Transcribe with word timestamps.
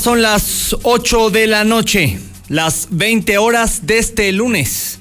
Son 0.00 0.22
las 0.22 0.74
8 0.82 1.30
de 1.30 1.46
la 1.46 1.64
noche, 1.64 2.18
las 2.48 2.88
20 2.90 3.36
horas 3.38 3.86
de 3.86 3.98
este 3.98 4.32
lunes, 4.32 4.98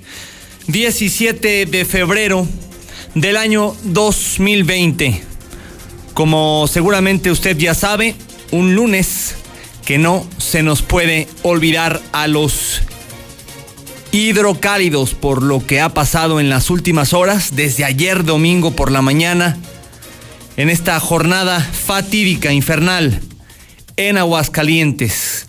17 0.68 1.66
de 1.66 1.86
febrero 1.86 2.46
del 3.16 3.38
año 3.38 3.76
2020. 3.86 5.24
Como 6.14 6.68
seguramente 6.68 7.32
usted 7.32 7.58
ya 7.58 7.74
sabe, 7.74 8.16
un 8.52 8.76
lunes 8.76 9.36
que 9.86 9.98
no 9.98 10.28
se 10.38 10.62
nos 10.62 10.82
puede 10.82 11.28
olvidar 11.42 12.02
a 12.12 12.28
los 12.28 12.82
hidrocálidos 14.12 15.16
por 15.16 15.42
lo 15.42 15.66
que 15.66 15.80
ha 15.80 15.90
pasado 15.90 16.40
en 16.40 16.50
las 16.50 16.70
últimas 16.70 17.14
horas, 17.14 17.56
desde 17.56 17.86
ayer 17.86 18.26
domingo 18.26 18.72
por 18.76 18.92
la 18.92 19.02
mañana, 19.02 19.58
en 20.58 20.70
esta 20.70 21.00
jornada 21.00 21.60
fatídica, 21.62 22.52
infernal 22.52 23.22
en 23.98 24.18
Aguascalientes 24.18 25.48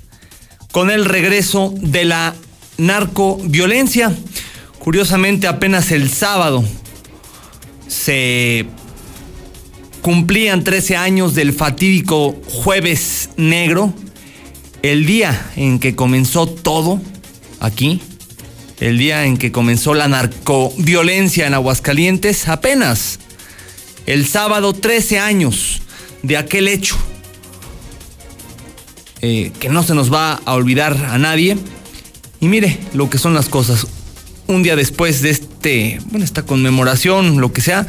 con 0.73 0.91
el 0.91 1.05
regreso 1.05 1.73
de 1.77 2.05
la 2.05 2.35
narcoviolencia. 2.79 4.13
Curiosamente, 4.79 5.47
apenas 5.47 5.93
el 5.93 6.11
sábado 6.11 6.65
se 7.87 8.67
cumplían 10.01 10.65
13 10.65 10.97
años 10.97 11.35
del 11.35 11.53
fatídico 11.53 12.35
jueves 12.49 13.31
negro, 13.37 13.95
el 14.83 15.07
día 15.07 15.51
en 15.55 15.79
que 15.79 15.95
comenzó 15.95 16.47
todo 16.49 17.01
aquí, 17.61 18.01
el 18.81 18.99
día 18.99 19.27
en 19.27 19.37
que 19.37 19.53
comenzó 19.53 19.95
la 19.95 20.09
narcoviolencia 20.09 21.47
en 21.47 21.55
Aguascalientes, 21.55 22.49
apenas 22.49 23.21
el 24.07 24.27
sábado 24.27 24.73
13 24.73 25.21
años 25.21 25.83
de 26.25 26.37
aquel 26.37 26.67
hecho 26.67 26.97
eh, 29.23 29.53
que 29.61 29.69
no 29.69 29.83
se 29.83 29.95
nos 29.95 30.13
va 30.13 30.35
a 30.45 30.55
olvidar 30.55 30.97
a 30.97 31.17
nadie. 31.17 31.57
Y 32.41 32.49
mire 32.49 32.79
lo 32.93 33.09
que 33.09 33.19
son 33.19 33.35
las 33.35 33.49
cosas. 33.49 33.87
Un 34.49 34.63
día 34.63 34.77
después 34.77 35.23
de 35.23 35.31
este, 35.31 36.01
bueno, 36.11 36.25
esta 36.25 36.43
conmemoración, 36.43 37.41
lo 37.41 37.53
que 37.53 37.61
sea, 37.61 37.87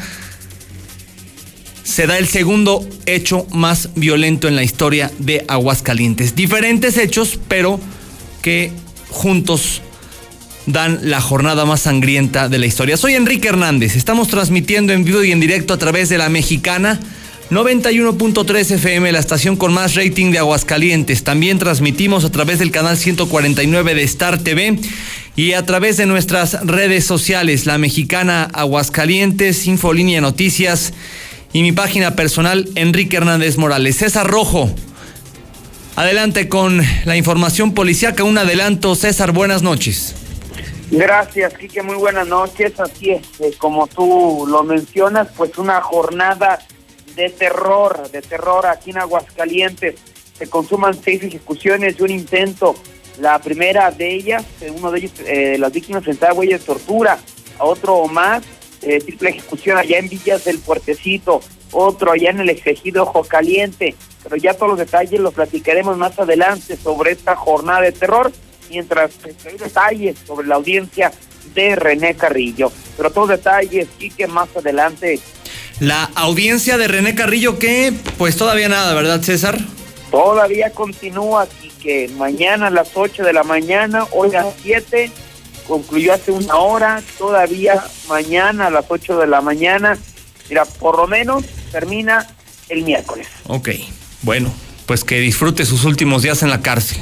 se 1.84 2.08
da 2.08 2.18
el 2.18 2.28
segundo 2.28 2.88
hecho 3.06 3.46
más 3.52 3.90
violento 3.96 4.48
en 4.48 4.56
la 4.56 4.64
historia 4.64 5.12
de 5.20 5.44
Aguascalientes. 5.48 6.36
Diferentes 6.36 6.98
hechos, 6.98 7.40
pero 7.48 7.80
que 8.42 8.72
juntos 9.10 9.82
dan 10.66 11.00
la 11.10 11.20
jornada 11.20 11.66
más 11.66 11.82
sangrienta 11.82 12.48
de 12.48 12.60
la 12.60 12.68
historia. 12.68 12.96
Soy 12.96 13.16
Enrique 13.16 13.48
Hernández, 13.48 13.96
estamos 13.96 14.28
transmitiendo 14.28 14.94
en 14.94 15.04
vivo 15.04 15.24
y 15.24 15.32
en 15.32 15.40
directo 15.40 15.74
a 15.74 15.78
través 15.78 16.10
de 16.10 16.18
la 16.18 16.30
mexicana 16.30 17.00
91.3 17.50 18.72
FM, 18.72 19.12
la 19.12 19.20
estación 19.20 19.56
con 19.56 19.74
más 19.74 19.96
rating 19.96 20.32
de 20.32 20.40
Aguascalientes. 20.40 21.24
También 21.24 21.60
transmitimos 21.60 22.24
a 22.26 22.32
través 22.32 22.60
del 22.60 22.72
canal 22.72 22.98
149 22.98 23.96
de 23.96 24.04
Star 24.04 24.40
TV 24.40 24.80
y 25.36 25.54
a 25.54 25.66
través 25.66 25.98
de 25.98 26.06
nuestras 26.06 26.66
redes 26.66 27.06
sociales, 27.06 27.66
la 27.66 27.78
mexicana 27.78 28.50
Aguascalientes, 28.54 29.68
Infolínea 29.68 30.22
Noticias 30.22 30.94
y 31.52 31.62
mi 31.62 31.74
página 31.74 32.16
personal, 32.16 32.68
Enrique 32.76 33.18
Hernández 33.18 33.58
Morales. 33.58 33.98
César 33.98 34.26
Rojo, 34.26 34.74
adelante 35.96 36.48
con 36.50 36.82
la 37.06 37.18
información 37.18 37.74
policíaca. 37.74 38.24
Un 38.24 38.38
adelanto, 38.38 38.96
César, 38.96 39.32
buenas 39.32 39.62
noches. 39.62 40.16
Gracias, 40.90 41.54
Quique, 41.56 41.82
muy 41.82 41.96
buenas 41.96 42.28
noches. 42.28 42.80
Así 42.80 43.12
es, 43.12 43.22
eh, 43.40 43.54
como 43.58 43.88
tú 43.88 44.46
lo 44.48 44.64
mencionas, 44.64 45.28
pues 45.36 45.58
una 45.58 45.82
jornada 45.82 46.60
de 47.16 47.30
terror, 47.30 48.10
de 48.12 48.22
terror 48.22 48.66
aquí 48.66 48.92
en 48.92 48.98
Aguascalientes. 48.98 49.96
Se 50.38 50.50
consuman 50.50 50.94
seis 50.94 51.24
ejecuciones 51.24 51.96
y 52.00 52.04
un 52.04 52.12
intento. 52.12 52.76
La 53.20 53.40
primera 53.40 53.92
de 53.92 54.14
ellas, 54.14 54.44
eh, 54.62 54.72
uno 54.72 54.92
de 54.92 55.00
ellos, 55.00 55.12
eh, 55.26 55.58
las 55.60 55.72
víctimas 55.72 56.00
enfrentadas 56.00 56.38
huella 56.38 56.58
de 56.58 56.64
tortura. 56.64 57.20
A 57.60 57.66
otro 57.66 58.08
más, 58.08 58.44
eh, 58.82 59.00
triple 59.00 59.30
ejecución 59.30 59.78
allá 59.78 60.00
en 60.00 60.10
Villas 60.10 60.44
del 60.46 60.60
Puertecito. 60.60 61.42
Otro 61.72 62.12
allá 62.12 62.32
en 62.32 62.40
el 62.40 62.50
ejido 62.50 63.04
Ojo 63.04 63.24
Caliente. 63.24 63.96
Pero 64.24 64.36
ya 64.38 64.54
todos 64.54 64.70
los 64.70 64.80
detalles 64.80 65.20
los 65.20 65.34
platicaremos 65.34 65.98
más 65.98 66.18
adelante 66.18 66.78
sobre 66.78 67.12
esta 67.12 67.36
jornada 67.36 67.82
de 67.82 67.92
terror. 67.92 68.32
Mientras 68.70 69.12
hay 69.46 69.58
detalles 69.58 70.18
sobre 70.26 70.48
la 70.48 70.56
audiencia 70.56 71.12
de 71.54 71.76
René 71.76 72.16
Carrillo. 72.16 72.72
Pero 72.98 73.12
todos 73.12 73.30
detalles 73.30 73.88
y 74.00 74.10
que 74.10 74.28
más 74.28 74.50
adelante 74.56 75.20
la 75.80 76.04
audiencia 76.16 76.78
de 76.78 76.88
René 76.88 77.16
Carrillo 77.16 77.60
que 77.60 77.94
pues 78.18 78.38
todavía 78.38 78.70
nada, 78.70 78.94
¿verdad 78.94 79.22
César? 79.22 79.60
Todavía 80.12 80.72
continúa 80.72 81.44
aquí 81.44 81.72
que 81.82 82.10
mañana 82.18 82.68
a 82.68 82.70
las 82.70 82.90
8 82.94 83.24
de 83.24 83.34
la 83.34 83.44
mañana, 83.44 84.06
hoy 84.12 84.36
a 84.36 84.44
las 84.44 84.54
7, 84.62 85.12
concluyó 85.68 86.14
hace 86.14 86.32
una 86.32 86.56
hora, 86.56 87.02
todavía 87.18 87.84
mañana 88.08 88.68
a 88.68 88.70
las 88.70 88.86
8 88.88 89.20
de 89.20 89.28
la 89.28 89.42
mañana, 89.42 89.98
mira, 90.50 90.66
por 90.66 90.98
lo 90.98 91.08
menos 91.08 91.44
termina 91.72 92.28
el 92.70 92.84
miércoles. 92.84 93.28
Ok, 93.48 93.70
bueno, 94.22 94.54
pues 94.86 95.04
que 95.04 95.20
disfrute 95.20 95.66
sus 95.66 95.84
últimos 95.86 96.22
días 96.22 96.44
en 96.44 96.50
la 96.50 96.62
cárcel. 96.62 97.00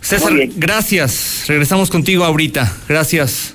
César, 0.00 0.32
gracias. 0.56 1.44
Regresamos 1.46 1.88
contigo 1.88 2.24
ahorita. 2.24 2.70
Gracias. 2.88 3.53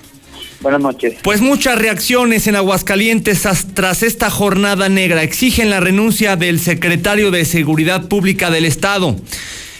Buenas 0.61 0.81
noches. 0.81 1.15
Pues 1.21 1.39
muchas 1.39 1.79
reacciones 1.79 2.45
en 2.47 2.57
Aguascalientes 2.57 3.47
tras 3.73 4.03
esta 4.03 4.29
jornada 4.29 4.89
negra. 4.89 5.23
Exigen 5.23 5.69
la 5.69 5.79
renuncia 5.79 6.35
del 6.35 6.59
secretario 6.59 7.31
de 7.31 7.45
Seguridad 7.45 8.09
Pública 8.09 8.51
del 8.51 8.65
Estado. 8.65 9.15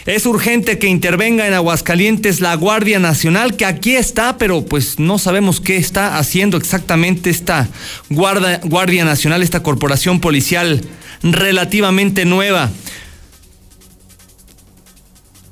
Es 0.06 0.24
urgente 0.24 0.78
que 0.78 0.86
intervenga 0.86 1.46
en 1.46 1.52
Aguascalientes 1.52 2.40
la 2.40 2.54
Guardia 2.54 2.98
Nacional, 2.98 3.56
que 3.56 3.66
aquí 3.66 3.94
está, 3.94 4.38
pero 4.38 4.64
pues 4.64 4.98
no 4.98 5.18
sabemos 5.18 5.60
qué 5.60 5.76
está 5.76 6.16
haciendo 6.16 6.56
exactamente 6.56 7.28
esta 7.28 7.68
Guardia, 8.08 8.60
Guardia 8.64 9.04
Nacional, 9.04 9.42
esta 9.42 9.62
corporación 9.62 10.20
policial 10.20 10.80
relativamente 11.22 12.24
nueva. 12.24 12.70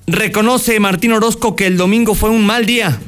Reconoce 0.06 0.80
Martín 0.80 1.12
Orozco 1.12 1.54
que 1.54 1.66
el 1.66 1.76
domingo 1.76 2.14
fue 2.14 2.30
un 2.30 2.46
mal 2.46 2.64
día 2.64 2.98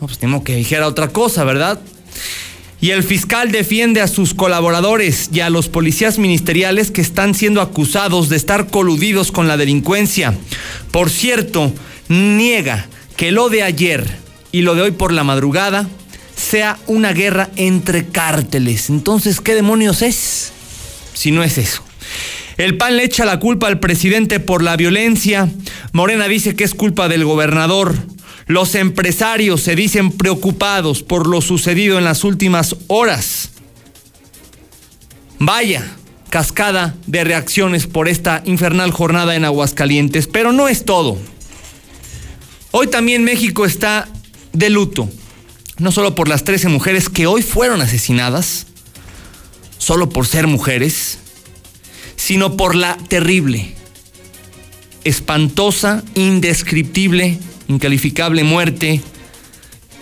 no, 0.00 0.06
pues 0.06 0.18
tengo 0.18 0.44
que 0.44 0.56
dijera 0.56 0.86
otra 0.86 1.08
cosa, 1.08 1.44
¿verdad? 1.44 1.80
Y 2.80 2.90
el 2.90 3.02
fiscal 3.02 3.50
defiende 3.52 4.02
a 4.02 4.08
sus 4.08 4.34
colaboradores 4.34 5.30
y 5.32 5.40
a 5.40 5.48
los 5.48 5.68
policías 5.68 6.18
ministeriales 6.18 6.90
que 6.90 7.00
están 7.00 7.34
siendo 7.34 7.62
acusados 7.62 8.28
de 8.28 8.36
estar 8.36 8.68
coludidos 8.68 9.32
con 9.32 9.48
la 9.48 9.56
delincuencia. 9.56 10.34
Por 10.90 11.08
cierto, 11.08 11.72
niega 12.08 12.86
que 13.16 13.32
lo 13.32 13.48
de 13.48 13.62
ayer 13.62 14.06
y 14.52 14.60
lo 14.60 14.74
de 14.74 14.82
hoy 14.82 14.90
por 14.90 15.12
la 15.12 15.24
madrugada 15.24 15.88
sea 16.36 16.78
una 16.86 17.12
guerra 17.14 17.48
entre 17.56 18.06
cárteles. 18.08 18.90
Entonces, 18.90 19.40
¿qué 19.40 19.54
demonios 19.54 20.02
es? 20.02 20.52
Si 21.14 21.30
no 21.30 21.42
es 21.42 21.56
eso. 21.56 21.82
El 22.58 22.76
PAN 22.76 22.96
le 22.96 23.04
echa 23.04 23.24
la 23.24 23.38
culpa 23.38 23.68
al 23.68 23.80
presidente 23.80 24.38
por 24.38 24.62
la 24.62 24.76
violencia. 24.76 25.48
Morena 25.92 26.28
dice 26.28 26.54
que 26.54 26.64
es 26.64 26.74
culpa 26.74 27.08
del 27.08 27.24
gobernador. 27.24 27.94
Los 28.46 28.76
empresarios 28.76 29.60
se 29.60 29.74
dicen 29.74 30.12
preocupados 30.12 31.02
por 31.02 31.26
lo 31.26 31.40
sucedido 31.40 31.98
en 31.98 32.04
las 32.04 32.22
últimas 32.22 32.76
horas. 32.86 33.50
Vaya 35.40 35.84
cascada 36.30 36.94
de 37.06 37.24
reacciones 37.24 37.88
por 37.88 38.08
esta 38.08 38.42
infernal 38.44 38.92
jornada 38.92 39.34
en 39.34 39.44
Aguascalientes, 39.44 40.28
pero 40.28 40.52
no 40.52 40.68
es 40.68 40.84
todo. 40.84 41.18
Hoy 42.70 42.86
también 42.86 43.24
México 43.24 43.64
está 43.64 44.08
de 44.52 44.70
luto, 44.70 45.08
no 45.78 45.90
solo 45.90 46.14
por 46.14 46.28
las 46.28 46.44
13 46.44 46.68
mujeres 46.68 47.08
que 47.08 47.26
hoy 47.26 47.42
fueron 47.42 47.80
asesinadas, 47.80 48.66
solo 49.78 50.08
por 50.08 50.26
ser 50.26 50.46
mujeres, 50.46 51.18
sino 52.14 52.56
por 52.56 52.76
la 52.76 52.96
terrible, 53.08 53.74
espantosa, 55.04 56.04
indescriptible 56.14 57.40
incalificable 57.68 58.44
muerte 58.44 59.00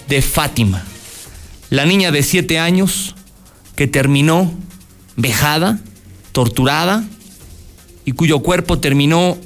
de 0.08 0.22
Fátima, 0.22 0.84
la 1.70 1.86
niña 1.86 2.10
de 2.10 2.22
siete 2.22 2.58
años 2.58 3.14
que 3.76 3.86
terminó 3.86 4.52
vejada, 5.16 5.80
torturada 6.32 7.04
y 8.04 8.12
cuyo 8.12 8.40
cuerpo 8.40 8.78
terminó 8.78 9.38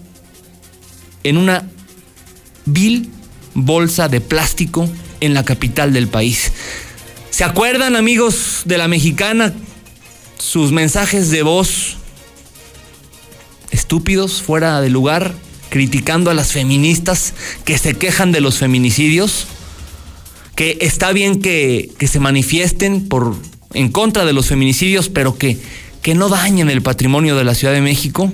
en 1.23 1.37
una 1.37 1.69
vil 2.65 3.11
bolsa 3.55 4.09
de 4.09 4.21
plástico 4.21 4.89
en 5.21 5.35
la 5.35 5.45
capital 5.45 5.93
del 5.93 6.09
país. 6.09 6.53
¿Se 7.31 7.45
acuerdan 7.45 7.97
amigos 7.97 8.63
de 8.65 8.79
la 8.79 8.89
mexicana 8.89 9.53
sus 10.39 10.73
mensajes 10.73 11.31
de 11.31 11.43
voz 11.43 11.97
estúpidos, 13.71 14.43
fuera 14.43 14.81
de 14.81 14.91
lugar, 14.91 15.35
criticando 15.71 16.31
a 16.31 16.35
las 16.35 16.53
feministas 16.53 17.35
que 17.65 17.79
se 17.79 17.95
quejan 17.95 18.33
de 18.33 18.41
los 18.41 18.59
feminicidios, 18.59 19.47
que 20.55 20.79
está 20.81 21.13
bien 21.13 21.41
que, 21.41 21.91
se 22.07 22.21
manifiesten 22.21 23.09
por, 23.09 23.37
en 23.75 23.91
contra 23.91 24.25
de 24.25 24.33
los 24.33 24.47
feminicidios, 24.47 25.09
pero 25.09 25.39
que, 25.39 25.59
que 26.03 26.15
no 26.15 26.29
dañen 26.29 26.71
el 26.71 26.83
patrimonio 26.83 27.37
de 27.37 27.45
la 27.45 27.55
Ciudad 27.55 27.75
de 27.75 27.81
México. 27.81 28.33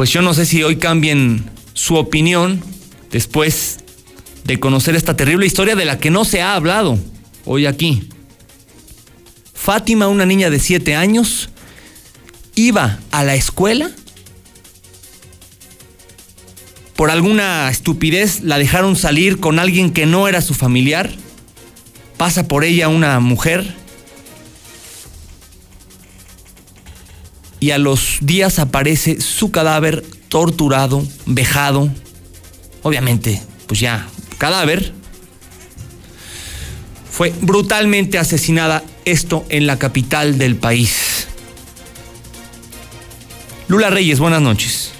pues 0.00 0.10
yo 0.10 0.22
no 0.22 0.32
sé 0.32 0.46
si 0.46 0.62
hoy 0.62 0.76
cambien 0.76 1.44
su 1.74 1.96
opinión 1.96 2.62
después 3.10 3.80
de 4.44 4.58
conocer 4.58 4.96
esta 4.96 5.14
terrible 5.14 5.44
historia 5.44 5.76
de 5.76 5.84
la 5.84 5.98
que 5.98 6.10
no 6.10 6.24
se 6.24 6.40
ha 6.40 6.54
hablado 6.54 6.98
hoy 7.44 7.66
aquí. 7.66 8.08
Fátima, 9.52 10.08
una 10.08 10.24
niña 10.24 10.48
de 10.48 10.58
7 10.58 10.94
años, 10.94 11.50
iba 12.54 12.98
a 13.10 13.24
la 13.24 13.34
escuela. 13.34 13.90
Por 17.00 17.10
alguna 17.10 17.70
estupidez 17.70 18.42
la 18.42 18.58
dejaron 18.58 18.94
salir 18.94 19.40
con 19.40 19.58
alguien 19.58 19.90
que 19.90 20.04
no 20.04 20.28
era 20.28 20.42
su 20.42 20.52
familiar. 20.52 21.10
Pasa 22.18 22.46
por 22.46 22.62
ella 22.62 22.88
una 22.88 23.18
mujer. 23.20 23.74
Y 27.58 27.70
a 27.70 27.78
los 27.78 28.18
días 28.20 28.58
aparece 28.58 29.18
su 29.22 29.50
cadáver 29.50 30.04
torturado, 30.28 31.02
vejado. 31.24 31.88
Obviamente, 32.82 33.40
pues 33.66 33.80
ya, 33.80 34.06
cadáver. 34.36 34.92
Fue 37.10 37.32
brutalmente 37.40 38.18
asesinada 38.18 38.84
esto 39.06 39.46
en 39.48 39.66
la 39.66 39.78
capital 39.78 40.36
del 40.36 40.54
país. 40.54 41.28
Lula 43.68 43.88
Reyes, 43.88 44.18
buenas 44.18 44.42
noches. 44.42 44.92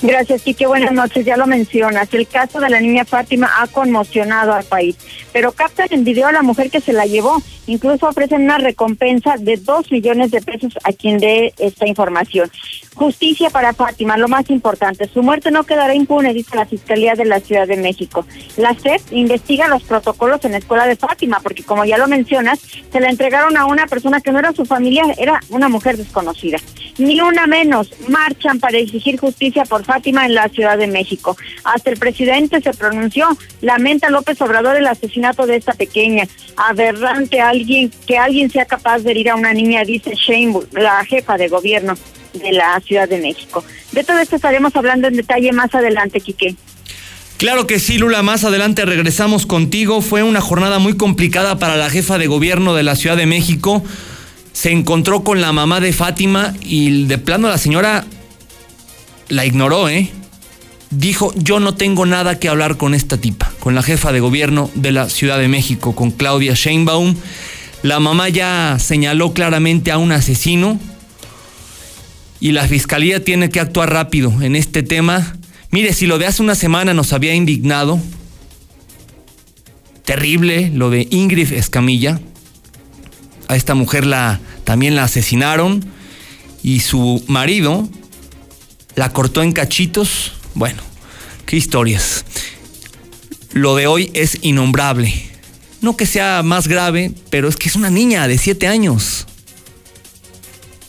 Gracias, 0.00 0.42
Quique. 0.42 0.66
Buenas 0.66 0.92
noches. 0.92 1.24
Ya 1.24 1.36
lo 1.36 1.46
mencionas. 1.46 2.12
El 2.14 2.28
caso 2.28 2.60
de 2.60 2.70
la 2.70 2.80
niña 2.80 3.04
Fátima 3.04 3.50
ha 3.58 3.66
conmocionado 3.66 4.52
al 4.52 4.62
país, 4.64 4.96
pero 5.32 5.50
captan 5.50 5.88
en 5.90 6.04
video 6.04 6.28
a 6.28 6.32
la 6.32 6.42
mujer 6.42 6.70
que 6.70 6.80
se 6.80 6.92
la 6.92 7.06
llevó. 7.06 7.42
Incluso 7.66 8.08
ofrecen 8.08 8.42
una 8.42 8.58
recompensa 8.58 9.34
de 9.38 9.56
dos 9.56 9.90
millones 9.90 10.30
de 10.30 10.40
pesos 10.40 10.72
a 10.84 10.92
quien 10.92 11.18
dé 11.18 11.52
esta 11.58 11.86
información. 11.86 12.50
Justicia 12.94 13.50
para 13.50 13.74
Fátima, 13.74 14.16
lo 14.16 14.28
más 14.28 14.48
importante. 14.50 15.08
Su 15.12 15.22
muerte 15.22 15.50
no 15.50 15.64
quedará 15.64 15.94
impune, 15.94 16.32
dice 16.32 16.56
la 16.56 16.64
Fiscalía 16.64 17.14
de 17.14 17.24
la 17.24 17.40
Ciudad 17.40 17.66
de 17.66 17.76
México. 17.76 18.24
La 18.56 18.74
SEP 18.74 19.12
investiga 19.12 19.68
los 19.68 19.82
protocolos 19.82 20.44
en 20.44 20.52
la 20.52 20.58
escuela 20.58 20.86
de 20.86 20.96
Fátima, 20.96 21.40
porque 21.40 21.62
como 21.62 21.84
ya 21.84 21.98
lo 21.98 22.08
mencionas, 22.08 22.58
se 22.58 23.00
la 23.00 23.10
entregaron 23.10 23.56
a 23.56 23.66
una 23.66 23.86
persona 23.86 24.20
que 24.20 24.32
no 24.32 24.38
era 24.38 24.52
su 24.52 24.64
familia, 24.64 25.04
era 25.18 25.40
una 25.50 25.68
mujer 25.68 25.96
desconocida. 25.96 26.58
Ni 26.96 27.20
una 27.20 27.46
menos, 27.46 27.90
marchan 28.08 28.58
para 28.58 28.78
exigir 28.78 29.18
justicia 29.20 29.64
por 29.64 29.84
Fátima 29.88 30.26
en 30.26 30.34
la 30.34 30.50
Ciudad 30.50 30.76
de 30.76 30.86
México. 30.86 31.34
Hasta 31.64 31.88
el 31.88 31.96
presidente 31.96 32.60
se 32.60 32.74
pronunció, 32.74 33.26
lamenta 33.62 34.10
López 34.10 34.38
Obrador 34.42 34.76
el 34.76 34.86
asesinato 34.86 35.46
de 35.46 35.56
esta 35.56 35.72
pequeña. 35.72 36.28
Aberrante 36.56 37.40
alguien, 37.40 37.90
que 38.06 38.18
alguien 38.18 38.50
sea 38.50 38.66
capaz 38.66 38.98
de 38.98 39.12
herir 39.12 39.30
a 39.30 39.34
una 39.34 39.54
niña, 39.54 39.84
dice 39.84 40.12
Shane, 40.14 40.60
la 40.72 41.02
jefa 41.06 41.38
de 41.38 41.48
gobierno 41.48 41.94
de 42.34 42.52
la 42.52 42.78
Ciudad 42.80 43.08
de 43.08 43.18
México. 43.18 43.64
De 43.92 44.04
todo 44.04 44.18
esto 44.18 44.36
estaremos 44.36 44.76
hablando 44.76 45.08
en 45.08 45.16
detalle 45.16 45.52
más 45.52 45.74
adelante, 45.74 46.20
Quique. 46.20 46.54
Claro 47.38 47.66
que 47.66 47.78
sí, 47.78 47.96
Lula, 47.96 48.22
más 48.22 48.44
adelante 48.44 48.84
regresamos 48.84 49.46
contigo. 49.46 50.02
Fue 50.02 50.22
una 50.22 50.42
jornada 50.42 50.78
muy 50.78 50.98
complicada 50.98 51.58
para 51.58 51.76
la 51.76 51.88
jefa 51.88 52.18
de 52.18 52.26
gobierno 52.26 52.74
de 52.74 52.82
la 52.82 52.94
Ciudad 52.94 53.16
de 53.16 53.24
México. 53.24 53.82
Se 54.52 54.70
encontró 54.70 55.24
con 55.24 55.40
la 55.40 55.52
mamá 55.52 55.80
de 55.80 55.94
Fátima 55.94 56.52
y 56.60 57.06
de 57.06 57.16
plano 57.16 57.48
la 57.48 57.56
señora 57.56 58.04
la 59.28 59.46
ignoró, 59.46 59.88
¿eh? 59.88 60.10
Dijo, 60.90 61.32
yo 61.36 61.60
no 61.60 61.74
tengo 61.74 62.06
nada 62.06 62.38
que 62.38 62.48
hablar 62.48 62.76
con 62.76 62.94
esta 62.94 63.18
tipa, 63.18 63.52
con 63.60 63.74
la 63.74 63.82
jefa 63.82 64.12
de 64.12 64.20
gobierno 64.20 64.70
de 64.74 64.92
la 64.92 65.10
Ciudad 65.10 65.38
de 65.38 65.48
México, 65.48 65.94
con 65.94 66.10
Claudia 66.10 66.54
Sheinbaum. 66.54 67.14
La 67.82 68.00
mamá 68.00 68.28
ya 68.28 68.78
señaló 68.78 69.34
claramente 69.34 69.90
a 69.90 69.98
un 69.98 70.12
asesino, 70.12 70.78
y 72.40 72.52
la 72.52 72.66
fiscalía 72.66 73.22
tiene 73.24 73.50
que 73.50 73.60
actuar 73.60 73.92
rápido 73.92 74.42
en 74.42 74.56
este 74.56 74.82
tema. 74.82 75.36
Mire, 75.70 75.92
si 75.92 76.06
lo 76.06 76.18
de 76.18 76.26
hace 76.26 76.42
una 76.42 76.54
semana 76.54 76.94
nos 76.94 77.12
había 77.12 77.34
indignado, 77.34 78.00
terrible 80.04 80.70
lo 80.72 80.90
de 80.90 81.06
Ingrid 81.10 81.52
Escamilla. 81.52 82.20
A 83.48 83.56
esta 83.56 83.74
mujer 83.74 84.06
la 84.06 84.40
también 84.64 84.94
la 84.94 85.04
asesinaron 85.04 85.84
y 86.62 86.80
su 86.80 87.24
marido 87.28 87.88
la 88.98 89.12
cortó 89.12 89.44
en 89.44 89.52
cachitos. 89.52 90.32
Bueno, 90.54 90.82
qué 91.46 91.56
historias. 91.56 92.24
Lo 93.52 93.76
de 93.76 93.86
hoy 93.86 94.10
es 94.12 94.38
innombrable. 94.42 95.14
No 95.80 95.96
que 95.96 96.04
sea 96.04 96.42
más 96.42 96.66
grave, 96.66 97.12
pero 97.30 97.48
es 97.48 97.54
que 97.54 97.68
es 97.68 97.76
una 97.76 97.90
niña 97.90 98.26
de 98.26 98.36
siete 98.38 98.66
años. 98.66 99.26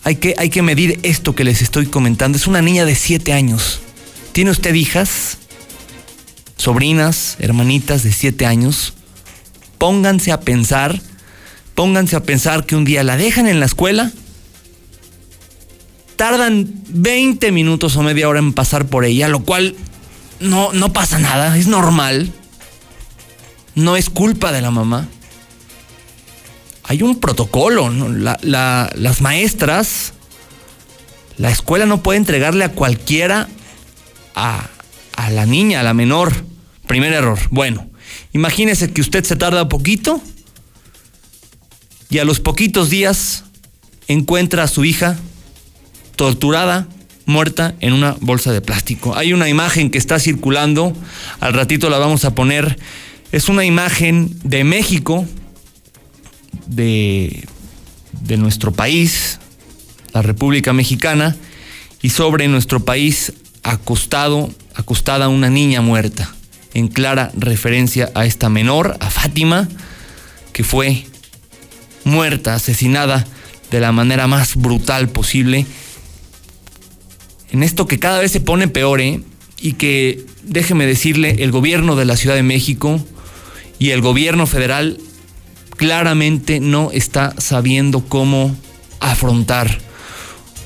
Hay 0.04 0.16
que, 0.16 0.34
hay 0.40 0.50
que 0.50 0.64
medir 0.64 1.00
esto 1.04 1.36
que 1.36 1.44
les 1.44 1.62
estoy 1.62 1.86
comentando. 1.86 2.36
Es 2.36 2.48
una 2.48 2.64
niña 2.64 2.84
de 2.84 2.96
7 2.96 3.32
años. 3.32 3.80
¿Tiene 4.32 4.50
usted 4.50 4.74
hijas? 4.74 5.38
Sobrinas, 6.58 7.36
hermanitas 7.40 8.02
de 8.02 8.12
7 8.12 8.46
años. 8.48 8.94
Pónganse 9.78 10.32
a 10.32 10.40
pensar, 10.40 11.00
pónganse 11.76 12.16
a 12.16 12.24
pensar 12.24 12.66
que 12.66 12.76
un 12.76 12.86
día 12.86 13.04
la 13.04 13.18
dejan 13.18 13.48
en 13.48 13.60
la 13.60 13.68
escuela, 13.68 14.12
tardan 16.20 16.68
20 16.90 17.52
minutos 17.52 17.96
o 17.96 18.04
media 18.04 18.28
hora 18.28 18.40
en 18.40 18.54
pasar 18.54 18.86
por 18.86 19.06
ella, 19.06 19.28
lo 19.30 19.40
cual 19.40 19.76
no, 20.40 20.74
no 20.74 20.94
pasa 20.94 21.18
nada, 21.18 21.58
es 21.58 21.66
normal. 21.68 22.32
No 23.74 23.96
es 23.96 24.10
culpa 24.10 24.52
de 24.52 24.62
la 24.62 24.70
mamá 24.70 25.08
hay 26.90 27.04
un 27.04 27.20
protocolo. 27.20 27.92
las 27.92 29.22
maestras, 29.22 30.14
la 31.38 31.52
escuela 31.52 31.86
no 31.86 32.02
puede 32.02 32.18
entregarle 32.18 32.66
a 32.66 32.72
cualquiera 32.72 33.48
a, 34.34 34.68
a 35.16 35.30
la 35.30 35.46
niña, 35.46 35.82
a 35.82 35.84
la 35.84 35.94
menor. 35.94 36.34
Primer 36.88 37.14
error. 37.14 37.38
Bueno, 37.52 37.88
imagínese 38.34 38.92
que 38.92 39.02
usted 39.02 39.24
se 39.24 39.36
tarda 39.36 39.70
poquito 39.70 40.20
y 42.10 42.18
a 42.18 42.24
los 42.24 42.40
poquitos 42.40 42.90
días 42.90 43.44
encuentra 44.08 44.64
a 44.64 44.68
su 44.68 44.84
hija 44.84 45.16
torturada, 46.20 46.86
muerta 47.26 47.76
en 47.80 47.94
una 47.94 48.14
bolsa 48.20 48.52
de 48.52 48.60
plástico. 48.60 49.16
Hay 49.16 49.32
una 49.32 49.48
imagen 49.48 49.90
que 49.90 49.98
está 49.98 50.20
circulando, 50.20 50.94
al 51.40 51.54
ratito 51.54 51.90
la 51.90 51.98
vamos 51.98 52.26
a 52.26 52.36
poner. 52.36 52.78
Es 53.32 53.48
una 53.48 53.64
imagen 53.64 54.38
de 54.44 54.66
México, 54.66 55.26
de, 56.68 57.48
de 58.12 58.36
nuestro 58.36 58.74
país, 58.74 59.40
la 60.14 60.22
República 60.22 60.74
Mexicana, 60.74 61.38
y 62.02 62.10
sobre 62.10 62.50
nuestro 62.50 62.84
país 62.84 63.32
acostado, 63.64 64.50
acostada 64.76 65.30
una 65.30 65.50
niña 65.50 65.80
muerta, 65.80 66.36
en 66.74 66.90
clara 66.90 67.32
referencia 67.34 68.12
a 68.14 68.26
esta 68.26 68.50
menor, 68.50 68.98
a 69.00 69.10
Fátima, 69.10 69.70
que 70.52 70.66
fue 70.66 71.06
muerta, 72.04 72.56
asesinada 72.56 73.26
de 73.72 73.80
la 73.80 73.94
manera 73.94 74.28
más 74.28 74.58
brutal 74.58 75.08
posible. 75.08 75.66
En 77.52 77.64
esto 77.64 77.88
que 77.88 78.00
cada 78.00 78.20
vez 78.20 78.32
se 78.32 78.40
pone 78.40 78.68
peor, 78.68 79.02
¿eh? 79.02 79.22
y 79.62 79.74
que, 79.74 80.26
déjeme 80.44 80.86
decirle, 80.86 81.38
el 81.40 81.52
gobierno 81.52 81.96
de 81.96 82.06
la 82.06 82.18
Ciudad 82.18 82.36
de 82.36 82.44
México 82.44 83.00
y 83.78 83.92
el 83.92 84.02
gobierno 84.02 84.48
federal 84.48 84.98
claramente 85.76 86.60
no 86.60 86.92
está 86.92 87.34
sabiendo 87.38 88.02
cómo 88.02 88.56
afrontar. 89.00 89.80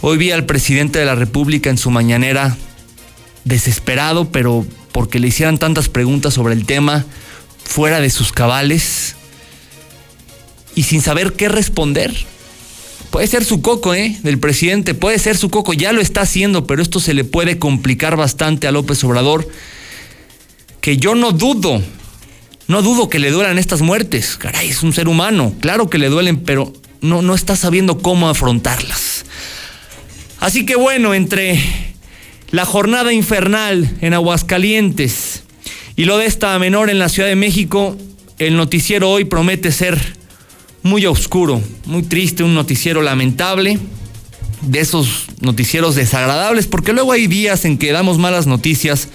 Hoy 0.02 0.18
vi 0.18 0.32
al 0.32 0.46
presidente 0.46 1.00
de 1.00 1.06
la 1.06 1.16
República 1.16 1.70
en 1.70 1.78
su 1.78 1.92
mañanera 1.92 2.58
desesperado, 3.46 4.32
pero 4.32 4.66
porque 4.92 5.20
le 5.20 5.28
hicieran 5.28 5.58
tantas 5.58 5.90
preguntas 5.90 6.34
sobre 6.34 6.54
el 6.54 6.66
tema 6.66 7.06
fuera 7.64 8.00
de 8.00 8.10
sus 8.10 8.32
cabales 8.32 9.16
y 10.76 10.84
sin 10.84 11.02
saber 11.02 11.34
qué 11.34 11.50
responder. 11.50 12.14
Puede 13.14 13.28
ser 13.28 13.46
su 13.46 13.62
coco, 13.62 13.94
¿eh? 13.94 14.18
Del 14.24 14.40
presidente, 14.40 14.96
puede 14.96 15.20
ser 15.20 15.38
su 15.38 15.52
coco, 15.52 15.74
ya 15.74 15.94
lo 15.94 16.02
está 16.02 16.22
haciendo, 16.22 16.66
pero 16.66 16.82
esto 16.82 17.00
se 17.00 17.14
le 17.14 17.24
puede 17.24 17.60
complicar 17.60 18.18
bastante 18.18 18.68
a 18.68 18.72
López 18.72 19.04
Obrador, 19.04 19.48
que 20.82 20.98
yo 20.98 21.14
no 21.14 21.32
dudo 21.32 21.82
no 22.68 22.82
dudo 22.82 23.10
que 23.10 23.20
le 23.20 23.30
duelan 23.30 23.60
estas 23.60 23.82
muertes. 23.82 24.36
Caray, 24.38 24.70
es 24.70 24.82
un 24.82 24.94
ser 24.94 25.08
humano. 25.08 25.54
Claro 25.60 25.92
que 25.92 26.00
le 26.00 26.10
duelen, 26.10 26.40
pero 26.40 26.74
no, 27.02 27.22
no 27.22 27.36
está 27.36 27.56
sabiendo 27.56 28.00
cómo 28.00 28.30
afrontarlas. 28.30 29.26
Así 30.40 30.66
que 30.66 30.76
bueno, 30.76 31.14
entre 31.14 31.62
la 32.50 32.66
jornada 32.66 33.14
infernal 33.14 33.96
en 34.02 34.16
Aguascalientes 34.16 35.44
y 35.96 36.06
lo 36.06 36.18
de 36.18 36.26
esta 36.26 36.58
menor 36.58 36.90
en 36.90 36.98
la 36.98 37.10
Ciudad 37.10 37.30
de 37.30 37.36
México, 37.36 37.96
el 38.40 38.58
noticiero 38.58 39.12
hoy 39.12 39.26
promete 39.26 39.72
ser 39.72 40.23
muy 40.84 41.06
oscuro, 41.06 41.62
muy 41.86 42.04
triste, 42.04 42.44
un 42.44 42.54
noticiero 42.54 43.02
lamentable, 43.02 43.80
de 44.62 44.80
esos 44.80 45.26
noticieros 45.42 45.96
desagradables, 45.96 46.68
porque 46.68 46.94
luego 46.94 47.12
hay 47.12 47.28
días 47.28 47.66
en 47.66 47.78
que 47.78 47.92
damos 47.92 48.18
malas 48.18 48.48
noticias, 48.48 49.08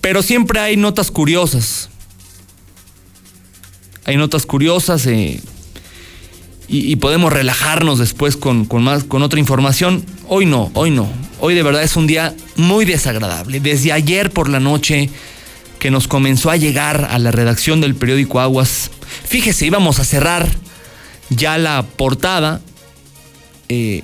pero 0.00 0.22
siempre 0.22 0.58
hay 0.58 0.76
notas 0.76 1.10
curiosas 1.10 1.90
hay 4.04 4.16
notas 4.16 4.46
curiosas 4.46 5.06
eh, 5.06 5.40
y, 6.68 6.96
podemos 6.96 7.32
relajarnos 7.32 7.98
después 7.98 8.36
con, 8.36 8.66
más, 8.82 9.04
con 9.04 9.22
otra 9.22 9.38
información. 9.38 10.04
Hoy 10.28 10.46
no, 10.46 10.70
hoy 10.74 10.90
no. 10.90 11.06
hoy 11.38 11.54
de 11.54 11.62
verdad 11.62 11.82
es 11.82 11.96
un 11.96 12.06
día 12.06 12.34
muy 12.56 12.86
desagradable. 12.86 13.60
Desde 13.60 13.92
ayer 13.92 14.30
por 14.30 14.48
la 14.48 14.58
noche 14.58 15.10
que 15.78 15.90
nos 15.90 16.08
comenzó 16.08 16.50
a 16.50 16.56
llegar 16.56 17.08
a 17.10 17.18
la 17.18 17.30
redacción 17.30 17.80
del 17.82 17.94
periódico 17.94 18.40
Aguas, 18.40 18.90
fíjese, 19.24 19.66
íbamos 19.66 19.98
a 19.98 20.04
cerrar 20.04 20.48
ya 21.30 21.58
la 21.58 21.82
portada 21.82 22.60
eh, 23.68 24.02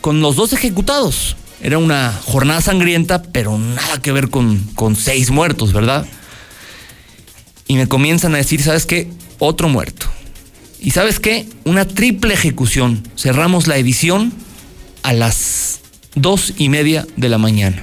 con 0.00 0.20
los 0.20 0.36
dos 0.36 0.52
ejecutados. 0.52 1.36
Era 1.60 1.78
una 1.78 2.12
jornada 2.24 2.60
sangrienta, 2.60 3.22
pero 3.22 3.58
nada 3.58 4.00
que 4.02 4.12
ver 4.12 4.28
con, 4.28 4.58
con 4.74 4.94
seis 4.94 5.30
muertos, 5.30 5.72
¿verdad? 5.72 6.06
Y 7.66 7.76
me 7.76 7.88
comienzan 7.88 8.34
a 8.34 8.38
decir, 8.38 8.62
¿sabes 8.62 8.86
qué? 8.86 9.08
Otro 9.38 9.68
muerto. 9.68 10.06
Y 10.78 10.90
sabes 10.90 11.18
qué? 11.18 11.48
Una 11.64 11.86
triple 11.86 12.34
ejecución. 12.34 13.08
Cerramos 13.16 13.66
la 13.66 13.76
edición 13.76 14.32
a 15.02 15.12
las 15.12 15.80
dos 16.14 16.52
y 16.58 16.68
media 16.68 17.06
de 17.16 17.28
la 17.28 17.38
mañana. 17.38 17.82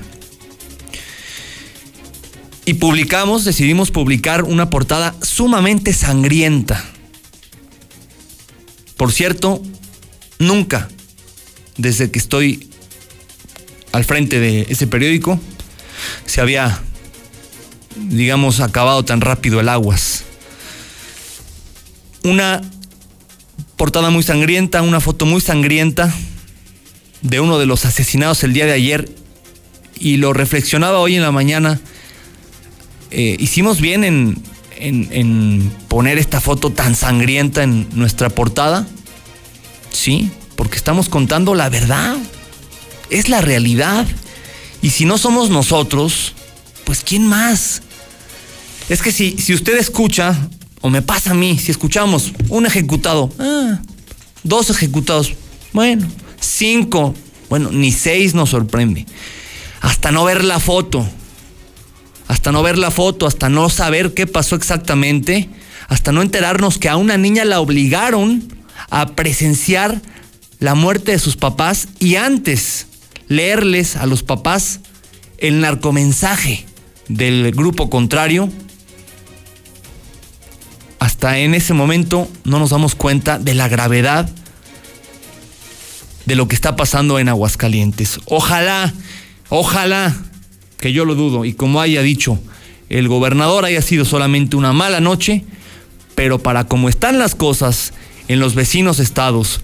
Y 2.65 2.75
publicamos, 2.75 3.43
decidimos 3.43 3.91
publicar 3.91 4.43
una 4.43 4.70
portada 4.70 5.13
sumamente 5.22 5.91
sangrienta. 5.93 6.84
Por 8.96 9.12
cierto, 9.12 9.62
nunca, 10.39 10.88
desde 11.77 12.10
que 12.10 12.20
estoy 12.20 12.70
al 13.91 14.05
frente 14.05 14.39
de 14.39 14.65
ese 14.70 14.88
periódico, 14.88 15.39
se 16.25 16.39
había, 16.39 16.82
digamos, 17.98 18.62
acabado 18.62 19.03
tan 19.03 19.20
rápido 19.20 19.60
el 19.60 19.67
aguas. 19.67 20.24
Una 22.24 22.62
portada 23.75 24.10
muy 24.10 24.24
sangrienta, 24.24 24.82
una 24.82 25.01
foto 25.01 25.25
muy 25.25 25.41
sangrienta 25.41 26.13
de 27.22 27.41
uno 27.41 27.60
de 27.60 27.65
los 27.65 27.84
asesinados 27.84 28.43
el 28.43 28.53
día 28.53 28.65
de 28.65 28.72
ayer 28.72 29.13
y 30.00 30.17
lo 30.17 30.32
reflexionaba 30.32 31.00
hoy 31.00 31.15
en 31.15 31.22
la 31.22 31.32
mañana 31.32 31.82
eh, 33.13 33.38
hicimos 33.39 33.79
bien 33.79 34.03
en, 34.03 34.43
en, 34.75 35.72
poner 35.88 36.17
esta 36.17 36.41
foto 36.41 36.72
tan 36.72 36.96
sangrienta 36.96 37.62
en 37.62 37.88
nuestra 37.93 38.29
portada. 38.29 38.88
Sí, 39.91 40.32
porque 40.55 40.77
estamos 40.77 41.10
contando 41.10 41.53
la 41.53 41.70
verdad. 41.70 42.17
Es 43.12 43.29
la 43.29 43.41
realidad. 43.41 44.08
Y 44.82 44.89
si 44.89 45.05
no 45.05 45.20
somos 45.20 45.51
nosotros, 45.51 46.34
pues 46.86 47.03
¿quién 47.03 47.27
más? 47.27 47.84
Es 48.89 49.01
que 49.03 49.12
si, 49.12 49.38
si 49.38 49.53
usted 49.53 49.77
escucha, 49.77 50.36
o 50.82 50.89
me 50.89 51.03
pasa 51.03 51.32
a 51.32 51.36
mí, 51.36 51.58
si 51.60 51.72
escuchamos 51.72 52.34
un 52.50 52.65
ejecutado, 52.65 53.32
ah, 53.39 53.79
dos 54.43 54.72
ejecutados, 54.72 55.34
bueno, 55.72 56.08
cinco, 56.39 57.13
bueno, 57.48 57.70
ni 57.72 57.91
seis 57.91 58.34
nos 58.34 58.50
sorprende. 58.50 59.05
Hasta 59.82 60.12
no 60.12 60.25
ver 60.25 60.43
la 60.43 60.60
foto, 60.60 61.08
hasta 62.33 62.51
no 62.51 62.63
ver 62.63 62.79
la 62.79 62.89
foto, 62.89 63.27
hasta 63.27 63.47
no 63.47 63.69
saber 63.69 64.15
qué 64.15 64.25
pasó 64.25 64.55
exactamente, 64.55 65.49
hasta 65.87 66.11
no 66.11 66.23
enterarnos 66.23 66.79
que 66.79 66.89
a 66.89 66.97
una 66.97 67.15
niña 67.15 67.45
la 67.45 67.59
obligaron 67.59 68.51
a 68.89 69.09
presenciar 69.09 70.01
la 70.57 70.73
muerte 70.73 71.11
de 71.11 71.19
sus 71.19 71.37
papás 71.37 71.89
y 71.99 72.15
antes 72.15 72.87
leerles 73.27 73.97
a 73.97 74.07
los 74.07 74.23
papás 74.23 74.79
el 75.37 75.61
narcomensaje 75.61 76.65
del 77.07 77.51
grupo 77.51 77.91
contrario, 77.91 78.51
hasta 80.97 81.37
en 81.37 81.53
ese 81.53 81.75
momento 81.75 82.27
no 82.45 82.57
nos 82.57 82.71
damos 82.71 82.95
cuenta 82.95 83.37
de 83.37 83.53
la 83.53 83.67
gravedad 83.67 84.27
de 86.25 86.35
lo 86.35 86.47
que 86.47 86.55
está 86.55 86.75
pasando 86.75 87.19
en 87.19 87.29
Aguascalientes. 87.29 88.19
Ojalá, 88.25 88.91
ojalá 89.49 90.15
que 90.83 90.91
yo 90.91 91.05
lo 91.05 91.15
dudo, 91.15 91.45
y 91.45 91.53
como 91.53 91.79
haya 91.79 92.01
dicho 92.01 92.37
el 92.89 93.07
gobernador, 93.07 93.63
haya 93.63 93.81
sido 93.81 94.03
solamente 94.03 94.57
una 94.57 94.73
mala 94.73 94.99
noche, 94.99 95.45
pero 96.13 96.39
para 96.39 96.65
cómo 96.65 96.89
están 96.89 97.19
las 97.19 97.35
cosas 97.35 97.93
en 98.27 98.41
los 98.41 98.53
vecinos 98.53 98.99
estados, 98.99 99.61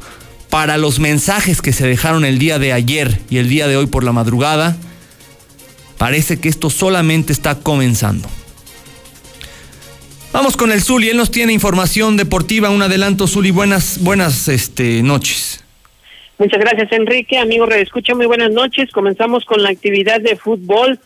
para 0.50 0.78
los 0.78 1.00
mensajes 1.00 1.62
que 1.62 1.74
se 1.74 1.86
dejaron 1.86 2.24
el 2.24 2.40
día 2.40 2.58
de 2.58 2.72
ayer 2.72 3.20
y 3.30 3.36
el 3.36 3.50
día 3.50 3.68
de 3.68 3.76
hoy 3.76 3.88
por 3.88 4.06
la 4.06 4.14
madrugada, 4.14 4.78
parece 5.98 6.40
que 6.40 6.48
esto 6.48 6.70
solamente 6.70 7.34
está 7.34 7.56
comenzando. 7.56 8.30
Vamos 10.32 10.56
con 10.56 10.72
el 10.72 10.82
Zuli, 10.82 11.10
él 11.10 11.18
nos 11.18 11.32
tiene 11.32 11.52
información 11.52 12.16
deportiva, 12.16 12.70
un 12.70 12.82
adelanto 12.82 13.28
Zuli, 13.28 13.52
buenas, 13.52 13.98
buenas 14.00 14.48
este, 14.48 15.04
noches. 15.04 15.59
Muchas 16.40 16.62
gracias 16.62 16.90
Enrique, 16.94 17.38
amigo 17.38 17.68
Escucha, 17.68 18.16
muy 18.16 18.26
buenas 18.26 18.50
noches. 18.50 18.90
Comenzamos 18.92 19.44
con 19.44 19.62
la 19.62 19.72
actividad 19.72 20.22
de 20.22 20.38
fútbol. 20.38 20.98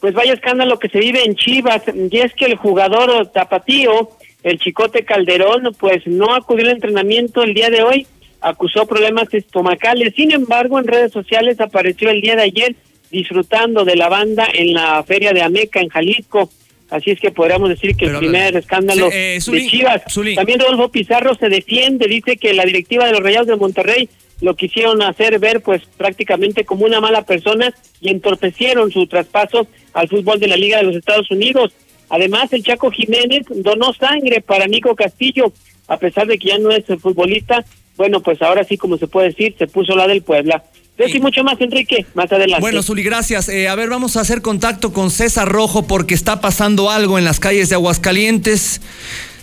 Pues 0.00 0.12
vaya 0.12 0.34
escándalo 0.34 0.78
que 0.78 0.90
se 0.90 0.98
vive 0.98 1.24
en 1.24 1.34
Chivas, 1.34 1.82
y 1.94 2.18
es 2.18 2.34
que 2.34 2.44
el 2.44 2.56
jugador 2.56 3.28
tapatío, 3.32 4.10
el 4.42 4.58
Chicote 4.58 5.06
Calderón, 5.06 5.74
pues 5.80 6.06
no 6.06 6.34
acudió 6.34 6.66
al 6.66 6.72
entrenamiento 6.72 7.42
el 7.42 7.54
día 7.54 7.70
de 7.70 7.82
hoy, 7.82 8.06
acusó 8.42 8.86
problemas 8.86 9.32
estomacales, 9.32 10.14
sin 10.14 10.32
embargo 10.32 10.78
en 10.78 10.86
redes 10.86 11.10
sociales 11.10 11.58
apareció 11.58 12.10
el 12.10 12.20
día 12.20 12.36
de 12.36 12.42
ayer 12.42 12.76
disfrutando 13.10 13.86
de 13.86 13.96
la 13.96 14.10
banda 14.10 14.46
en 14.52 14.74
la 14.74 15.02
feria 15.04 15.32
de 15.32 15.40
Ameca 15.40 15.80
en 15.80 15.88
Jalisco, 15.88 16.50
así 16.90 17.12
es 17.12 17.18
que 17.18 17.30
podríamos 17.30 17.70
decir 17.70 17.96
que 17.96 18.04
el 18.04 18.18
primer 18.18 18.54
escándalo 18.54 19.08
eh, 19.10 19.38
de 19.42 19.66
Chivas. 19.68 20.02
También 20.34 20.60
Rodolfo 20.60 20.90
Pizarro 20.90 21.34
se 21.34 21.48
defiende, 21.48 22.06
dice 22.06 22.36
que 22.36 22.52
la 22.52 22.66
directiva 22.66 23.06
de 23.06 23.12
los 23.12 23.22
Rayados 23.22 23.46
de 23.46 23.56
Monterrey 23.56 24.10
lo 24.40 24.54
quisieron 24.54 25.02
hacer 25.02 25.38
ver 25.38 25.62
pues 25.62 25.82
prácticamente 25.96 26.64
como 26.64 26.84
una 26.84 27.00
mala 27.00 27.22
persona 27.22 27.72
y 28.00 28.10
entorpecieron 28.10 28.90
su 28.90 29.06
traspaso 29.06 29.66
al 29.94 30.08
fútbol 30.08 30.38
de 30.38 30.48
la 30.48 30.56
Liga 30.56 30.78
de 30.78 30.84
los 30.84 30.96
Estados 30.96 31.30
Unidos. 31.30 31.72
Además, 32.08 32.52
el 32.52 32.62
Chaco 32.62 32.90
Jiménez 32.90 33.46
donó 33.48 33.92
sangre 33.92 34.40
para 34.40 34.66
Nico 34.66 34.94
Castillo, 34.94 35.52
a 35.88 35.98
pesar 35.98 36.26
de 36.26 36.38
que 36.38 36.48
ya 36.48 36.58
no 36.58 36.70
es 36.70 36.88
el 36.88 37.00
futbolista. 37.00 37.64
Bueno, 37.96 38.20
pues 38.20 38.42
ahora 38.42 38.62
sí, 38.64 38.76
como 38.76 38.98
se 38.98 39.06
puede 39.06 39.28
decir, 39.28 39.54
se 39.58 39.66
puso 39.66 39.96
la 39.96 40.06
del 40.06 40.22
Puebla. 40.22 40.62
y 40.98 41.20
mucho 41.20 41.42
más, 41.42 41.60
Enrique, 41.60 42.06
más 42.14 42.30
adelante. 42.30 42.60
Bueno, 42.60 42.82
Zuli, 42.82 43.02
gracias. 43.02 43.48
Eh, 43.48 43.68
a 43.68 43.74
ver, 43.74 43.88
vamos 43.88 44.16
a 44.16 44.20
hacer 44.20 44.42
contacto 44.42 44.92
con 44.92 45.10
César 45.10 45.48
Rojo 45.48 45.86
porque 45.86 46.14
está 46.14 46.40
pasando 46.40 46.90
algo 46.90 47.18
en 47.18 47.24
las 47.24 47.40
calles 47.40 47.70
de 47.70 47.74
Aguascalientes. 47.74 48.82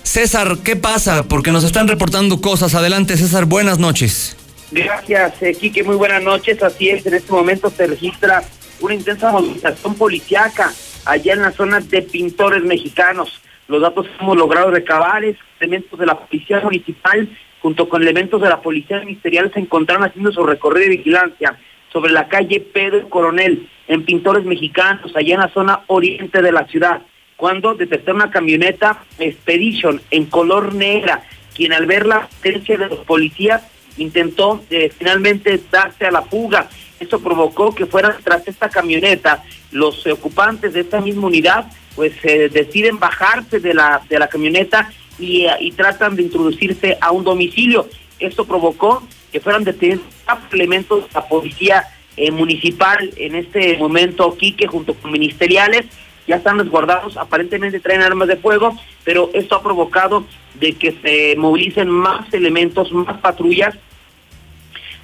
César, 0.03 0.59
¿qué 0.63 0.75
pasa? 0.75 1.23
Porque 1.23 1.51
nos 1.51 1.63
están 1.63 1.87
reportando 1.87 2.39
cosas. 2.41 2.75
Adelante, 2.75 3.17
César, 3.17 3.45
buenas 3.45 3.79
noches. 3.79 4.37
Gracias, 4.73 5.43
eh, 5.43 5.53
Quique. 5.53 5.83
Muy 5.83 5.95
buenas 5.95 6.23
noches. 6.23 6.63
Así 6.63 6.89
es, 6.89 7.05
en 7.05 7.13
este 7.13 7.31
momento 7.31 7.69
se 7.69 7.85
registra 7.85 8.41
una 8.81 8.95
intensa 8.95 9.31
movilización 9.31 9.93
policiaca 9.93 10.73
allá 11.05 11.33
en 11.33 11.43
la 11.43 11.51
zona 11.51 11.79
de 11.79 12.01
pintores 12.01 12.63
mexicanos. 12.63 13.39
Los 13.67 13.83
datos 13.83 14.07
que 14.07 14.23
hemos 14.23 14.35
logrado 14.35 14.71
recabar 14.71 15.23
es 15.23 15.37
elementos 15.59 15.99
de 15.99 16.07
la 16.07 16.17
policía 16.17 16.59
municipal 16.61 17.29
junto 17.61 17.87
con 17.87 18.01
elementos 18.01 18.41
de 18.41 18.49
la 18.49 18.63
policía 18.63 18.99
ministerial 19.01 19.51
se 19.53 19.59
encontraron 19.59 20.05
haciendo 20.05 20.31
su 20.31 20.43
recorrido 20.43 20.89
de 20.89 20.97
vigilancia 20.97 21.59
sobre 21.91 22.11
la 22.11 22.27
calle 22.27 22.59
Pedro 22.59 23.07
Coronel 23.09 23.69
en 23.87 24.03
Pintores 24.03 24.43
Mexicanos, 24.43 25.15
allá 25.15 25.35
en 25.35 25.39
la 25.41 25.53
zona 25.53 25.81
oriente 25.85 26.41
de 26.41 26.51
la 26.51 26.65
ciudad, 26.65 27.03
cuando 27.37 27.75
detectaron 27.75 28.21
una 28.23 28.31
camioneta 28.31 29.03
Expedition 29.19 30.01
en 30.09 30.25
color 30.25 30.73
negra, 30.73 31.23
quien 31.53 31.73
al 31.73 31.85
ver 31.85 32.07
la 32.07 32.27
presencia 32.41 32.75
de 32.75 32.87
los 32.87 32.99
policías 33.05 33.61
intentó 33.97 34.63
eh, 34.69 34.91
finalmente 34.97 35.59
darse 35.71 36.05
a 36.05 36.11
la 36.11 36.21
fuga. 36.21 36.69
Esto 36.99 37.19
provocó 37.19 37.73
que 37.73 37.85
fueran 37.85 38.15
tras 38.23 38.47
esta 38.47 38.69
camioneta 38.69 39.43
los 39.71 40.05
ocupantes 40.07 40.73
de 40.73 40.81
esta 40.81 41.01
misma 41.01 41.27
unidad, 41.27 41.71
pues 41.95 42.13
eh, 42.23 42.49
deciden 42.49 42.99
bajarse 42.99 43.59
de 43.59 43.73
la 43.73 44.01
de 44.07 44.19
la 44.19 44.27
camioneta 44.27 44.91
y, 45.19 45.45
y, 45.59 45.71
tratan 45.71 46.15
de 46.15 46.23
introducirse 46.23 46.97
a 47.01 47.11
un 47.11 47.23
domicilio. 47.23 47.87
Esto 48.19 48.45
provocó 48.45 49.03
que 49.31 49.39
fueran 49.39 49.63
detenidos 49.63 50.05
elementos 50.51 51.07
de 51.07 51.13
la 51.13 51.27
policía 51.27 51.87
eh, 52.15 52.31
municipal 52.31 53.11
en 53.17 53.35
este 53.35 53.75
momento, 53.77 54.37
Quique, 54.37 54.67
junto 54.67 54.93
con 54.93 55.11
ministeriales, 55.11 55.85
ya 56.27 56.37
están 56.37 56.59
resguardados, 56.59 57.17
aparentemente 57.17 57.79
traen 57.79 58.01
armas 58.01 58.27
de 58.27 58.37
fuego, 58.37 58.77
pero 59.03 59.29
esto 59.33 59.55
ha 59.55 59.63
provocado 59.63 60.25
de 60.55 60.73
que 60.73 60.91
se 61.01 61.35
movilicen 61.37 61.89
más 61.89 62.33
elementos, 62.33 62.91
más 62.91 63.19
patrullas 63.19 63.75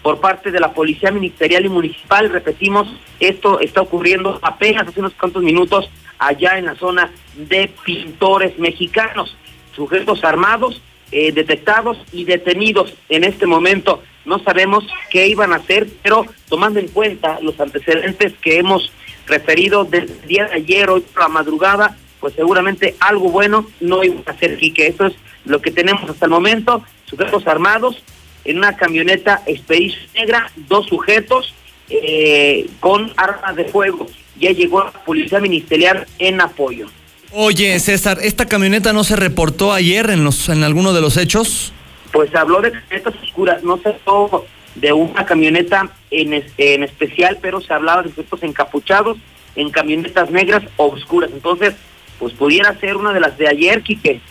por 0.01 0.19
parte 0.19 0.51
de 0.51 0.59
la 0.59 0.73
Policía 0.73 1.11
Ministerial 1.11 1.65
y 1.65 1.69
Municipal. 1.69 2.29
Repetimos, 2.29 2.87
esto 3.19 3.59
está 3.59 3.81
ocurriendo 3.81 4.39
apenas 4.41 4.87
hace 4.87 4.99
unos 4.99 5.13
cuantos 5.13 5.43
minutos 5.43 5.89
allá 6.17 6.57
en 6.57 6.65
la 6.65 6.75
zona 6.75 7.11
de 7.35 7.69
pintores 7.83 8.57
mexicanos. 8.57 9.35
Sujetos 9.75 10.23
armados, 10.23 10.81
eh, 11.11 11.31
detectados 11.31 11.97
y 12.11 12.23
detenidos 12.25 12.93
en 13.09 13.23
este 13.23 13.45
momento. 13.45 14.03
No 14.25 14.39
sabemos 14.39 14.85
qué 15.09 15.27
iban 15.27 15.53
a 15.53 15.57
hacer, 15.57 15.87
pero 16.03 16.25
tomando 16.49 16.79
en 16.79 16.87
cuenta 16.87 17.39
los 17.41 17.59
antecedentes 17.59 18.33
que 18.41 18.59
hemos 18.59 18.91
referido 19.29 19.85
desde 19.85 20.13
el 20.13 20.27
día 20.27 20.45
de 20.45 20.55
ayer, 20.55 20.89
hoy 20.89 21.01
por 21.01 21.23
la 21.23 21.29
madrugada, 21.29 21.95
pues 22.19 22.33
seguramente 22.33 22.95
algo 22.99 23.29
bueno 23.29 23.65
no 23.79 24.03
iba 24.03 24.21
a 24.25 24.31
hacer 24.31 24.57
que 24.57 24.87
Eso 24.87 25.05
es 25.05 25.13
lo 25.45 25.61
que 25.61 25.71
tenemos 25.71 26.09
hasta 26.09 26.25
el 26.25 26.31
momento. 26.31 26.83
Sujetos 27.05 27.47
armados 27.47 28.03
en 28.43 28.57
una 28.57 28.75
camioneta 28.75 29.41
Expedition 29.45 30.01
negra, 30.13 30.51
dos 30.67 30.87
sujetos 30.87 31.53
eh, 31.89 32.69
con 32.79 33.11
armas 33.15 33.55
de 33.55 33.65
fuego. 33.65 34.07
Ya 34.39 34.51
llegó 34.51 34.83
la 34.83 34.91
policía 34.91 35.39
ministerial 35.39 36.05
en 36.17 36.41
apoyo. 36.41 36.87
Oye, 37.31 37.79
César, 37.79 38.19
¿esta 38.21 38.47
camioneta 38.47 38.91
no 38.91 39.03
se 39.03 39.15
reportó 39.15 39.71
ayer 39.71 40.09
en 40.09 40.23
los 40.23 40.49
en 40.49 40.63
alguno 40.63 40.93
de 40.93 41.01
los 41.01 41.17
hechos? 41.17 41.73
Pues 42.11 42.33
habló 42.35 42.61
de 42.61 42.71
camionetas 42.71 43.13
oscuras, 43.21 43.63
no 43.63 43.77
se 43.77 43.89
habló 43.89 44.45
de 44.79 44.93
una 44.93 45.25
camioneta 45.25 45.89
en, 46.11 46.43
en 46.57 46.83
especial, 46.83 47.37
pero 47.41 47.61
se 47.61 47.73
hablaba 47.73 48.03
de 48.03 48.09
sujetos 48.09 48.43
encapuchados 48.43 49.17
en 49.55 49.69
camionetas 49.69 50.29
negras 50.31 50.63
o 50.77 50.85
oscuras. 50.87 51.29
Entonces, 51.33 51.73
pues 52.19 52.33
pudiera 52.33 52.77
ser 52.79 52.97
una 52.97 53.13
de 53.13 53.19
las 53.19 53.37
de 53.37 53.47
ayer, 53.47 53.81
Quique. 53.81 54.21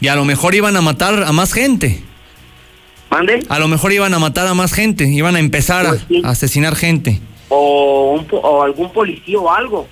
Y 0.00 0.08
a 0.08 0.14
lo 0.16 0.24
mejor 0.24 0.54
iban 0.54 0.76
a 0.76 0.80
matar 0.80 1.22
a 1.24 1.32
más 1.32 1.52
gente. 1.52 2.00
¿Mande? 3.10 3.42
A 3.48 3.58
lo 3.58 3.68
mejor 3.68 3.92
iban 3.92 4.12
a 4.12 4.18
matar 4.18 4.46
a 4.46 4.54
más 4.54 4.72
gente, 4.72 5.04
iban 5.04 5.34
a 5.34 5.38
empezar 5.40 5.86
a, 5.86 5.90
Pues 5.90 6.04
sí. 6.08 6.22
a 6.24 6.30
asesinar 6.30 6.76
gente. 6.76 7.20
o, 7.48 8.12
un 8.12 8.26
o 8.30 8.62
algún 8.62 8.92
policía 8.92 9.38
o 9.38 9.50
algo. 9.50 9.88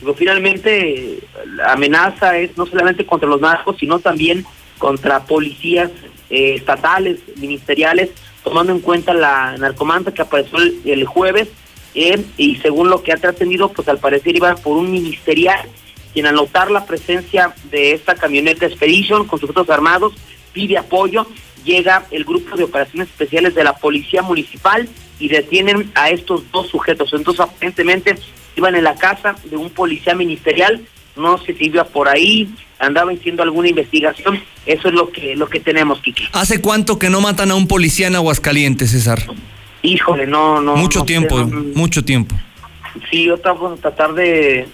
Digo, 0.00 0.14
finalmente 0.14 1.18
la 1.56 1.72
amenaza 1.72 2.36
es 2.36 2.56
no 2.56 2.66
solamente 2.66 3.04
contra 3.06 3.28
los 3.28 3.40
narcos, 3.40 3.76
sino 3.80 3.98
también 3.98 4.44
contra 4.76 5.24
policías 5.24 5.90
eh, 6.30 6.54
estatales, 6.56 7.18
ministeriales, 7.36 8.10
tomando 8.44 8.72
en 8.72 8.80
cuenta 8.80 9.14
la 9.14 9.56
narcomanta 9.58 10.12
que 10.12 10.22
apareció 10.22 10.58
el, 10.58 11.04
jueves 11.04 11.48
eh, 11.94 12.24
y 12.36 12.56
según 12.56 12.90
lo 12.90 13.02
que 13.02 13.12
ha 13.12 13.16
trascendido, 13.16 13.70
pues 13.70 13.88
al 13.88 13.98
parecer 13.98 14.36
iba 14.36 14.54
por 14.56 14.76
un 14.76 14.90
ministerial 14.90 15.68
quien 16.12 16.26
al 16.26 16.34
notar 16.34 16.70
la 16.70 16.86
presencia 16.86 17.54
de 17.70 17.92
esta 17.92 18.14
camioneta 18.14 18.66
Expedition 18.66 19.26
con 19.26 19.38
sujetos 19.38 19.68
armados 19.70 20.14
pide 20.52 20.78
apoyo, 20.78 21.26
llega 21.64 22.06
el 22.10 22.24
grupo 22.24 22.56
de 22.56 22.64
operaciones 22.64 23.08
especiales 23.08 23.54
de 23.54 23.64
la 23.64 23.76
policía 23.76 24.22
municipal 24.22 24.88
y 25.18 25.28
detienen 25.28 25.90
a 25.94 26.10
estos 26.10 26.50
dos 26.50 26.68
sujetos. 26.68 27.12
Entonces 27.12 27.40
aparentemente 27.40 28.16
iban 28.56 28.74
en 28.74 28.84
la 28.84 28.94
casa 28.96 29.36
de 29.44 29.56
un 29.56 29.70
policía 29.70 30.14
ministerial, 30.14 30.84
no 31.18 31.38
sé 31.38 31.54
si 31.54 31.70
por 31.92 32.08
ahí, 32.08 32.48
andaba 32.78 33.12
haciendo 33.12 33.42
alguna 33.42 33.68
investigación, 33.68 34.40
eso 34.66 34.88
es 34.88 34.94
lo 34.94 35.10
que 35.10 35.36
lo 35.36 35.48
que 35.48 35.60
tenemos, 35.60 36.00
Kiki. 36.00 36.28
¿Hace 36.32 36.60
cuánto 36.60 36.98
que 36.98 37.10
no 37.10 37.20
matan 37.20 37.50
a 37.50 37.54
un 37.54 37.66
policía 37.68 38.06
en 38.06 38.16
Aguascalientes, 38.16 38.90
César? 38.90 39.20
Híjole, 39.82 40.26
no, 40.26 40.60
no. 40.60 40.76
mucho 40.76 41.00
no 41.00 41.04
sé, 41.04 41.06
tiempo, 41.06 41.38
no, 41.40 41.64
mucho 41.74 42.04
tiempo. 42.04 42.34
Sí, 43.10 43.24
yo 43.24 43.36
vamos 43.42 43.78
a 43.78 43.82
tratar 43.82 44.14
de, 44.14 44.66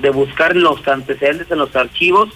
de 0.00 0.10
buscar 0.10 0.54
los 0.54 0.86
antecedentes 0.86 1.50
en 1.50 1.58
los 1.58 1.74
archivos. 1.74 2.30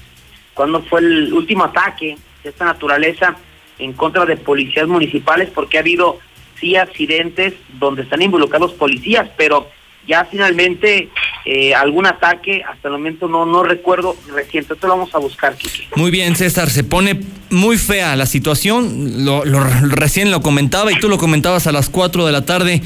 Cuando 0.55 0.83
fue 0.83 1.01
el 1.01 1.33
último 1.33 1.65
ataque 1.65 2.17
de 2.43 2.51
esta 2.51 2.65
naturaleza 2.65 3.37
en 3.79 3.93
contra 3.93 4.25
de 4.27 4.37
policías 4.37 4.89
municipales? 4.89 5.51
Porque 5.55 5.79
ha 5.79 5.81
habido 5.81 6.19
sí 6.61 6.77
accidentes 6.77 7.55
donde 7.79 8.03
están 8.03 8.23
involucrados 8.23 8.73
policías, 8.73 9.31
pero 9.37 9.69
ya 10.07 10.25
finalmente 10.25 11.09
eh, 11.45 11.75
algún 11.75 12.07
ataque, 12.07 12.63
hasta 12.67 12.89
el 12.89 12.93
momento 12.93 13.29
no 13.29 13.45
no 13.47 13.63
recuerdo 13.63 14.17
reciente. 14.35 14.75
Esto 14.75 14.87
lo 14.87 14.97
vamos 14.97 15.15
a 15.15 15.19
buscar. 15.19 15.57
Muy 15.97 16.11
bien, 16.11 16.35
César, 16.37 16.71
se 16.71 16.85
pone 16.85 17.21
muy 17.51 17.77
fea 17.79 18.17
la 18.17 18.27
situación. 18.27 19.25
Lo, 19.25 19.45
lo- 19.45 19.63
recién 19.91 20.31
lo 20.31 20.41
comentaba 20.41 20.93
y 20.93 20.99
tú 20.99 21.09
lo 21.09 21.19
comentabas 21.19 21.67
a 21.67 21.73
las 21.73 21.91
4 21.91 22.25
de 22.27 22.33
la 22.33 22.45
tarde. 22.47 22.83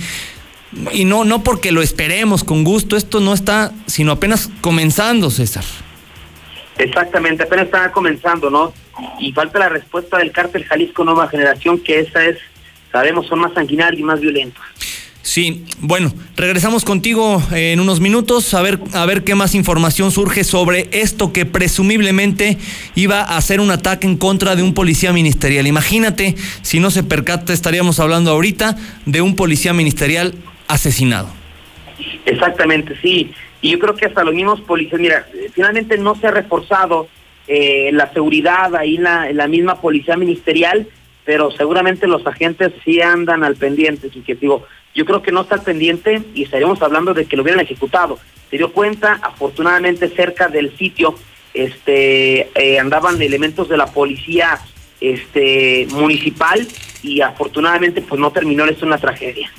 Y 0.93 1.05
no, 1.05 1.25
no 1.25 1.43
porque 1.45 1.71
lo 1.71 1.83
esperemos 1.83 2.45
con 2.45 2.65
gusto, 2.65 2.97
esto 2.97 3.21
no 3.21 3.35
está, 3.35 3.73
sino 3.87 4.13
apenas 4.13 4.49
comenzando, 4.63 5.31
César. 5.31 5.65
Exactamente, 6.79 7.43
apenas 7.45 7.67
están 7.67 7.91
comenzando, 7.93 8.51
¿no? 8.51 8.73
Y 9.21 9.33
falta 9.33 9.59
la 9.59 9.69
respuesta 9.69 10.19
del 10.19 10.33
cártel 10.33 10.65
Jalisco 10.65 11.05
Nueva 11.05 11.29
Generación, 11.29 11.79
que 11.79 12.01
esa 12.01 12.25
es, 12.25 12.39
sabemos, 12.91 13.27
son 13.27 13.41
más 13.41 13.53
sanguinarios 13.53 14.01
y 14.01 14.03
más 14.05 14.21
violentos. 14.21 14.63
Sí, 15.23 15.65
bueno, 15.79 16.13
regresamos 16.37 16.85
contigo 16.85 17.41
en 17.53 17.79
unos 17.79 18.01
minutos 18.01 18.55
a 18.55 18.63
ver, 18.63 18.81
a 18.93 19.07
ver 19.07 19.23
qué 19.23 19.37
más 19.37 19.55
información 19.55 20.11
surge 20.11 20.43
sobre 20.43 20.89
esto 20.91 21.33
que 21.33 21.47
presumiblemente 21.47 22.59
iba 22.97 23.23
a 23.23 23.41
ser 23.41 23.61
un 23.61 23.71
ataque 23.71 24.09
en 24.09 24.17
contra 24.17 24.57
de 24.57 24.65
un 24.65 24.75
policía 24.75 25.13
ministerial. 25.13 25.69
Imagínate, 25.69 26.35
si 26.63 26.81
no 26.81 26.91
se 26.91 27.05
percata, 27.05 27.53
estaríamos 27.53 28.01
hablando 28.01 28.33
ahorita 28.33 28.77
de 29.07 29.21
un 29.23 29.37
policía 29.37 29.73
ministerial 29.73 30.35
asesinado. 30.67 31.29
Exactamente, 32.27 32.97
sí. 33.01 33.33
Y 33.61 33.71
yo 33.71 33.79
creo 33.79 33.95
que 33.95 34.07
hasta 34.07 34.25
los 34.25 34.35
mismos 34.35 34.61
policías, 34.63 35.01
mira, 35.01 35.27
eh, 35.35 35.51
finalmente 35.55 35.99
no 35.99 36.17
se 36.17 36.27
ha 36.27 36.33
reforzado 36.33 37.07
eh, 37.47 37.91
la 37.93 38.13
seguridad 38.13 38.75
ahí 38.75 38.97
la, 38.97 39.33
la 39.33 39.47
misma 39.47 39.81
policía 39.81 40.17
ministerial, 40.17 40.89
pero 41.25 41.53
seguramente 41.53 42.09
los 42.09 42.27
agentes 42.27 42.73
sí 42.85 43.01
andan 43.01 43.45
al 43.45 43.55
pendiente. 43.55 44.11
Y 44.13 44.21
que 44.23 44.35
digo, 44.35 44.67
yo 44.95 45.05
creo 45.05 45.23
que 45.23 45.33
no 45.33 45.43
está 45.43 45.57
al 45.57 45.63
pendiente 45.63 46.23
y 46.35 46.45
estaríamos 46.45 46.81
hablando 46.83 47.15
de 47.15 47.27
que 47.27 47.37
lo 47.37 47.43
hubieran 47.43 47.61
ejecutado. 47.61 48.19
Se 48.51 48.59
dio 48.59 48.73
cuenta, 48.73 49.19
afortunadamente 49.23 50.09
cerca 50.09 50.49
del 50.49 50.77
sitio, 50.77 51.15
este, 51.55 52.51
eh, 52.55 52.79
andaban 52.79 53.21
elementos 53.21 53.69
de 53.69 53.77
la 53.77 53.87
policía 53.87 54.61
este 55.01 55.87
municipal 55.91 56.67
y 57.03 57.21
afortunadamente 57.21 58.03
pues 58.03 58.21
no 58.21 58.31
terminó 58.31 58.65
esto 58.65 58.85
en 58.85 58.89
una 58.89 58.99
tragedia. 58.99 59.51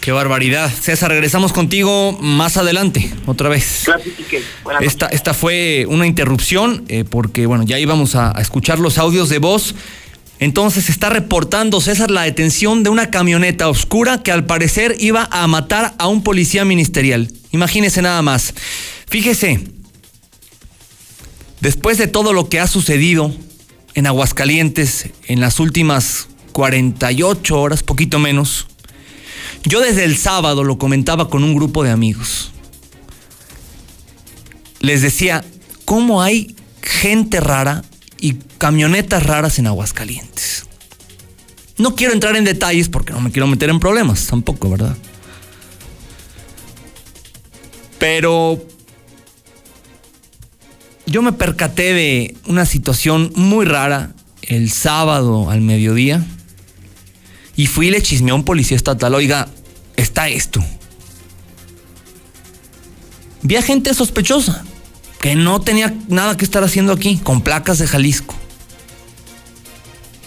Qué 0.00 0.10
barbaridad. 0.10 0.68
César, 0.68 1.10
regresamos 1.12 1.52
contigo 1.52 2.18
más 2.20 2.56
adelante, 2.56 3.14
otra 3.24 3.48
vez. 3.48 3.88
Esta, 4.80 5.06
esta 5.06 5.32
fue 5.32 5.86
una 5.88 6.08
interrupción 6.08 6.84
eh, 6.88 7.04
porque, 7.08 7.46
bueno, 7.46 7.62
ya 7.64 7.78
íbamos 7.78 8.16
a, 8.16 8.36
a 8.36 8.40
escuchar 8.40 8.80
los 8.80 8.98
audios 8.98 9.28
de 9.28 9.38
voz. 9.38 9.76
Entonces 10.42 10.88
está 10.88 11.08
reportando 11.08 11.80
César 11.80 12.10
la 12.10 12.22
detención 12.22 12.82
de 12.82 12.90
una 12.90 13.10
camioneta 13.10 13.68
oscura 13.68 14.22
que 14.22 14.32
al 14.32 14.44
parecer 14.44 14.96
iba 14.98 15.28
a 15.30 15.46
matar 15.46 15.94
a 15.98 16.08
un 16.08 16.22
policía 16.24 16.64
ministerial. 16.64 17.32
Imagínese 17.52 18.02
nada 18.02 18.20
más. 18.22 18.52
Fíjese, 19.06 19.60
después 21.60 21.96
de 21.96 22.08
todo 22.08 22.32
lo 22.32 22.48
que 22.48 22.58
ha 22.58 22.66
sucedido 22.66 23.32
en 23.94 24.06
Aguascalientes 24.06 25.10
en 25.28 25.40
las 25.40 25.60
últimas 25.60 26.28
48 26.52 27.60
horas, 27.60 27.84
poquito 27.84 28.18
menos, 28.18 28.66
yo 29.62 29.80
desde 29.80 30.04
el 30.04 30.16
sábado 30.16 30.64
lo 30.64 30.76
comentaba 30.76 31.30
con 31.30 31.44
un 31.44 31.54
grupo 31.54 31.84
de 31.84 31.90
amigos 31.90 32.52
les 34.82 35.00
decía, 35.00 35.44
¿cómo 35.84 36.22
hay 36.22 36.56
gente 36.82 37.40
rara 37.40 37.84
y 38.22 38.34
camionetas 38.56 39.26
raras 39.26 39.58
en 39.58 39.66
Aguascalientes? 39.66 40.64
No 41.76 41.96
quiero 41.96 42.12
entrar 42.12 42.36
en 42.36 42.44
detalles 42.44 42.88
porque 42.88 43.12
no 43.12 43.20
me 43.20 43.32
quiero 43.32 43.48
meter 43.48 43.68
en 43.68 43.80
problemas 43.80 44.28
tampoco, 44.28 44.70
¿verdad? 44.70 44.96
Pero 47.98 48.64
yo 51.06 51.20
me 51.20 51.32
percaté 51.32 51.92
de 51.92 52.36
una 52.46 52.64
situación 52.64 53.32
muy 53.34 53.66
rara 53.66 54.12
el 54.42 54.70
sábado 54.70 55.50
al 55.50 55.60
mediodía 55.60 56.24
y 57.56 57.66
fui 57.66 57.88
y 57.88 57.90
le 57.90 58.02
chismeé 58.02 58.30
a 58.30 58.36
un 58.36 58.44
policía 58.44 58.76
estatal, 58.76 59.14
oiga, 59.14 59.48
está 59.96 60.28
esto. 60.28 60.64
Vi 63.42 63.56
a 63.56 63.62
gente 63.62 63.92
sospechosa 63.94 64.64
que 65.22 65.36
no 65.36 65.60
tenía 65.60 65.94
nada 66.08 66.36
que 66.36 66.44
estar 66.44 66.64
haciendo 66.64 66.92
aquí, 66.92 67.16
con 67.16 67.42
placas 67.42 67.78
de 67.78 67.86
Jalisco. 67.86 68.34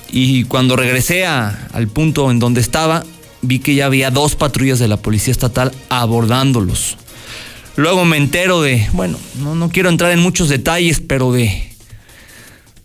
Y 0.09 0.45
cuando 0.45 0.77
regresé 0.77 1.25
al 1.25 1.89
punto 1.89 2.31
en 2.31 2.39
donde 2.39 2.61
estaba, 2.61 3.03
vi 3.41 3.59
que 3.59 3.75
ya 3.75 3.87
había 3.87 4.09
dos 4.09 4.37
patrullas 4.37 4.79
de 4.79 4.87
la 4.87 4.95
policía 4.95 5.33
estatal 5.33 5.73
abordándolos. 5.89 6.95
Luego 7.75 8.05
me 8.05 8.15
entero 8.15 8.61
de, 8.61 8.87
bueno, 8.93 9.19
no, 9.41 9.53
no 9.53 9.69
quiero 9.69 9.89
entrar 9.89 10.13
en 10.13 10.21
muchos 10.21 10.47
detalles, 10.47 11.01
pero 11.05 11.33
de, 11.33 11.75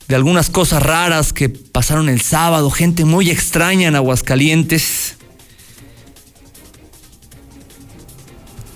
de 0.09 0.14
algunas 0.16 0.51
cosas 0.51 0.83
raras 0.83 1.33
que 1.33 1.49
pasaron 1.49 2.09
el 2.09 2.23
sábado, 2.23 2.73
gente 2.73 3.05
muy 3.05 3.31
extraña 3.31 3.87
en 3.87 3.94
Aguascalientes. 3.94 5.14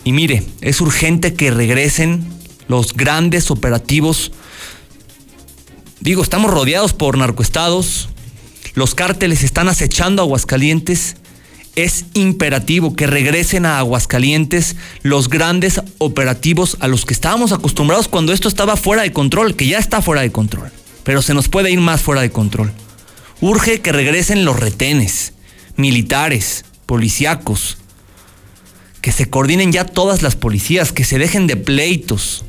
Y 0.04 0.12
mire, 0.12 0.44
es 0.60 0.80
urgente 0.80 1.34
que 1.34 1.50
regresen 1.50 2.33
los 2.68 2.94
grandes 2.94 3.50
operativos. 3.50 4.32
Digo, 6.00 6.22
estamos 6.22 6.50
rodeados 6.50 6.92
por 6.92 7.16
narcoestados, 7.16 8.08
los 8.74 8.96
cárteles 8.96 9.44
están 9.44 9.68
acechando 9.68 10.22
Aguascalientes. 10.22 11.16
Es 11.76 12.06
imperativo 12.14 12.94
que 12.94 13.06
regresen 13.06 13.66
a 13.66 13.78
Aguascalientes 13.78 14.76
los 15.02 15.28
grandes 15.28 15.80
operativos 15.98 16.76
a 16.80 16.88
los 16.88 17.04
que 17.04 17.14
estábamos 17.14 17.52
acostumbrados 17.52 18.08
cuando 18.08 18.32
esto 18.32 18.48
estaba 18.48 18.76
fuera 18.76 19.02
de 19.02 19.12
control, 19.12 19.56
que 19.56 19.66
ya 19.66 19.78
está 19.78 20.00
fuera 20.02 20.22
de 20.22 20.30
control, 20.30 20.70
pero 21.02 21.20
se 21.20 21.34
nos 21.34 21.48
puede 21.48 21.72
ir 21.72 21.80
más 21.80 22.00
fuera 22.02 22.20
de 22.20 22.30
control. 22.30 22.72
Urge 23.40 23.80
que 23.80 23.92
regresen 23.92 24.44
los 24.44 24.58
retenes, 24.58 25.32
militares, 25.76 26.64
policíacos, 26.86 27.78
que 29.00 29.10
se 29.10 29.28
coordinen 29.28 29.72
ya 29.72 29.84
todas 29.84 30.22
las 30.22 30.36
policías, 30.36 30.92
que 30.92 31.04
se 31.04 31.18
dejen 31.18 31.48
de 31.48 31.56
pleitos, 31.56 32.44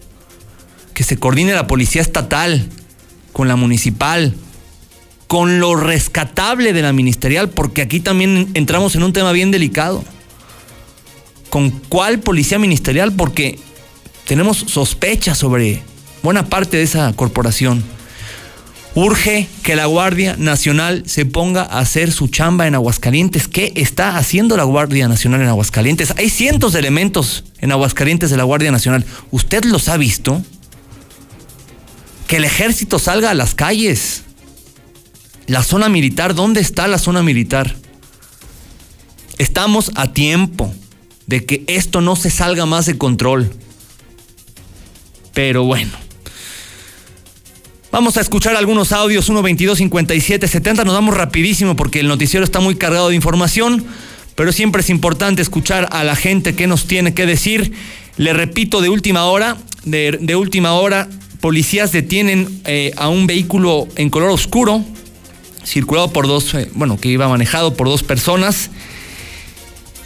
que 0.96 1.04
se 1.04 1.18
coordine 1.18 1.54
la 1.54 1.68
policía 1.68 2.02
estatal 2.02 2.68
con 3.34 3.48
la 3.48 3.56
municipal, 3.56 4.34
con 5.28 5.60
lo 5.60 5.76
rescatable 5.76 6.74
de 6.74 6.82
la 6.82 6.94
ministerial, 6.94 7.50
porque 7.50 7.84
aquí 7.84 8.00
también 8.00 8.50
entramos 8.56 8.96
en 8.96 9.04
un 9.04 9.14
tema 9.14 9.32
bien 9.32 9.52
delicado. 9.52 10.04
con 11.52 11.70
cuál 11.70 12.20
policía 12.20 12.60
ministerial 12.60 13.14
porque 13.14 13.60
tenemos 14.26 14.58
sospechas 14.58 15.38
sobre 15.38 15.82
buena 16.22 16.48
parte 16.48 16.76
de 16.76 16.84
esa 16.84 17.14
corporación. 17.14 17.82
Urge 18.94 19.48
que 19.62 19.76
la 19.76 19.86
Guardia 19.86 20.36
Nacional 20.38 21.04
se 21.06 21.26
ponga 21.26 21.62
a 21.64 21.80
hacer 21.80 22.12
su 22.12 22.28
chamba 22.28 22.68
en 22.68 22.76
Aguascalientes. 22.76 23.48
¿Qué 23.48 23.72
está 23.76 24.18
haciendo 24.18 24.58
la 24.58 24.64
Guardia 24.64 25.08
Nacional 25.08 25.42
en 25.42 25.48
Aguascalientes? 25.48 26.14
Hay 26.18 26.30
cientos 26.30 26.74
de 26.74 26.80
elementos 26.80 27.44
en 27.60 27.72
Aguascalientes 27.72 28.30
de 28.30 28.38
la 28.38 28.44
Guardia 28.44 28.72
Nacional. 28.72 29.06
¿Usted 29.32 29.64
los 29.66 29.88
ha 29.88 29.98
visto? 29.98 30.42
El 32.36 32.44
ejército 32.44 33.00
salga 33.00 33.32
a 33.32 33.34
las 33.34 33.56
calles. 33.56 34.24
La 35.48 35.64
zona 35.64 35.88
militar, 35.88 36.36
¿dónde 36.36 36.60
está 36.60 36.86
la 36.90 36.98
zona 36.98 37.24
militar? 37.24 37.78
Estamos 39.38 39.90
a 39.96 40.12
tiempo 40.12 40.74
de 41.28 41.46
que 41.46 41.64
esto 41.68 42.02
no 42.02 42.18
se 42.18 42.30
salga 42.30 42.66
más 42.66 42.88
de 42.88 42.98
control. 42.98 43.50
Pero 45.34 45.64
bueno. 45.64 45.94
Vamos 47.90 48.18
a 48.18 48.22
escuchar 48.22 48.58
algunos 48.58 48.92
audios, 48.92 49.30
1 49.30 49.42
22 49.42 49.78
57 49.78 50.50
70. 50.50 50.84
Nos 50.84 50.94
vamos 50.94 51.16
rapidísimo 51.16 51.78
porque 51.78 52.02
el 52.02 52.10
noticiero 52.10 52.44
está 52.44 52.60
muy 52.60 52.76
cargado 52.76 53.08
de 53.08 53.16
información, 53.16 53.86
pero 54.36 54.52
siempre 54.52 54.82
es 54.82 54.90
importante 54.90 55.42
escuchar 55.42 55.88
a 55.90 56.04
la 56.04 56.18
gente 56.18 56.54
que 56.54 56.68
nos 56.68 56.86
tiene 56.86 57.14
que 57.14 57.26
decir. 57.26 57.72
Le 58.18 58.34
repito, 58.34 58.82
de 58.82 58.90
última 58.90 59.24
hora, 59.24 59.56
de, 59.86 60.36
última 60.36 60.74
hora, 60.74 61.08
policías 61.46 61.92
detienen 61.92 62.60
eh, 62.66 62.92
a 62.98 63.08
un 63.08 63.28
vehículo 63.28 63.88
en 63.98 64.10
color 64.10 64.32
oscuro, 64.32 64.84
circulado 65.64 66.12
por 66.12 66.26
dos, 66.26 66.52
eh, 66.56 66.72
bueno, 66.74 67.00
que 67.00 67.08
iba 67.10 67.28
manejado 67.28 67.76
por 67.76 67.88
dos 67.88 68.02
personas 68.02 68.72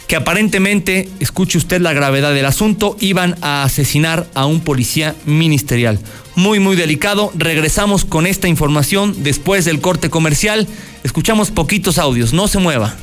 que 0.06 0.16
aparentemente, 0.16 1.08
escuche 1.18 1.56
usted 1.56 1.80
la 1.80 1.94
gravedad 1.94 2.34
del 2.34 2.44
asunto, 2.44 2.94
iban 3.00 3.36
a 3.40 3.62
asesinar 3.62 4.26
a 4.34 4.44
un 4.44 4.60
policía 4.60 5.14
ministerial. 5.24 5.98
Muy, 6.34 6.58
muy 6.60 6.76
delicado. 6.76 7.32
Regresamos 7.34 8.04
con 8.04 8.26
esta 8.26 8.46
información 8.46 9.22
después 9.22 9.64
del 9.64 9.80
corte 9.80 10.10
comercial. 10.10 10.68
Escuchamos 11.04 11.50
poquitos 11.50 11.96
audios, 11.96 12.34
no 12.34 12.48
se 12.48 12.58
mueva. 12.58 12.96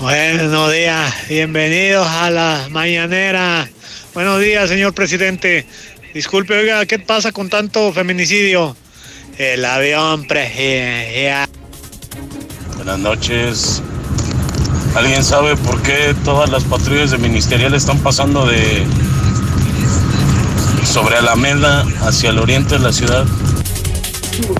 Buenos 0.00 0.72
días, 0.72 1.14
bienvenidos 1.28 2.04
a 2.04 2.30
la 2.30 2.66
mañanera. 2.72 3.68
Buenos 4.14 4.40
días, 4.40 4.68
señor 4.68 4.94
presidente. 4.94 5.66
Disculpe, 6.14 6.56
oiga, 6.56 6.86
¿qué 6.86 7.00
pasa 7.00 7.32
con 7.32 7.50
tanto 7.50 7.92
feminicidio? 7.92 8.76
El 9.38 9.64
avión 9.64 10.24
presidencial. 10.28 11.48
Buenas 12.76 13.00
noches. 13.00 13.82
¿Alguien 14.94 15.24
sabe 15.24 15.56
por 15.56 15.82
qué 15.82 16.14
todas 16.24 16.48
las 16.48 16.62
patrullas 16.62 17.10
de 17.10 17.18
ministerial 17.18 17.74
están 17.74 17.98
pasando 17.98 18.46
de 18.46 18.84
sobre 20.84 21.16
Alameda 21.16 21.84
hacia 22.02 22.30
el 22.30 22.38
oriente 22.38 22.76
de 22.76 22.80
la 22.84 22.92
ciudad? 22.92 23.26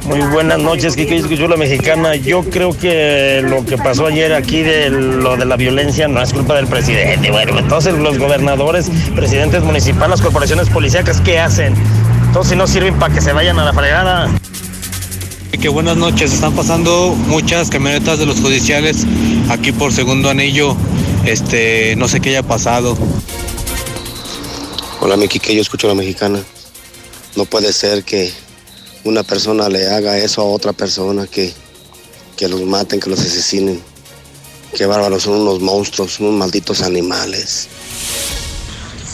Muy 0.06 0.20
buenas 0.20 0.58
noches, 0.58 0.94
Kike 0.94 1.16
escuchó 1.16 1.48
la 1.48 1.56
mexicana. 1.56 2.14
Yo 2.14 2.44
creo 2.44 2.76
que 2.76 3.42
lo 3.42 3.64
que 3.64 3.76
pasó 3.76 4.06
ayer 4.06 4.32
aquí 4.32 4.62
de 4.62 4.90
lo 4.90 5.36
de 5.36 5.44
la 5.44 5.56
violencia 5.56 6.06
no 6.06 6.22
es 6.22 6.32
culpa 6.32 6.54
del 6.54 6.66
presidente. 6.66 7.30
Bueno, 7.30 7.58
entonces 7.58 7.94
los 7.94 8.18
gobernadores, 8.18 8.90
presidentes 9.16 9.62
municipales, 9.62 10.10
las 10.10 10.20
corporaciones 10.20 10.68
policíacas, 10.68 11.20
¿qué 11.20 11.38
hacen? 11.38 11.74
Entonces 12.26 12.56
no 12.56 12.66
sirven 12.66 12.98
para 12.98 13.14
que 13.14 13.20
se 13.20 13.32
vayan 13.32 13.58
a 13.58 13.64
la 13.64 13.72
fregada. 13.72 14.30
Que 15.60 15.68
buenas 15.68 15.96
noches, 15.96 16.32
están 16.32 16.52
pasando 16.52 17.14
muchas 17.26 17.70
camionetas 17.70 18.18
de 18.18 18.26
los 18.26 18.40
judiciales 18.40 19.06
aquí 19.48 19.72
por 19.72 19.92
segundo 19.92 20.28
anillo. 20.28 20.76
Este, 21.24 21.96
no 21.96 22.06
sé 22.06 22.20
qué 22.20 22.30
haya 22.30 22.42
pasado. 22.42 22.98
Hola, 25.00 25.16
mi 25.16 25.26
que 25.26 25.54
yo 25.54 25.62
escucho 25.62 25.86
a 25.86 25.90
la 25.90 25.94
mexicana. 25.94 26.40
No 27.34 27.46
puede 27.46 27.72
ser 27.72 28.04
que 28.04 28.30
una 29.04 29.22
persona 29.22 29.68
le 29.68 29.86
haga 29.88 30.18
eso 30.18 30.40
a 30.40 30.44
otra 30.44 30.72
persona, 30.72 31.26
que, 31.26 31.52
que 32.36 32.48
los 32.48 32.62
maten, 32.62 33.00
que 33.00 33.10
los 33.10 33.20
asesinen. 33.20 33.82
Qué 34.76 34.86
bárbaros, 34.86 35.22
son 35.22 35.40
unos 35.40 35.60
monstruos, 35.60 36.18
unos 36.20 36.34
malditos 36.34 36.82
animales. 36.82 37.68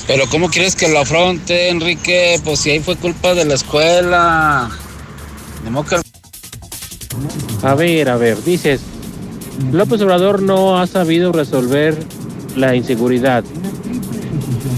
Pero 0.07 0.29
¿cómo 0.29 0.49
quieres 0.49 0.75
que 0.75 0.89
lo 0.89 1.01
afronte, 1.01 1.69
Enrique? 1.69 2.41
Pues 2.45 2.61
si 2.61 2.71
ahí 2.71 2.81
fue 2.81 2.97
culpa 2.97 3.35
de 3.35 3.45
la 3.45 3.55
escuela. 3.55 4.71
A 7.63 7.75
ver, 7.75 8.09
a 8.09 8.17
ver, 8.17 8.43
dices, 8.43 8.81
López 9.73 10.01
Obrador 10.01 10.41
no 10.41 10.81
ha 10.81 10.87
sabido 10.87 11.33
resolver 11.33 11.97
la 12.57 12.75
inseguridad. 12.75 13.45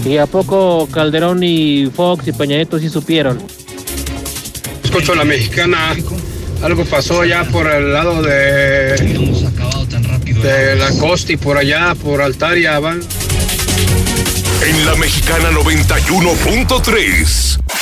¿Y 0.05 0.17
a 0.17 0.25
poco 0.25 0.87
Calderón 0.91 1.41
y 1.43 1.87
Fox 1.87 2.27
y 2.27 2.33
Peña 2.33 2.57
Nieto 2.57 2.77
sí 2.77 2.89
supieron? 2.89 3.41
Escucho 4.93 5.15
la 5.15 5.25
mexicana. 5.25 5.95
Algo 6.61 6.85
pasó 6.85 7.21
allá 7.21 7.45
por 7.45 7.67
el 7.67 7.93
lado 7.93 8.21
de, 8.21 8.93
de 10.43 10.75
la 10.75 10.91
costa 10.99 11.31
y 11.31 11.35
por 11.35 11.57
allá, 11.57 11.95
por 11.95 12.21
Altaria, 12.21 12.77
van. 12.77 13.01
En 14.61 14.85
la 14.85 14.93
mexicana 14.93 15.49
91.3. 15.49 17.52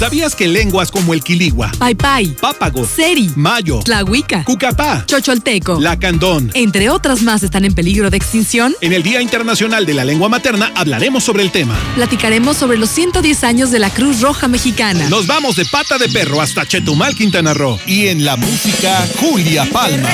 ¿Sabías 0.00 0.34
que 0.34 0.48
lenguas 0.48 0.90
como 0.90 1.12
el 1.12 1.22
quiligua, 1.22 1.70
paipai, 1.78 2.28
pápago, 2.28 2.86
seri, 2.86 3.30
mayo, 3.36 3.80
tlahuica, 3.80 4.44
cucapá, 4.44 5.04
chocholteco, 5.06 5.78
lacandón, 5.78 6.50
entre 6.54 6.88
otras 6.88 7.20
más 7.20 7.42
están 7.42 7.66
en 7.66 7.74
peligro 7.74 8.08
de 8.08 8.16
extinción? 8.16 8.74
En 8.80 8.94
el 8.94 9.02
Día 9.02 9.20
Internacional 9.20 9.84
de 9.84 9.92
la 9.92 10.06
Lengua 10.06 10.30
Materna 10.30 10.72
hablaremos 10.74 11.22
sobre 11.22 11.42
el 11.42 11.50
tema. 11.50 11.78
Platicaremos 11.96 12.56
sobre 12.56 12.78
los 12.78 12.88
110 12.88 13.44
años 13.44 13.70
de 13.70 13.78
la 13.78 13.90
Cruz 13.90 14.22
Roja 14.22 14.48
Mexicana. 14.48 15.06
Nos 15.10 15.26
vamos 15.26 15.56
de 15.56 15.66
pata 15.66 15.98
de 15.98 16.08
perro 16.08 16.40
hasta 16.40 16.66
Chetumal, 16.66 17.14
Quintana 17.14 17.52
Roo. 17.52 17.78
Y 17.86 18.06
en 18.06 18.24
la 18.24 18.38
música, 18.38 19.06
Julia 19.20 19.66
Palma. 19.70 20.08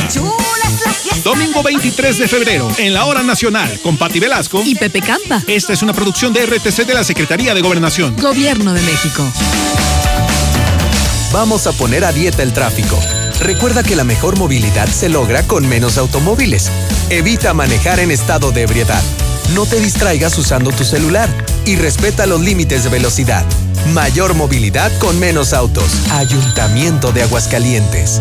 Domingo 1.23 1.63
23 1.63 2.19
de 2.19 2.29
febrero, 2.29 2.69
en 2.79 2.93
la 2.93 3.05
Hora 3.05 3.23
Nacional, 3.23 3.81
con 3.83 3.97
Pati 3.97 4.21
Velasco 4.21 4.63
y 4.65 4.75
Pepe 4.75 5.01
Campa. 5.01 5.43
Esta 5.47 5.73
es 5.73 5.83
una 5.83 5.93
producción 5.93 6.33
de 6.33 6.45
RTC 6.45 6.87
de 6.87 6.95
la 6.95 7.05
Secretaría 7.05 7.55
de 7.55 7.63
Gobernación. 7.63 8.17
Gobierno 8.17 8.73
de 8.73 8.83
México. 8.83 9.33
Vamos 11.33 11.67
a 11.67 11.73
poner 11.73 12.05
a 12.05 12.13
dieta 12.13 12.43
el 12.43 12.53
tráfico. 12.53 12.99
Recuerda 13.41 13.83
que 13.83 13.95
la 13.95 14.05
mejor 14.05 14.39
movilidad 14.39 14.89
se 14.89 15.09
logra 15.09 15.43
con 15.43 15.69
menos 15.69 15.99
automóviles. 15.99 16.71
Evita 17.11 17.53
manejar 17.53 18.01
en 18.01 18.11
estado 18.11 18.53
de 18.53 18.63
ebriedad. 18.63 19.03
No 19.55 19.67
te 19.67 19.79
distraigas 19.79 20.39
usando 20.39 20.73
tu 20.73 20.85
celular 20.85 21.29
y 21.67 21.77
respeta 21.77 22.27
los 22.27 22.41
límites 22.41 22.85
de 22.85 22.91
velocidad. 22.91 23.45
Mayor 23.93 24.35
movilidad 24.35 24.91
con 24.99 25.19
menos 25.21 25.53
autos. 25.53 25.93
Ayuntamiento 26.11 27.13
de 27.13 27.23
Aguascalientes. 27.23 28.21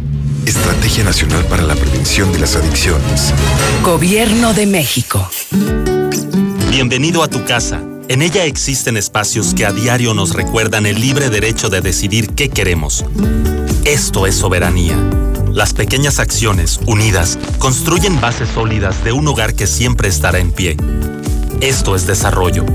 Estrategia 0.45 1.03
Nacional 1.03 1.45
para 1.45 1.61
la 1.61 1.75
Prevención 1.75 2.31
de 2.31 2.39
las 2.39 2.55
Adicciones. 2.55 3.33
Gobierno 3.83 4.53
de 4.53 4.65
México. 4.65 5.29
Bienvenido 6.69 7.21
a 7.21 7.27
tu 7.27 7.45
casa. 7.45 7.81
En 8.07 8.23
ella 8.23 8.45
existen 8.45 8.97
espacios 8.97 9.53
que 9.53 9.65
a 9.65 9.71
diario 9.71 10.13
nos 10.13 10.33
recuerdan 10.33 10.85
el 10.87 10.99
libre 10.99 11.29
derecho 11.29 11.69
de 11.69 11.81
decidir 11.81 12.31
qué 12.33 12.49
queremos. 12.49 13.05
Esto 13.85 14.25
es 14.25 14.35
soberanía. 14.35 14.97
Las 15.51 15.73
pequeñas 15.73 16.19
acciones, 16.19 16.79
unidas, 16.87 17.37
construyen 17.59 18.19
bases 18.19 18.49
sólidas 18.49 19.03
de 19.03 19.11
un 19.11 19.27
hogar 19.27 19.53
que 19.53 19.67
siempre 19.67 20.07
estará 20.09 20.39
en 20.39 20.51
pie. 20.51 20.75
Esto 21.61 21.95
es 21.95 22.07
desarrollo. 22.07 22.65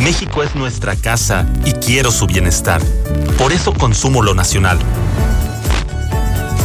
México 0.00 0.42
es 0.42 0.54
nuestra 0.54 0.94
casa 0.94 1.46
y 1.64 1.72
quiero 1.72 2.10
su 2.10 2.26
bienestar. 2.26 2.82
Por 3.38 3.52
eso 3.52 3.72
consumo 3.72 4.22
lo 4.22 4.34
nacional. 4.34 4.78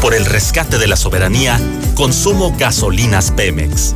Por 0.01 0.13
el 0.13 0.25
rescate 0.25 0.77
de 0.77 0.87
la 0.87 0.95
soberanía, 0.95 1.59
consumo 1.93 2.55
gasolinas 2.57 3.31
Pemex. 3.31 3.95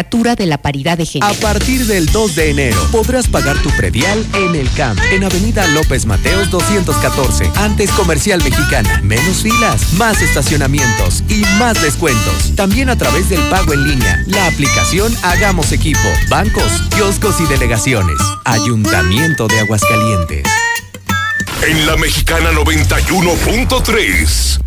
Legislatura 0.01 0.35
de 0.35 0.47
la 0.47 0.57
paridad 0.57 0.97
de 0.97 1.05
género. 1.05 1.31
A 1.31 1.35
partir 1.35 1.85
del 1.85 2.07
2 2.07 2.35
de 2.35 2.49
enero 2.49 2.87
podrás 2.91 3.27
pagar 3.27 3.55
tu 3.61 3.69
predial 3.69 4.25
en 4.33 4.55
el 4.55 4.67
CAMP, 4.71 4.99
en 5.11 5.23
Avenida 5.23 5.67
López 5.67 6.07
Mateos 6.07 6.49
214, 6.49 7.51
antes 7.57 7.91
Comercial 7.91 8.41
Mexicana. 8.43 8.99
Menos 9.03 9.43
filas, 9.43 9.93
más 9.93 10.19
estacionamientos 10.23 11.23
y 11.29 11.41
más 11.59 11.79
descuentos. 11.83 12.55
También 12.55 12.89
a 12.89 12.97
través 12.97 13.29
del 13.29 13.47
pago 13.49 13.73
en 13.73 13.87
línea, 13.87 14.23
la 14.25 14.47
aplicación 14.47 15.15
Hagamos 15.21 15.71
Equipo, 15.71 16.09
bancos, 16.29 16.81
kioscos 16.95 17.39
y 17.39 17.45
delegaciones. 17.45 18.17
Ayuntamiento 18.45 19.47
de 19.47 19.59
Aguascalientes. 19.59 20.47
En 21.61 21.85
la 21.85 21.95
Mexicana 21.97 22.49
91.3. 22.53 24.61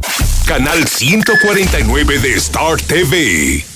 Canal 0.47 0.87
149 0.87 2.21
de 2.21 2.35
Star 2.35 2.81
TV. 2.81 3.74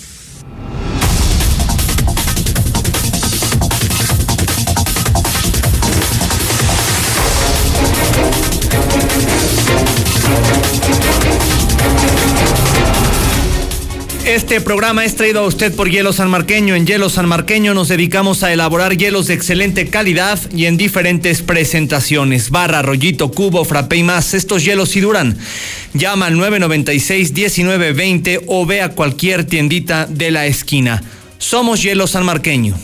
Este 14.28 14.60
programa 14.60 15.04
es 15.06 15.16
traído 15.16 15.40
a 15.40 15.46
usted 15.46 15.74
por 15.74 15.88
Hielo 15.88 16.12
San 16.12 16.28
Marqueño. 16.28 16.74
En 16.74 16.86
Hielo 16.86 17.08
San 17.08 17.26
Marqueño 17.26 17.72
nos 17.72 17.88
dedicamos 17.88 18.42
a 18.42 18.52
elaborar 18.52 18.94
hielos 18.94 19.28
de 19.28 19.32
excelente 19.32 19.88
calidad 19.88 20.38
y 20.52 20.66
en 20.66 20.76
diferentes 20.76 21.40
presentaciones. 21.40 22.50
Barra, 22.50 22.82
rollito, 22.82 23.30
cubo, 23.30 23.64
frappé 23.64 23.96
y 23.96 24.02
más. 24.02 24.34
Estos 24.34 24.66
hielos 24.66 24.90
sí 24.90 25.00
duran. 25.00 25.38
Llama 25.94 26.26
al 26.26 26.34
996-1920 26.34 28.42
o 28.48 28.66
ve 28.66 28.82
a 28.82 28.90
cualquier 28.90 29.44
tiendita 29.44 30.04
de 30.04 30.30
la 30.30 30.44
esquina. 30.44 31.02
Somos 31.38 31.82
Hielo 31.82 32.06
San 32.06 32.26
Marqueño. 32.26 32.78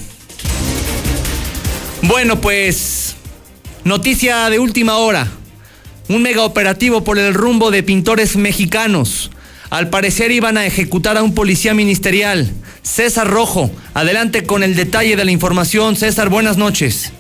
Bueno, 2.01 2.41
pues, 2.41 3.17
noticia 3.85 4.49
de 4.49 4.59
última 4.59 4.97
hora. 4.97 5.31
Un 6.09 6.23
mega 6.23 6.43
operativo 6.43 7.05
por 7.05 7.19
el 7.19 7.35
rumbo 7.35 7.71
de 7.71 7.83
pintores 7.83 8.35
mexicanos. 8.35 9.31
Al 9.75 9.91
parecer 9.91 10.31
iban 10.31 10.57
a 10.57 10.67
ejecutar 10.67 11.17
a 11.17 11.25
un 11.25 11.35
policía 11.35 11.75
ministerial, 11.75 12.49
César 12.83 13.27
Rojo. 13.27 13.73
Adelante 13.93 14.47
con 14.47 14.63
el 14.63 14.77
detalle 14.77 15.17
de 15.17 15.25
la 15.25 15.33
información. 15.33 15.97
César, 15.97 16.29
buenas 16.29 16.57
noches. 16.57 17.13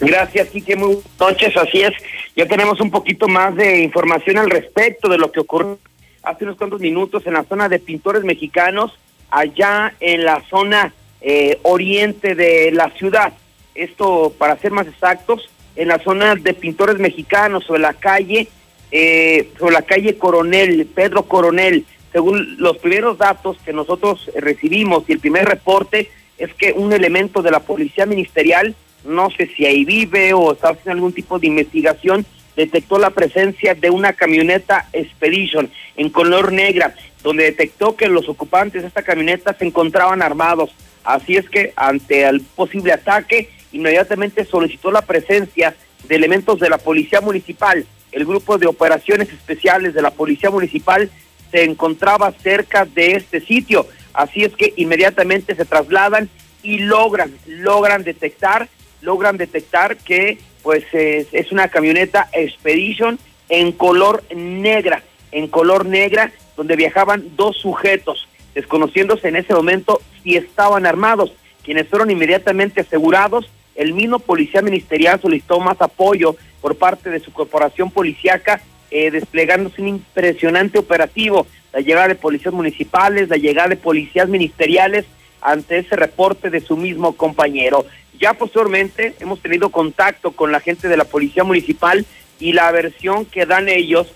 Gracias, 0.00 0.48
Quique. 0.48 0.74
Muy 0.74 0.86
buenas 0.94 1.20
noches. 1.20 1.54
Así 1.58 1.82
es. 1.82 1.92
Ya 2.34 2.46
tenemos 2.46 2.80
un 2.80 2.90
poquito 2.90 3.28
más 3.28 3.54
de 3.56 3.82
información 3.82 4.38
al 4.38 4.48
respecto 4.48 5.06
de 5.10 5.18
lo 5.18 5.30
que 5.30 5.40
ocurrió 5.40 5.78
hace 6.22 6.44
unos 6.44 6.56
cuantos 6.56 6.80
minutos 6.80 7.26
en 7.26 7.34
la 7.34 7.44
zona 7.44 7.68
de 7.68 7.78
pintores 7.78 8.24
mexicanos, 8.24 8.98
allá 9.30 9.92
en 10.00 10.24
la 10.24 10.42
zona 10.48 10.94
eh, 11.20 11.58
oriente 11.62 12.36
de 12.36 12.70
la 12.72 12.88
ciudad. 12.92 13.34
Esto, 13.74 14.32
para 14.38 14.56
ser 14.56 14.72
más 14.72 14.86
exactos, 14.86 15.50
en 15.76 15.88
la 15.88 15.98
zona 15.98 16.36
de 16.36 16.54
pintores 16.54 16.98
mexicanos 16.98 17.64
sobre 17.66 17.82
la 17.82 17.92
calle, 17.92 18.48
eh, 18.90 19.50
sobre 19.58 19.74
la 19.74 19.82
calle 19.82 20.16
Coronel, 20.16 20.86
Pedro 20.94 21.24
Coronel. 21.24 21.84
Según 22.12 22.56
los 22.58 22.78
primeros 22.78 23.18
datos 23.18 23.58
que 23.64 23.72
nosotros 23.72 24.30
recibimos 24.34 25.04
y 25.08 25.12
el 25.12 25.20
primer 25.20 25.44
reporte 25.44 26.10
es 26.38 26.54
que 26.54 26.72
un 26.72 26.92
elemento 26.92 27.42
de 27.42 27.50
la 27.50 27.60
policía 27.60 28.06
ministerial, 28.06 28.74
no 29.04 29.30
sé 29.30 29.50
si 29.56 29.66
ahí 29.66 29.84
vive 29.84 30.32
o 30.32 30.52
está 30.52 30.70
haciendo 30.70 30.92
algún 30.92 31.12
tipo 31.12 31.38
de 31.38 31.48
investigación, 31.48 32.24
detectó 32.56 32.98
la 32.98 33.10
presencia 33.10 33.74
de 33.74 33.90
una 33.90 34.14
camioneta 34.14 34.88
Expedition 34.92 35.70
en 35.96 36.10
color 36.10 36.52
negra, 36.52 36.94
donde 37.22 37.44
detectó 37.44 37.94
que 37.94 38.08
los 38.08 38.28
ocupantes 38.28 38.82
de 38.82 38.88
esta 38.88 39.02
camioneta 39.02 39.54
se 39.54 39.64
encontraban 39.64 40.22
armados. 40.22 40.70
Así 41.04 41.36
es 41.36 41.48
que 41.48 41.72
ante 41.76 42.24
el 42.24 42.40
posible 42.40 42.92
ataque, 42.92 43.48
inmediatamente 43.72 44.44
solicitó 44.44 44.90
la 44.90 45.02
presencia 45.02 45.76
de 46.08 46.16
elementos 46.16 46.58
de 46.58 46.68
la 46.68 46.78
policía 46.78 47.20
municipal. 47.20 47.86
El 48.12 48.24
grupo 48.24 48.58
de 48.58 48.66
operaciones 48.66 49.28
especiales 49.28 49.94
de 49.94 50.02
la 50.02 50.10
policía 50.10 50.50
municipal 50.50 51.10
se 51.50 51.64
encontraba 51.64 52.32
cerca 52.32 52.84
de 52.84 53.12
este 53.12 53.40
sitio. 53.40 53.86
Así 54.12 54.44
es 54.44 54.54
que 54.54 54.72
inmediatamente 54.76 55.54
se 55.54 55.64
trasladan 55.64 56.28
y 56.62 56.78
logran, 56.78 57.32
logran 57.46 58.04
detectar, 58.04 58.68
logran 59.00 59.36
detectar 59.36 59.96
que 59.96 60.38
pues 60.62 60.84
es, 60.92 61.28
es 61.32 61.52
una 61.52 61.68
camioneta 61.68 62.28
Expedition 62.32 63.18
en 63.48 63.72
color 63.72 64.22
negra, 64.34 65.02
en 65.32 65.48
color 65.48 65.86
negra, 65.86 66.32
donde 66.56 66.76
viajaban 66.76 67.36
dos 67.36 67.56
sujetos, 67.56 68.28
desconociéndose 68.54 69.28
en 69.28 69.36
ese 69.36 69.54
momento 69.54 70.00
si 70.22 70.36
estaban 70.36 70.86
armados, 70.86 71.32
quienes 71.62 71.88
fueron 71.88 72.10
inmediatamente 72.10 72.80
asegurados. 72.80 73.48
El 73.78 73.94
mismo 73.94 74.18
policía 74.18 74.60
ministerial 74.60 75.20
solicitó 75.20 75.60
más 75.60 75.80
apoyo 75.80 76.34
por 76.60 76.76
parte 76.76 77.10
de 77.10 77.20
su 77.20 77.32
corporación 77.32 77.92
policíaca, 77.92 78.60
eh, 78.90 79.12
desplegándose 79.12 79.80
un 79.80 79.86
impresionante 79.86 80.80
operativo, 80.80 81.46
la 81.72 81.78
llegada 81.78 82.08
de 82.08 82.16
policías 82.16 82.52
municipales, 82.52 83.28
la 83.28 83.36
llegada 83.36 83.68
de 83.68 83.76
policías 83.76 84.28
ministeriales 84.28 85.04
ante 85.40 85.78
ese 85.78 85.94
reporte 85.94 86.50
de 86.50 86.60
su 86.60 86.76
mismo 86.76 87.12
compañero. 87.16 87.86
Ya 88.18 88.34
posteriormente 88.34 89.14
hemos 89.20 89.40
tenido 89.40 89.68
contacto 89.68 90.32
con 90.32 90.50
la 90.50 90.58
gente 90.58 90.88
de 90.88 90.96
la 90.96 91.04
policía 91.04 91.44
municipal 91.44 92.04
y 92.40 92.54
la 92.54 92.72
versión 92.72 93.26
que 93.26 93.46
dan 93.46 93.68
ellos 93.68 94.08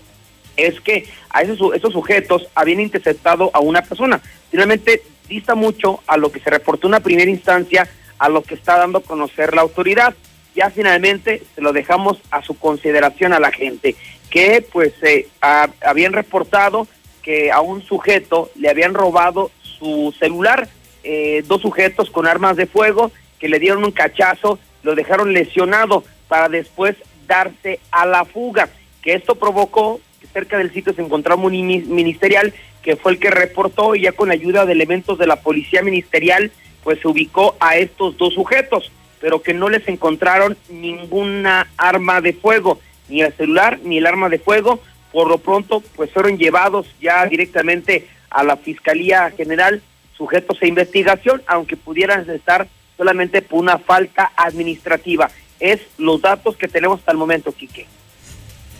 es 0.57 0.81
que 0.81 1.05
a 1.29 1.41
esos, 1.41 1.73
esos 1.73 1.93
sujetos 1.93 2.49
habían 2.53 2.81
interceptado 2.81 3.49
a 3.53 3.61
una 3.61 3.81
persona. 3.81 4.21
Finalmente 4.51 5.03
dista 5.29 5.55
mucho 5.55 6.01
a 6.05 6.17
lo 6.17 6.33
que 6.33 6.41
se 6.41 6.49
reportó 6.49 6.87
en 6.87 6.95
una 6.95 6.99
primera 6.99 7.31
instancia, 7.31 7.87
a 8.23 8.29
lo 8.29 8.41
que 8.41 8.55
está 8.55 8.77
dando 8.77 8.99
a 8.99 9.03
conocer 9.03 9.53
la 9.53 9.61
autoridad. 9.63 10.15
Ya 10.55 10.69
finalmente 10.69 11.43
se 11.55 11.61
lo 11.61 11.73
dejamos 11.73 12.19
a 12.31 12.41
su 12.41 12.57
consideración 12.57 13.33
a 13.33 13.39
la 13.39 13.51
gente, 13.51 13.95
que 14.29 14.65
pues 14.71 14.93
eh, 15.03 15.27
ha- 15.41 15.67
habían 15.85 16.13
reportado 16.13 16.87
que 17.21 17.51
a 17.51 17.59
un 17.59 17.81
sujeto 17.81 18.49
le 18.55 18.69
habían 18.69 18.93
robado 18.93 19.51
su 19.61 20.13
celular, 20.17 20.69
eh, 21.03 21.43
dos 21.47 21.61
sujetos 21.61 22.09
con 22.11 22.25
armas 22.25 22.55
de 22.55 22.65
fuego 22.65 23.11
que 23.39 23.49
le 23.49 23.59
dieron 23.59 23.83
un 23.83 23.91
cachazo, 23.91 24.57
lo 24.83 24.95
dejaron 24.95 25.33
lesionado 25.33 26.05
para 26.29 26.47
después 26.47 26.95
darse 27.27 27.79
a 27.91 28.05
la 28.05 28.23
fuga, 28.23 28.69
que 29.01 29.15
esto 29.15 29.35
provocó 29.35 29.99
que 30.21 30.27
cerca 30.27 30.57
del 30.57 30.71
sitio 30.73 30.93
se 30.93 31.01
encontraba 31.01 31.41
un 31.43 31.53
ini- 31.53 31.83
ministerial 31.85 32.53
que 32.81 32.95
fue 32.95 33.11
el 33.13 33.19
que 33.19 33.31
reportó 33.31 33.95
y 33.95 34.01
ya 34.03 34.11
con 34.13 34.31
ayuda 34.31 34.65
de 34.65 34.71
elementos 34.73 35.17
de 35.17 35.27
la 35.27 35.37
policía 35.37 35.81
ministerial, 35.81 36.51
pues 36.83 36.99
se 36.99 37.07
ubicó 37.07 37.55
a 37.59 37.77
estos 37.77 38.17
dos 38.17 38.33
sujetos, 38.33 38.91
pero 39.19 39.41
que 39.41 39.53
no 39.53 39.69
les 39.69 39.87
encontraron 39.87 40.57
ninguna 40.69 41.67
arma 41.77 42.21
de 42.21 42.33
fuego, 42.33 42.79
ni 43.09 43.21
el 43.21 43.33
celular 43.33 43.79
ni 43.83 43.97
el 43.97 44.05
arma 44.05 44.29
de 44.29 44.39
fuego. 44.39 44.79
Por 45.11 45.27
lo 45.27 45.37
pronto, 45.37 45.81
pues 45.95 46.11
fueron 46.11 46.37
llevados 46.37 46.87
ya 46.99 47.25
directamente 47.25 48.07
a 48.29 48.43
la 48.43 48.57
Fiscalía 48.57 49.31
General, 49.35 49.81
sujetos 50.17 50.57
a 50.61 50.67
investigación, 50.67 51.41
aunque 51.45 51.77
pudieran 51.77 52.29
estar 52.29 52.67
solamente 52.97 53.41
por 53.41 53.59
una 53.59 53.77
falta 53.77 54.31
administrativa. 54.35 55.29
Es 55.59 55.79
los 55.97 56.21
datos 56.21 56.57
que 56.57 56.67
tenemos 56.67 56.99
hasta 56.99 57.11
el 57.11 57.17
momento, 57.17 57.51
Quique. 57.51 57.85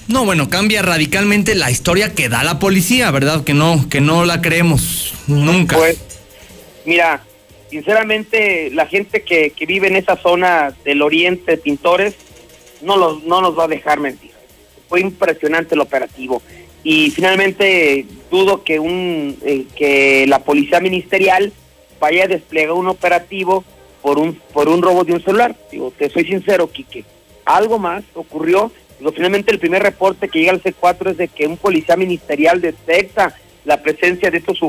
No, 0.08 0.26
bueno, 0.26 0.50
cambia 0.50 0.82
radicalmente 0.82 1.56
la 1.56 1.72
historia 1.72 2.14
que 2.14 2.28
da 2.28 2.44
la 2.44 2.60
policía, 2.60 3.10
¿verdad? 3.12 3.44
Que 3.44 3.54
no, 3.54 3.88
que 3.90 4.02
no 4.02 4.26
la 4.26 4.42
creemos 4.42 5.14
nunca. 5.28 5.78
Pues, 5.78 5.98
mira, 6.86 7.24
sinceramente, 7.74 8.70
la 8.72 8.86
gente 8.86 9.24
que, 9.24 9.50
que 9.50 9.66
vive 9.66 9.88
en 9.88 9.96
esa 9.96 10.16
zona 10.16 10.74
del 10.86 11.02
oriente 11.02 11.58
Pintores 11.58 12.16
no, 12.82 12.98
los, 12.98 13.24
no 13.24 13.42
nos 13.42 13.58
va 13.58 13.66
a 13.66 13.68
dejar 13.68 14.00
mentir. 14.00 14.32
Fue 14.88 15.02
impresionante 15.02 15.76
el 15.76 15.82
operativo. 15.82 16.42
Y 16.84 17.12
finalmente 17.12 18.06
dudo 18.30 18.64
que, 18.64 18.80
un, 18.80 19.38
eh, 19.44 19.66
que 19.76 20.26
la 20.28 20.40
policía 20.40 20.80
ministerial 20.80 21.52
vaya 22.00 22.26
a 22.26 22.28
desplegar 22.28 22.74
un 22.74 22.88
operativo 22.88 23.64
por 24.02 24.20
un, 24.20 24.36
por 24.54 24.70
un 24.70 24.82
robo 24.82 25.04
de 25.04 25.14
un 25.14 25.24
celular. 25.24 25.56
Digo, 25.72 25.92
te 25.98 26.10
soy 26.10 26.26
sincero, 26.26 26.70
Quique. 26.70 27.06
Algo 27.46 27.80
más 27.80 28.04
ocurrió 28.14 28.72
finalmente 29.12 29.52
el 29.52 29.60
primer 29.60 29.84
reporte 29.84 30.30
que 30.30 30.40
llega 30.40 30.52
al 30.52 30.64
C4 30.64 31.12
es 31.12 31.18
de 31.18 31.28
que 31.28 31.48
un 31.48 31.58
policía 31.58 31.98
ministerial 31.98 32.62
detecta 32.62 33.36
la 33.66 33.82
presencia 33.82 34.32
de 34.32 34.38
estos 34.38 34.60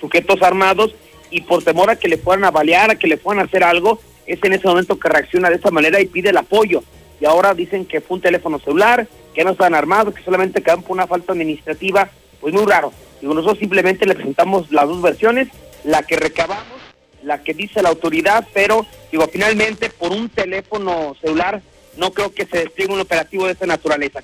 sujetos 0.00 0.42
armados 0.42 0.94
y 1.30 1.42
por 1.42 1.62
temor 1.62 1.90
a 1.90 1.96
que 1.96 2.08
le 2.08 2.18
puedan 2.18 2.44
avaliar, 2.44 2.90
a 2.90 2.96
que 2.96 3.06
le 3.06 3.16
puedan 3.16 3.44
hacer 3.44 3.64
algo, 3.64 4.00
es 4.26 4.38
en 4.42 4.52
ese 4.52 4.66
momento 4.66 4.98
que 4.98 5.08
reacciona 5.08 5.50
de 5.50 5.56
esa 5.56 5.70
manera 5.70 6.00
y 6.00 6.06
pide 6.06 6.30
el 6.30 6.36
apoyo. 6.36 6.82
Y 7.20 7.24
ahora 7.24 7.54
dicen 7.54 7.86
que 7.86 8.00
fue 8.00 8.16
un 8.16 8.20
teléfono 8.20 8.58
celular, 8.58 9.06
que 9.34 9.44
no 9.44 9.52
están 9.52 9.74
armados, 9.74 10.14
que 10.14 10.22
solamente 10.22 10.62
quedan 10.62 10.82
por 10.82 10.92
una 10.92 11.06
falta 11.06 11.32
administrativa, 11.32 12.10
pues 12.40 12.52
muy 12.52 12.64
raro. 12.64 12.92
Digo, 13.20 13.34
nosotros 13.34 13.58
simplemente 13.58 14.06
le 14.06 14.14
presentamos 14.14 14.70
las 14.70 14.86
dos 14.86 15.00
versiones, 15.00 15.48
la 15.84 16.02
que 16.02 16.16
recabamos, 16.16 16.80
la 17.22 17.42
que 17.42 17.54
dice 17.54 17.82
la 17.82 17.88
autoridad, 17.88 18.46
pero 18.52 18.86
digo, 19.10 19.26
finalmente 19.32 19.90
por 19.90 20.12
un 20.12 20.28
teléfono 20.28 21.16
celular 21.20 21.62
no 21.96 22.12
creo 22.12 22.32
que 22.32 22.44
se 22.44 22.58
despliegue 22.58 22.92
un 22.92 23.00
operativo 23.00 23.46
de 23.46 23.52
esa 23.52 23.64
naturaleza. 23.64 24.20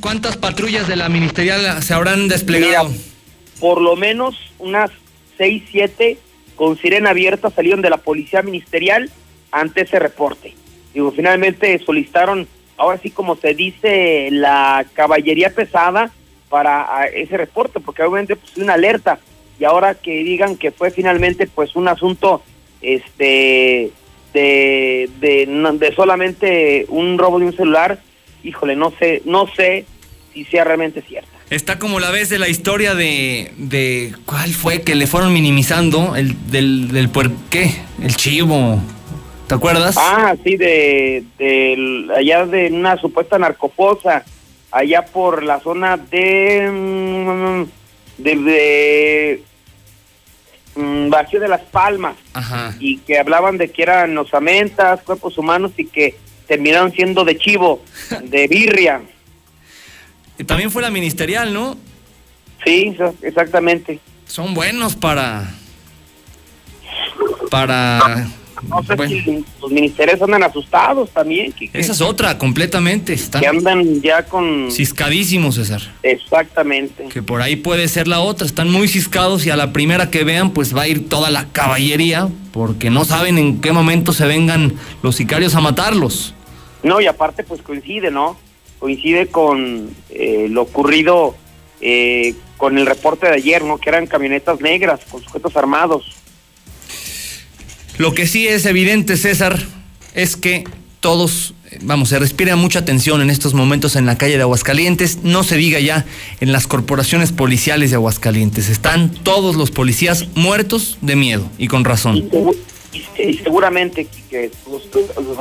¿Cuántas 0.00 0.36
patrullas 0.36 0.88
de 0.88 0.96
la 0.96 1.08
ministerial 1.08 1.80
se 1.84 1.94
habrán 1.94 2.26
desplegado? 2.26 2.90
por 3.60 3.80
lo 3.80 3.94
menos 3.94 4.34
unas 4.58 4.90
seis, 5.40 5.62
siete 5.70 6.18
con 6.54 6.76
sirena 6.76 7.10
abierta 7.10 7.48
salieron 7.48 7.80
de 7.80 7.88
la 7.88 7.96
policía 7.96 8.42
ministerial 8.42 9.10
ante 9.50 9.80
ese 9.80 9.98
reporte. 9.98 10.52
Digo, 10.92 11.12
finalmente 11.12 11.78
solicitaron, 11.78 12.46
ahora 12.76 12.98
sí 12.98 13.10
como 13.10 13.36
se 13.36 13.54
dice, 13.54 14.28
la 14.30 14.84
caballería 14.92 15.48
pesada 15.54 16.10
para 16.50 17.06
ese 17.06 17.38
reporte, 17.38 17.80
porque 17.80 18.02
obviamente 18.02 18.36
pues 18.36 18.54
una 18.58 18.74
alerta 18.74 19.18
y 19.58 19.64
ahora 19.64 19.94
que 19.94 20.22
digan 20.22 20.56
que 20.56 20.72
fue 20.72 20.90
finalmente 20.90 21.46
pues 21.46 21.74
un 21.74 21.88
asunto 21.88 22.42
este 22.82 23.90
de, 24.34 25.08
de, 25.20 25.92
solamente 25.96 26.84
un 26.90 27.16
robo 27.16 27.38
de 27.38 27.46
un 27.46 27.56
celular, 27.56 27.98
híjole, 28.44 28.76
no 28.76 28.90
sé, 28.90 29.22
no 29.24 29.46
sé 29.46 29.86
si 30.34 30.44
sea 30.44 30.64
realmente 30.64 31.00
cierta. 31.00 31.39
Está 31.50 31.78
como 31.78 31.98
la 32.00 32.10
vez 32.10 32.28
de 32.28 32.38
la 32.38 32.48
historia 32.48 32.94
de, 32.94 33.52
de 33.56 34.14
¿cuál 34.24 34.50
fue? 34.50 34.82
Que 34.82 34.94
le 34.94 35.06
fueron 35.06 35.32
minimizando, 35.32 36.14
el 36.16 36.50
del, 36.50 36.88
del 36.92 37.10
¿qué? 37.50 37.74
El 38.00 38.14
chivo, 38.16 38.80
¿te 39.48 39.56
acuerdas? 39.56 39.96
Ah, 39.98 40.34
sí, 40.44 40.56
de, 40.56 41.24
de 41.38 42.08
allá 42.16 42.46
de 42.46 42.68
una 42.68 42.96
supuesta 42.98 43.38
narcofosa, 43.38 44.24
allá 44.70 45.04
por 45.04 45.42
la 45.42 45.58
zona 45.60 45.96
de, 45.96 46.70
mm, 46.70 48.22
de, 48.22 48.36
de 48.36 49.42
Mm, 50.74 51.10
Bajío 51.10 51.40
de 51.40 51.48
las 51.48 51.62
Palmas 51.62 52.14
y 52.78 52.98
que 52.98 53.18
hablaban 53.18 53.58
de 53.58 53.70
que 53.70 53.82
eran 53.82 54.16
osamentas, 54.16 55.02
cuerpos 55.02 55.36
humanos 55.36 55.72
y 55.76 55.86
que 55.86 56.14
terminaron 56.46 56.92
siendo 56.92 57.24
de 57.24 57.36
chivo, 57.36 57.82
de 58.24 58.46
birria. 58.46 59.02
También 60.46 60.70
fue 60.70 60.82
la 60.82 60.90
ministerial, 60.90 61.52
¿no? 61.52 61.76
Sí, 62.64 62.96
exactamente. 63.22 63.98
Son 64.26 64.54
buenos 64.54 64.94
para 64.96 65.50
para 67.50 68.28
no 68.68 68.82
sé 68.82 69.08
si 69.08 69.44
los 69.60 69.70
ministerios 69.70 70.20
andan 70.20 70.42
asustados 70.42 71.10
también. 71.10 71.54
Esa 71.72 71.92
es 71.92 72.00
otra, 72.00 72.36
completamente. 72.38 73.12
Están 73.12 73.40
que 73.40 73.48
andan 73.48 74.02
ya 74.02 74.24
con... 74.24 74.70
Ciscadísimos, 74.70 75.54
César. 75.54 75.80
Exactamente. 76.02 77.04
Que 77.04 77.22
por 77.22 77.40
ahí 77.42 77.56
puede 77.56 77.88
ser 77.88 78.06
la 78.06 78.20
otra. 78.20 78.46
Están 78.46 78.70
muy 78.70 78.88
ciscados 78.88 79.46
y 79.46 79.50
a 79.50 79.56
la 79.56 79.72
primera 79.72 80.10
que 80.10 80.24
vean, 80.24 80.50
pues 80.50 80.76
va 80.76 80.82
a 80.82 80.88
ir 80.88 81.08
toda 81.08 81.30
la 81.30 81.46
caballería, 81.52 82.28
porque 82.52 82.90
no 82.90 83.04
saben 83.04 83.38
en 83.38 83.60
qué 83.60 83.72
momento 83.72 84.12
se 84.12 84.26
vengan 84.26 84.74
los 85.02 85.16
sicarios 85.16 85.54
a 85.54 85.60
matarlos. 85.60 86.34
No, 86.82 87.00
y 87.00 87.06
aparte, 87.06 87.44
pues 87.44 87.62
coincide, 87.62 88.10
¿no? 88.10 88.38
Coincide 88.80 89.28
con 89.28 89.90
eh, 90.08 90.48
lo 90.50 90.62
ocurrido 90.62 91.36
eh, 91.80 92.34
con 92.56 92.76
el 92.76 92.86
reporte 92.86 93.26
de 93.26 93.34
ayer, 93.34 93.62
¿no? 93.62 93.78
Que 93.78 93.90
eran 93.90 94.06
camionetas 94.06 94.60
negras 94.60 95.00
con 95.10 95.22
sujetos 95.22 95.56
armados. 95.56 96.16
Lo 97.98 98.14
que 98.14 98.26
sí 98.26 98.48
es 98.48 98.66
evidente, 98.66 99.16
César, 99.16 99.58
es 100.14 100.36
que 100.36 100.64
todos, 101.00 101.54
vamos, 101.82 102.10
se 102.10 102.18
respira 102.18 102.56
mucha 102.56 102.84
tensión 102.84 103.22
en 103.22 103.30
estos 103.30 103.54
momentos 103.54 103.96
en 103.96 104.06
la 104.06 104.18
calle 104.18 104.36
de 104.36 104.42
Aguascalientes, 104.42 105.18
no 105.22 105.42
se 105.42 105.56
diga 105.56 105.80
ya 105.80 106.04
en 106.40 106.52
las 106.52 106.66
corporaciones 106.66 107.32
policiales 107.32 107.90
de 107.90 107.96
Aguascalientes. 107.96 108.68
Están 108.68 109.10
todos 109.10 109.56
los 109.56 109.70
policías 109.70 110.28
muertos 110.34 110.98
de 111.00 111.16
miedo 111.16 111.48
y 111.58 111.68
con 111.68 111.84
razón. 111.84 112.28
Y, 113.18 113.34
seguramente 113.34 114.06
que 114.28 114.50
pues, 114.64 114.82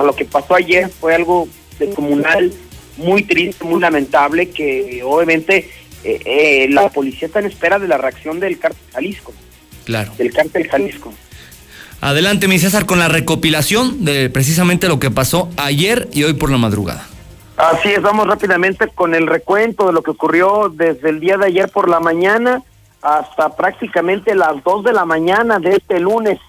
lo 0.06 0.16
que 0.16 0.26
pasó 0.26 0.56
ayer 0.56 0.90
fue 0.90 1.16
algo 1.16 1.48
comunal 1.96 2.54
muy 3.00 3.24
triste, 3.24 3.66
muy 3.66 3.82
lamentable, 3.82 4.50
que 4.50 5.02
obviamente 5.04 5.70
eh, 6.04 6.20
eh, 6.26 6.68
la 6.70 6.90
policía 6.90 7.28
está 7.28 7.40
en 7.40 7.46
espera 7.46 7.80
de 7.80 7.88
la 7.88 7.98
reacción 7.98 8.40
del 8.40 8.60
cártel 8.60 8.84
Jalisco. 8.94 9.34
Claro. 9.86 10.14
Del 10.18 10.32
cártel 10.32 10.70
Jalisco. 10.70 11.14
Adelante, 12.02 12.48
mi 12.48 12.60
César, 12.60 12.86
con 12.86 13.00
la 13.00 13.10
recopilación 13.10 14.06
de 14.06 14.30
precisamente 14.30 14.88
lo 14.88 15.00
que 15.00 15.12
pasó 15.12 15.50
ayer 15.58 16.08
y 16.14 16.24
hoy 16.24 16.34
por 16.34 16.50
la 16.50 16.58
madrugada. 16.58 17.08
Así 17.58 17.90
es, 17.90 18.02
vamos 18.02 18.26
rápidamente 18.26 18.88
con 18.88 19.14
el 19.14 19.28
recuento 19.28 19.88
de 19.88 19.94
lo 19.94 20.02
que 20.02 20.12
ocurrió 20.12 20.72
desde 20.74 21.10
el 21.10 21.20
día 21.20 21.38
de 21.38 21.48
ayer 21.48 21.70
por 21.70 21.90
la 21.90 22.00
mañana 22.00 22.64
hasta 23.02 23.56
prácticamente 23.56 24.34
las 24.34 24.64
2 24.64 24.86
de 24.86 24.94
la 24.94 25.04
mañana 25.04 25.60
de 25.60 25.72
este 25.72 26.00
lunes. 26.00 26.40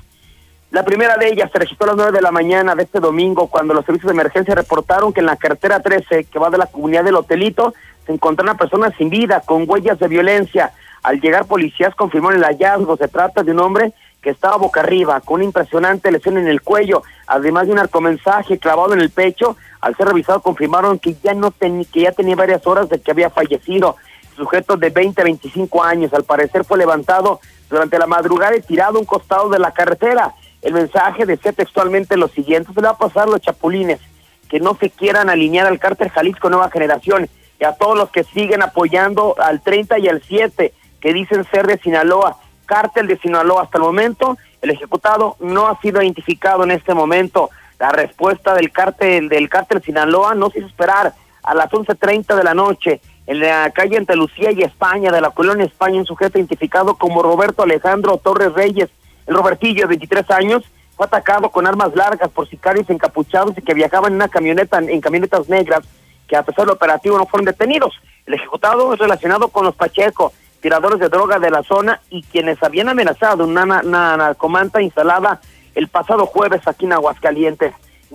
La 0.70 0.84
primera 0.84 1.16
de 1.16 1.26
ellas 1.26 1.50
se 1.50 1.58
registró 1.58 1.86
a 1.86 1.88
las 1.88 1.96
9 1.96 2.12
de 2.12 2.22
la 2.22 2.30
mañana 2.30 2.76
de 2.76 2.84
este 2.84 3.00
domingo 3.00 3.48
cuando 3.48 3.74
los 3.74 3.84
servicios 3.84 4.12
de 4.12 4.14
emergencia 4.14 4.54
reportaron 4.54 5.12
que 5.12 5.18
en 5.18 5.26
la 5.26 5.34
carretera 5.34 5.80
13, 5.80 6.24
que 6.24 6.38
va 6.38 6.48
de 6.48 6.58
la 6.58 6.66
comunidad 6.66 7.02
del 7.02 7.16
Hotelito, 7.16 7.74
se 8.06 8.12
encontró 8.12 8.44
una 8.44 8.56
persona 8.56 8.94
sin 8.96 9.10
vida 9.10 9.42
con 9.44 9.68
huellas 9.68 9.98
de 9.98 10.06
violencia. 10.06 10.72
Al 11.02 11.20
llegar 11.20 11.46
policías 11.46 11.92
confirmaron 11.96 12.38
el 12.38 12.44
hallazgo. 12.44 12.96
Se 12.96 13.08
trata 13.08 13.42
de 13.42 13.50
un 13.50 13.58
hombre 13.58 13.92
que 14.22 14.30
estaba 14.30 14.58
boca 14.58 14.78
arriba, 14.78 15.20
con 15.20 15.36
una 15.36 15.44
impresionante 15.44 16.12
lesión 16.12 16.38
en 16.38 16.46
el 16.46 16.62
cuello, 16.62 17.02
además 17.26 17.66
de 17.66 17.72
un 17.72 17.80
arcomensaje 17.80 18.58
clavado 18.58 18.92
en 18.94 19.00
el 19.00 19.10
pecho. 19.10 19.56
Al 19.80 19.96
ser 19.96 20.06
revisado 20.06 20.40
confirmaron 20.40 21.00
que 21.00 21.16
ya 21.20 21.34
no 21.34 21.50
que 21.50 22.00
ya 22.00 22.12
tenía 22.12 22.36
varias 22.36 22.64
horas 22.64 22.88
de 22.88 23.00
que 23.00 23.10
había 23.10 23.30
fallecido. 23.30 23.96
sujeto 24.36 24.76
de 24.76 24.90
20 24.90 25.20
a 25.20 25.24
25 25.24 25.82
años, 25.82 26.14
al 26.14 26.22
parecer 26.22 26.64
fue 26.64 26.78
levantado 26.78 27.40
durante 27.68 27.98
la 27.98 28.06
madrugada 28.06 28.56
y 28.56 28.62
tirado 28.62 28.98
a 28.98 29.00
un 29.00 29.04
costado 29.04 29.48
de 29.48 29.58
la 29.58 29.72
carretera. 29.72 30.32
El 30.62 30.74
mensaje 30.74 31.26
decía 31.26 31.52
textualmente 31.52 32.16
lo 32.16 32.28
siguiente, 32.28 32.72
se 32.72 32.80
le 32.80 32.86
va 32.86 32.94
a 32.94 32.98
pasar 32.98 33.24
a 33.24 33.30
los 33.30 33.40
chapulines, 33.40 34.00
que 34.48 34.60
no 34.60 34.74
se 34.74 34.90
quieran 34.90 35.30
alinear 35.30 35.66
al 35.66 35.78
cártel 35.78 36.10
Jalisco 36.10 36.50
Nueva 36.50 36.70
Generación 36.70 37.28
y 37.58 37.64
a 37.64 37.72
todos 37.72 37.96
los 37.96 38.10
que 38.10 38.24
siguen 38.24 38.62
apoyando 38.62 39.34
al 39.38 39.60
30 39.60 39.98
y 39.98 40.08
al 40.08 40.22
7, 40.22 40.72
que 41.00 41.12
dicen 41.12 41.44
ser 41.50 41.66
de 41.66 41.78
Sinaloa 41.78 42.36
cártel 42.70 43.08
de 43.08 43.18
Sinaloa. 43.18 43.62
Hasta 43.62 43.78
el 43.78 43.84
momento, 43.84 44.38
el 44.62 44.70
ejecutado 44.70 45.36
no 45.40 45.66
ha 45.66 45.80
sido 45.80 46.00
identificado 46.00 46.62
en 46.62 46.70
este 46.70 46.94
momento. 46.94 47.50
La 47.80 47.90
respuesta 47.90 48.54
del 48.54 48.70
cártel 48.70 49.28
del 49.28 49.48
cártel 49.48 49.82
Sinaloa 49.82 50.36
no 50.36 50.50
se 50.50 50.60
hizo 50.60 50.68
esperar. 50.68 51.12
A 51.42 51.54
las 51.54 51.70
11.30 51.70 52.36
de 52.36 52.44
la 52.44 52.54
noche, 52.54 53.00
en 53.26 53.40
la 53.40 53.70
calle 53.70 53.96
entre 53.96 54.14
Lucía 54.14 54.52
y 54.52 54.62
España, 54.62 55.10
de 55.10 55.20
la 55.20 55.30
colonia 55.30 55.64
España, 55.64 55.98
un 55.98 56.06
sujeto 56.06 56.38
identificado 56.38 56.94
como 56.94 57.22
Roberto 57.22 57.62
Alejandro 57.62 58.18
Torres 58.18 58.52
Reyes, 58.52 58.90
el 59.30 59.36
Robertillo, 59.36 59.82
de 59.82 59.86
23 59.86 60.30
años, 60.32 60.64
fue 60.96 61.06
atacado 61.06 61.48
con 61.50 61.66
armas 61.66 61.94
largas 61.94 62.28
por 62.30 62.48
sicarios 62.48 62.90
encapuchados 62.90 63.56
y 63.56 63.62
que 63.62 63.74
viajaban 63.74 64.12
en 64.12 64.16
una 64.16 64.28
camioneta, 64.28 64.78
en 64.78 65.00
camionetas 65.00 65.48
negras, 65.48 65.82
que 66.28 66.36
a 66.36 66.42
pesar 66.42 66.66
del 66.66 66.74
operativo 66.74 67.16
no 67.16 67.26
fueron 67.26 67.46
detenidos. 67.46 67.94
El 68.26 68.34
ejecutado 68.34 68.92
es 68.92 68.98
relacionado 68.98 69.48
con 69.48 69.64
los 69.64 69.76
Pacheco, 69.76 70.32
tiradores 70.60 70.98
de 70.98 71.08
droga 71.08 71.38
de 71.38 71.50
la 71.50 71.62
zona 71.62 72.00
y 72.10 72.22
quienes 72.24 72.62
habían 72.62 72.88
amenazado 72.88 73.46
una, 73.46 73.62
una 73.62 74.16
narcomanta 74.16 74.82
instalada 74.82 75.40
el 75.74 75.86
pasado 75.86 76.26
jueves 76.26 76.66
aquí 76.66 76.86
en 76.86 76.92
Aguascalientes. 76.94 77.72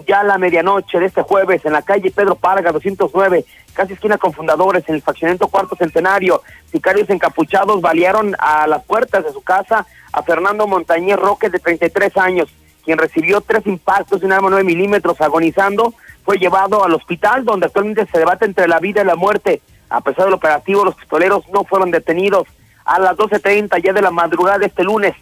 Ya 0.07 0.19
a 0.19 0.23
la 0.23 0.37
medianoche 0.37 0.99
de 0.99 1.05
este 1.05 1.21
jueves 1.21 1.63
en 1.65 1.71
la 1.71 1.81
calle 1.81 2.11
Pedro 2.11 2.35
Parga 2.35 2.73
209, 2.73 3.45
casi 3.73 3.93
esquina 3.93 4.17
con 4.17 4.33
fundadores 4.33 4.83
en 4.87 4.95
el 4.95 5.01
faccionamiento 5.01 5.47
Cuarto 5.47 5.75
Centenario, 5.75 6.41
sicarios 6.71 7.09
encapuchados 7.09 7.79
balearon 7.79 8.35
a 8.39 8.67
las 8.67 8.83
puertas 8.83 9.23
de 9.23 9.31
su 9.31 9.41
casa 9.41 9.85
a 10.11 10.23
Fernando 10.23 10.67
Montañez 10.67 11.17
Roque 11.17 11.49
de 11.49 11.59
33 11.59 12.17
años, 12.17 12.49
quien 12.83 12.97
recibió 12.97 13.41
tres 13.41 13.65
impactos 13.67 14.19
de 14.19 14.27
un 14.27 14.33
arma 14.33 14.49
9 14.49 14.65
milímetros 14.65 15.19
agonizando, 15.21 15.93
fue 16.25 16.37
llevado 16.37 16.83
al 16.83 16.93
hospital 16.93 17.45
donde 17.45 17.67
actualmente 17.67 18.05
se 18.11 18.19
debate 18.19 18.45
entre 18.45 18.67
la 18.67 18.79
vida 18.79 19.01
y 19.01 19.05
la 19.05 19.15
muerte. 19.15 19.61
A 19.89 20.01
pesar 20.01 20.25
del 20.25 20.33
operativo, 20.33 20.83
los 20.83 20.95
pistoleros 20.95 21.47
no 21.53 21.63
fueron 21.63 21.91
detenidos. 21.91 22.47
A 22.83 22.99
las 22.99 23.15
12.30 23.15 23.81
ya 23.83 23.93
de 23.93 24.01
la 24.01 24.11
madrugada 24.11 24.57
de 24.57 24.65
este 24.65 24.83
lunes, 24.83 25.15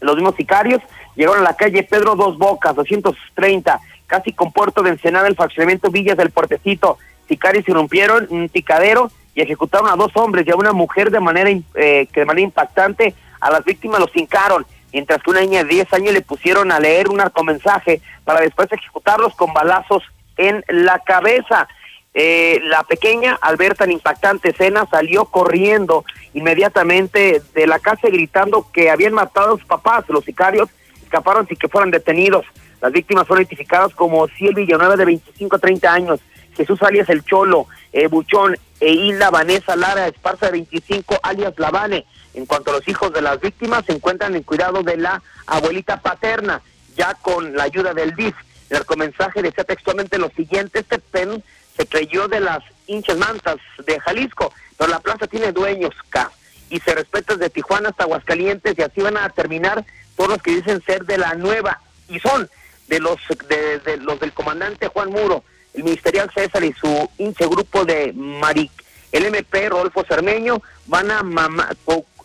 los 0.00 0.14
mismos 0.16 0.36
sicarios 0.36 0.80
llegaron 1.14 1.40
a 1.40 1.50
la 1.50 1.56
calle 1.56 1.82
Pedro 1.82 2.14
Dos 2.14 2.38
Bocas, 2.38 2.74
230, 2.76 3.80
casi 4.06 4.32
con 4.32 4.52
puerto 4.52 4.82
de 4.82 4.90
Ensenada, 4.90 5.28
el 5.28 5.36
fraccionamiento 5.36 5.90
Villas 5.90 6.16
del 6.16 6.30
Puertecito. 6.30 6.98
Sicarios 7.28 7.68
irrumpieron 7.68 8.26
un 8.30 8.48
picadero 8.48 9.10
y 9.34 9.42
ejecutaron 9.42 9.88
a 9.88 9.96
dos 9.96 10.12
hombres 10.14 10.46
y 10.46 10.50
a 10.50 10.56
una 10.56 10.72
mujer 10.72 11.10
de 11.10 11.20
manera 11.20 11.50
eh, 11.74 12.08
que 12.12 12.20
de 12.20 12.26
manera 12.26 12.44
impactante 12.44 13.14
a 13.40 13.50
las 13.50 13.64
víctimas 13.64 14.00
los 14.00 14.14
hincaron, 14.16 14.66
mientras 14.92 15.22
que 15.22 15.30
una 15.30 15.40
niña 15.40 15.62
de 15.62 15.70
10 15.70 15.92
años 15.92 16.14
le 16.14 16.22
pusieron 16.22 16.72
a 16.72 16.80
leer 16.80 17.08
un 17.08 17.18
narcomensaje 17.18 18.00
para 18.24 18.40
después 18.40 18.72
ejecutarlos 18.72 19.34
con 19.34 19.52
balazos 19.52 20.02
en 20.36 20.64
la 20.68 20.98
cabeza. 21.00 21.68
Eh, 22.14 22.60
la 22.64 22.82
pequeña, 22.84 23.38
al 23.42 23.56
ver 23.56 23.74
tan 23.74 23.92
impactante 23.92 24.50
escena, 24.50 24.86
salió 24.90 25.26
corriendo 25.26 26.04
inmediatamente 26.32 27.42
de 27.54 27.66
la 27.66 27.78
casa 27.78 28.08
gritando 28.08 28.66
que 28.72 28.90
habían 28.90 29.12
matado 29.12 29.54
a 29.54 29.58
sus 29.58 29.66
papás. 29.66 30.04
Los 30.08 30.24
sicarios 30.24 30.70
escaparon 31.02 31.46
sin 31.46 31.58
que 31.58 31.68
fueran 31.68 31.90
detenidos. 31.90 32.46
Las 32.86 32.92
víctimas 32.92 33.26
fueron 33.26 33.42
identificadas 33.42 33.92
como 33.96 34.28
Ciel 34.28 34.54
Villanueva 34.54 34.94
de 34.94 35.04
25 35.04 35.56
a 35.56 35.58
30 35.58 35.92
años, 35.92 36.20
Jesús 36.56 36.80
alias 36.84 37.08
El 37.08 37.24
Cholo, 37.24 37.66
eh, 37.92 38.06
Buchón 38.06 38.56
e 38.78 38.92
Hilda 38.92 39.28
Vanessa 39.30 39.74
Lara 39.74 40.06
Esparza 40.06 40.46
de 40.46 40.52
25 40.52 41.18
alias 41.24 41.54
Lavane. 41.56 42.06
En 42.34 42.46
cuanto 42.46 42.70
a 42.70 42.74
los 42.74 42.86
hijos 42.86 43.12
de 43.12 43.22
las 43.22 43.40
víctimas, 43.40 43.84
se 43.86 43.92
encuentran 43.92 44.36
en 44.36 44.44
cuidado 44.44 44.84
de 44.84 44.98
la 44.98 45.20
abuelita 45.48 46.00
paterna, 46.00 46.62
ya 46.96 47.14
con 47.14 47.56
la 47.56 47.64
ayuda 47.64 47.92
del 47.92 48.14
DIF. 48.14 48.36
El 48.70 48.84
mensaje 48.96 49.42
decía 49.42 49.64
textualmente 49.64 50.16
lo 50.16 50.28
siguiente, 50.28 50.78
este 50.78 51.00
pen 51.00 51.42
se 51.76 51.86
creyó 51.86 52.28
de 52.28 52.38
las 52.38 52.62
hinchas 52.86 53.16
mantas 53.16 53.56
de 53.84 53.98
Jalisco, 53.98 54.52
pero 54.78 54.92
la 54.92 55.00
plaza 55.00 55.26
tiene 55.26 55.50
dueños 55.50 55.92
K 56.10 56.30
y 56.70 56.78
se 56.78 56.94
respeta 56.94 57.34
desde 57.34 57.50
Tijuana 57.50 57.88
hasta 57.88 58.04
Aguascalientes 58.04 58.78
y 58.78 58.82
así 58.82 59.00
van 59.00 59.16
a 59.16 59.28
terminar 59.30 59.84
todos 60.14 60.30
los 60.30 60.40
que 60.40 60.54
dicen 60.54 60.80
ser 60.86 61.04
de 61.04 61.18
la 61.18 61.34
nueva 61.34 61.80
y 62.08 62.20
son 62.20 62.48
de 62.88 63.00
los 63.00 63.18
de, 63.48 63.96
los 63.98 64.20
del 64.20 64.32
comandante 64.32 64.88
Juan 64.88 65.10
Muro, 65.10 65.44
el 65.74 65.84
ministerial 65.84 66.30
César 66.34 66.64
y 66.64 66.72
su 66.72 67.10
hinche 67.18 67.46
grupo 67.46 67.84
de 67.84 68.12
Maric, 68.12 68.70
el 69.12 69.26
MP 69.26 69.68
Rodolfo 69.68 70.04
Cermeño 70.08 70.62
van 70.86 71.10
a 71.10 71.22
mamá 71.22 71.70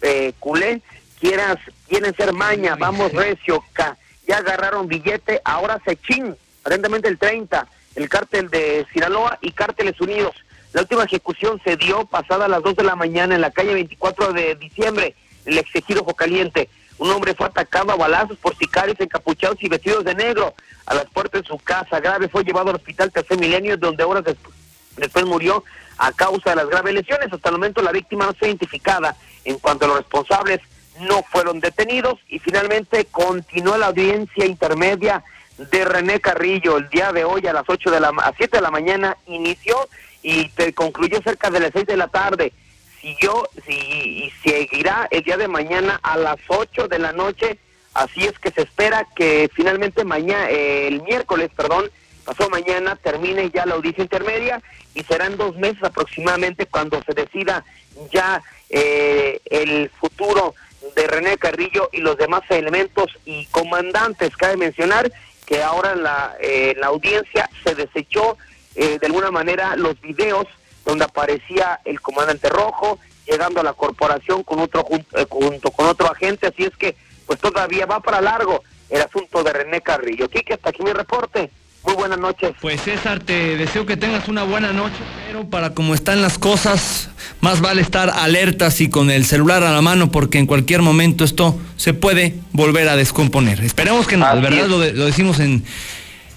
eh, 0.01 0.33
culé, 0.39 0.81
quieras 1.19 1.57
quieren 1.87 2.15
ser 2.15 2.33
maña, 2.33 2.75
vamos 2.75 3.11
recio, 3.11 3.63
K. 3.73 3.97
ya 4.27 4.37
agarraron 4.37 4.87
billete, 4.87 5.41
ahora 5.43 5.81
se 5.85 5.95
chin, 5.97 6.35
aparentemente 6.61 7.07
el 7.07 7.17
30 7.17 7.67
el 7.95 8.09
cártel 8.09 8.49
de 8.49 8.85
Sinaloa 8.93 9.37
y 9.41 9.51
cárteles 9.51 9.99
unidos. 9.99 10.35
La 10.73 10.81
última 10.81 11.03
ejecución 11.03 11.59
se 11.63 11.75
dio 11.75 12.05
pasada 12.05 12.45
a 12.45 12.47
las 12.47 12.63
2 12.63 12.77
de 12.77 12.83
la 12.83 12.95
mañana 12.95 13.35
en 13.35 13.41
la 13.41 13.51
calle 13.51 13.73
24 13.73 14.33
de 14.33 14.55
diciembre, 14.55 15.15
el 15.45 15.57
exigido 15.57 16.05
Caliente. 16.05 16.69
Un 17.01 17.09
hombre 17.09 17.33
fue 17.33 17.47
atacado 17.47 17.91
a 17.91 17.95
balazos 17.95 18.37
por 18.37 18.55
sicarios 18.55 18.99
encapuchados 18.99 19.57
y 19.63 19.67
vestidos 19.67 20.05
de 20.05 20.13
negro. 20.13 20.53
A 20.85 20.93
las 20.93 21.05
puertas 21.05 21.41
de 21.41 21.47
su 21.47 21.57
casa 21.57 21.99
grave 21.99 22.29
fue 22.29 22.43
llevado 22.43 22.69
al 22.69 22.75
hospital 22.75 23.11
Tercer 23.11 23.39
Milenio, 23.39 23.75
donde 23.75 24.03
horas 24.03 24.23
después, 24.23 24.55
después 24.97 25.25
murió 25.25 25.63
a 25.97 26.11
causa 26.11 26.51
de 26.51 26.57
las 26.57 26.67
graves 26.67 26.93
lesiones. 26.93 27.33
Hasta 27.33 27.49
el 27.49 27.55
momento 27.55 27.81
la 27.81 27.91
víctima 27.91 28.27
no 28.27 28.35
fue 28.35 28.49
identificada. 28.49 29.15
En 29.45 29.57
cuanto 29.57 29.85
a 29.85 29.87
los 29.87 29.97
responsables, 29.97 30.59
no 30.99 31.23
fueron 31.23 31.59
detenidos 31.59 32.19
y 32.27 32.37
finalmente 32.37 33.05
continuó 33.05 33.79
la 33.79 33.87
audiencia 33.87 34.45
intermedia 34.45 35.23
de 35.57 35.83
René 35.83 36.19
Carrillo 36.19 36.77
el 36.77 36.87
día 36.89 37.11
de 37.11 37.23
hoy 37.23 37.47
a 37.47 37.53
las 37.53 37.63
8 37.67 37.89
de 37.89 37.99
la 37.99 38.09
a 38.09 38.31
7 38.37 38.57
de 38.57 38.61
la 38.61 38.69
mañana 38.69 39.17
inició 39.25 39.75
y 40.21 40.49
te 40.49 40.71
concluyó 40.75 41.19
cerca 41.23 41.49
de 41.49 41.61
las 41.61 41.71
6 41.73 41.87
de 41.87 41.97
la 41.97 42.09
tarde. 42.09 42.53
Siguió 43.01 43.49
si, 43.65 43.73
y 43.73 44.33
seguirá 44.43 45.07
el 45.09 45.23
día 45.23 45.37
de 45.37 45.47
mañana 45.47 45.99
a 46.03 46.17
las 46.17 46.37
8 46.47 46.87
de 46.87 46.99
la 46.99 47.11
noche. 47.11 47.57
Así 47.93 48.25
es 48.25 48.37
que 48.39 48.51
se 48.51 48.61
espera 48.61 49.07
que 49.15 49.49
finalmente 49.53 50.05
mañana 50.05 50.49
el 50.49 51.01
miércoles, 51.01 51.49
perdón, 51.55 51.89
pasó 52.23 52.49
mañana 52.49 52.95
termine 52.95 53.49
ya 53.49 53.65
la 53.65 53.75
audiencia 53.75 54.03
intermedia 54.03 54.61
y 54.93 55.03
serán 55.03 55.35
dos 55.35 55.55
meses 55.57 55.83
aproximadamente 55.83 56.67
cuando 56.67 57.01
se 57.03 57.13
decida 57.13 57.65
ya 58.11 58.41
eh, 58.69 59.41
el 59.45 59.89
futuro 59.89 60.53
de 60.95 61.07
René 61.07 61.37
Carrillo 61.37 61.89
y 61.91 62.01
los 62.01 62.17
demás 62.17 62.43
elementos 62.49 63.07
y 63.25 63.45
comandantes. 63.47 64.35
Cabe 64.37 64.57
mencionar 64.57 65.11
que 65.45 65.61
ahora 65.61 65.95
la, 65.95 66.35
eh, 66.39 66.75
la 66.77 66.87
audiencia 66.87 67.49
se 67.63 67.75
desechó 67.75 68.37
eh, 68.75 68.99
de 68.99 69.07
alguna 69.07 69.31
manera 69.31 69.75
los 69.75 69.99
videos 70.01 70.47
donde 70.85 71.05
aparecía 71.05 71.79
el 71.85 72.01
comandante 72.01 72.49
rojo 72.49 72.99
llegando 73.27 73.61
a 73.61 73.63
la 73.63 73.73
corporación 73.73 74.43
con 74.43 74.59
otro 74.59 74.85
eh, 74.89 75.25
junto, 75.29 75.71
con 75.71 75.87
otro 75.87 76.11
agente, 76.11 76.47
así 76.47 76.63
es 76.63 76.75
que 76.75 76.95
pues 77.25 77.39
todavía 77.39 77.85
va 77.85 77.99
para 77.99 78.19
largo 78.19 78.63
el 78.89 79.01
asunto 79.01 79.43
de 79.43 79.53
René 79.53 79.81
Carrillo. 79.81 80.29
Quique, 80.29 80.53
hasta 80.53 80.69
aquí 80.69 80.83
mi 80.83 80.91
reporte. 80.91 81.49
Muy 81.83 81.95
buenas 81.95 82.19
noches. 82.19 82.51
Pues 82.61 82.81
César, 82.81 83.21
te 83.21 83.57
deseo 83.57 83.85
que 83.87 83.97
tengas 83.97 84.27
una 84.27 84.43
buena 84.43 84.71
noche, 84.71 84.97
pero 85.25 85.49
para 85.49 85.73
como 85.73 85.95
están 85.95 86.21
las 86.21 86.37
cosas, 86.37 87.09
más 87.41 87.59
vale 87.61 87.81
estar 87.81 88.11
alertas 88.11 88.81
y 88.81 88.89
con 88.89 89.09
el 89.09 89.25
celular 89.25 89.63
a 89.63 89.71
la 89.71 89.81
mano 89.81 90.11
porque 90.11 90.37
en 90.37 90.45
cualquier 90.45 90.83
momento 90.83 91.23
esto 91.23 91.57
se 91.77 91.95
puede 91.95 92.35
volver 92.51 92.87
a 92.87 92.95
descomponer. 92.95 93.61
Esperemos 93.61 94.07
que 94.07 94.17
no, 94.17 94.35
de 94.35 94.41
verdad 94.41 94.67
lo, 94.67 94.79
decimos 94.79 95.39
en... 95.39 95.63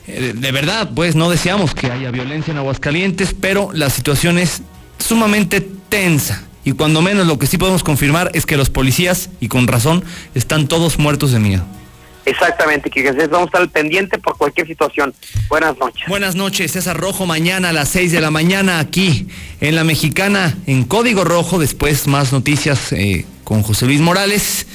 Eh, 0.07 0.33
de 0.35 0.53
verdad, 0.53 0.91
pues 0.95 1.17
no 1.17 1.31
deseamos 1.31 1.75
que 1.75 1.91
haya 1.91 2.11
violencia 2.11 2.53
en 2.53 2.59
Aguascalientes, 2.59 3.35
pero 3.39 3.71
la 3.73 3.91
situación 3.91 4.39
es 4.39 4.63
sumamente 4.99 5.61
tensa. 5.61 6.45
Y 6.65 6.73
cuando 6.73 7.03
menos 7.03 7.27
lo 7.27 7.39
que 7.39 7.47
sí 7.47 7.59
podemos 7.59 7.83
confirmar 7.83 8.31
es 8.35 8.47
que 8.47 8.57
los 8.57 8.71
policías, 8.71 9.31
y 9.41 9.49
con 9.49 9.67
razón, 9.67 10.03
están 10.35 10.67
todos 10.67 10.99
muertos 10.99 11.33
de 11.33 11.41
miedo. 11.41 11.65
Exactamente, 12.27 12.89
que 12.89 13.03
vamos 13.13 13.35
a 13.35 13.45
estar 13.45 13.61
al 13.61 13.71
pendiente 13.71 14.19
por 14.19 14.37
cualquier 14.39 14.67
situación. 14.67 15.15
Buenas 15.49 15.77
noches. 15.77 16.09
Buenas 16.09 16.35
noches, 16.35 16.73
César 16.73 16.97
Rojo, 16.97 17.27
mañana 17.27 17.69
a 17.69 17.73
las 17.73 17.91
6 17.91 18.13
de 18.13 18.21
la 18.23 18.31
mañana 18.31 18.79
aquí 18.79 19.29
en 19.61 19.75
La 19.75 19.85
Mexicana, 19.85 20.57
en 20.67 20.85
Código 20.85 21.25
Rojo, 21.25 21.59
después 21.59 22.07
más 22.07 22.33
noticias 22.33 22.93
eh, 22.93 23.27
con 23.45 23.63
José 23.63 23.85
Luis 23.85 24.01
Morales, 24.01 24.67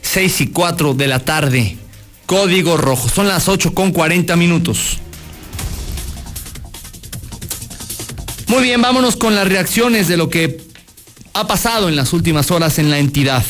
6 0.00 0.40
y 0.40 0.46
4 0.46 0.94
de 0.94 1.06
la 1.06 1.20
tarde, 1.20 1.76
Código 2.26 2.76
Rojo, 2.76 3.08
son 3.08 3.28
las 3.28 3.48
8 3.48 3.74
con 3.74 3.92
40 3.92 4.36
minutos. 4.36 4.98
Muy 8.46 8.62
bien, 8.62 8.80
vámonos 8.80 9.16
con 9.16 9.34
las 9.34 9.48
reacciones 9.48 10.08
de 10.08 10.16
lo 10.16 10.30
que 10.30 10.60
ha 11.32 11.46
pasado 11.46 11.88
en 11.88 11.96
las 11.96 12.12
últimas 12.12 12.50
horas 12.50 12.78
en 12.78 12.90
la 12.90 12.98
entidad. 12.98 13.44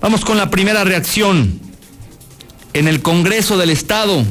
Vamos 0.00 0.24
con 0.24 0.36
la 0.36 0.50
primera 0.50 0.84
reacción 0.84 1.60
en 2.72 2.88
el 2.88 3.02
Congreso 3.02 3.56
del 3.56 3.70
Estado. 3.70 4.24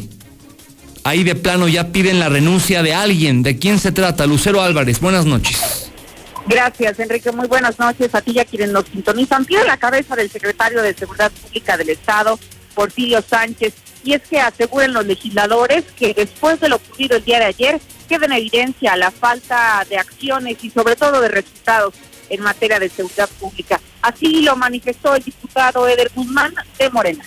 Ahí 1.04 1.24
de 1.24 1.36
plano 1.36 1.68
ya 1.68 1.88
piden 1.88 2.20
la 2.20 2.30
renuncia 2.30 2.84
de 2.84 2.94
alguien. 2.94 3.42
¿De 3.42 3.58
quién 3.58 3.80
se 3.80 3.92
trata? 3.92 4.26
Lucero 4.28 4.62
Álvarez, 4.62 5.00
buenas 5.00 5.26
noches. 5.26 5.90
Gracias, 6.48 7.00
Enrique. 7.00 7.32
Muy 7.32 7.48
buenas 7.48 7.80
noches 7.80 8.14
a 8.14 8.22
ti 8.22 8.32
y 8.36 8.40
a 8.40 8.46
quienes 8.46 8.70
nos 8.70 8.86
sintonizan. 8.86 9.46
Pide 9.46 9.64
la 9.66 9.78
cabeza 9.78 10.16
del 10.16 10.30
secretario 10.30 10.82
de 10.82 10.94
Seguridad 10.94 11.32
Pública 11.32 11.78
del 11.78 11.90
Estado, 11.90 12.38
Porfirio 12.74 13.22
Sánchez. 13.22 13.74
Y 14.04 14.14
es 14.14 14.22
que 14.24 14.40
aseguren 14.40 14.94
los 14.94 15.06
legisladores 15.06 15.86
que 15.96 16.14
después 16.14 16.60
de 16.60 16.70
lo 16.70 16.78
ocurrido 16.78 17.18
el 17.18 17.24
día 17.24 17.40
de 17.40 17.46
ayer, 17.46 17.82
queda 18.10 18.26
en 18.26 18.34
evidencia 18.34 18.96
la 18.98 19.12
falta 19.12 19.86
de 19.88 19.98
acciones 19.98 20.58
y 20.64 20.70
sobre 20.70 20.96
todo 20.96 21.22
de 21.22 21.30
resultados 21.30 21.94
en 22.30 22.42
materia 22.42 22.80
de 22.80 22.90
seguridad 22.90 23.30
pública. 23.40 23.80
Así 24.02 24.42
lo 24.42 24.56
manifestó 24.56 25.16
el 25.16 25.24
diputado 25.24 25.88
Eder 25.88 26.12
Guzmán 26.16 26.54
de 26.80 26.90
Morena 26.90 27.24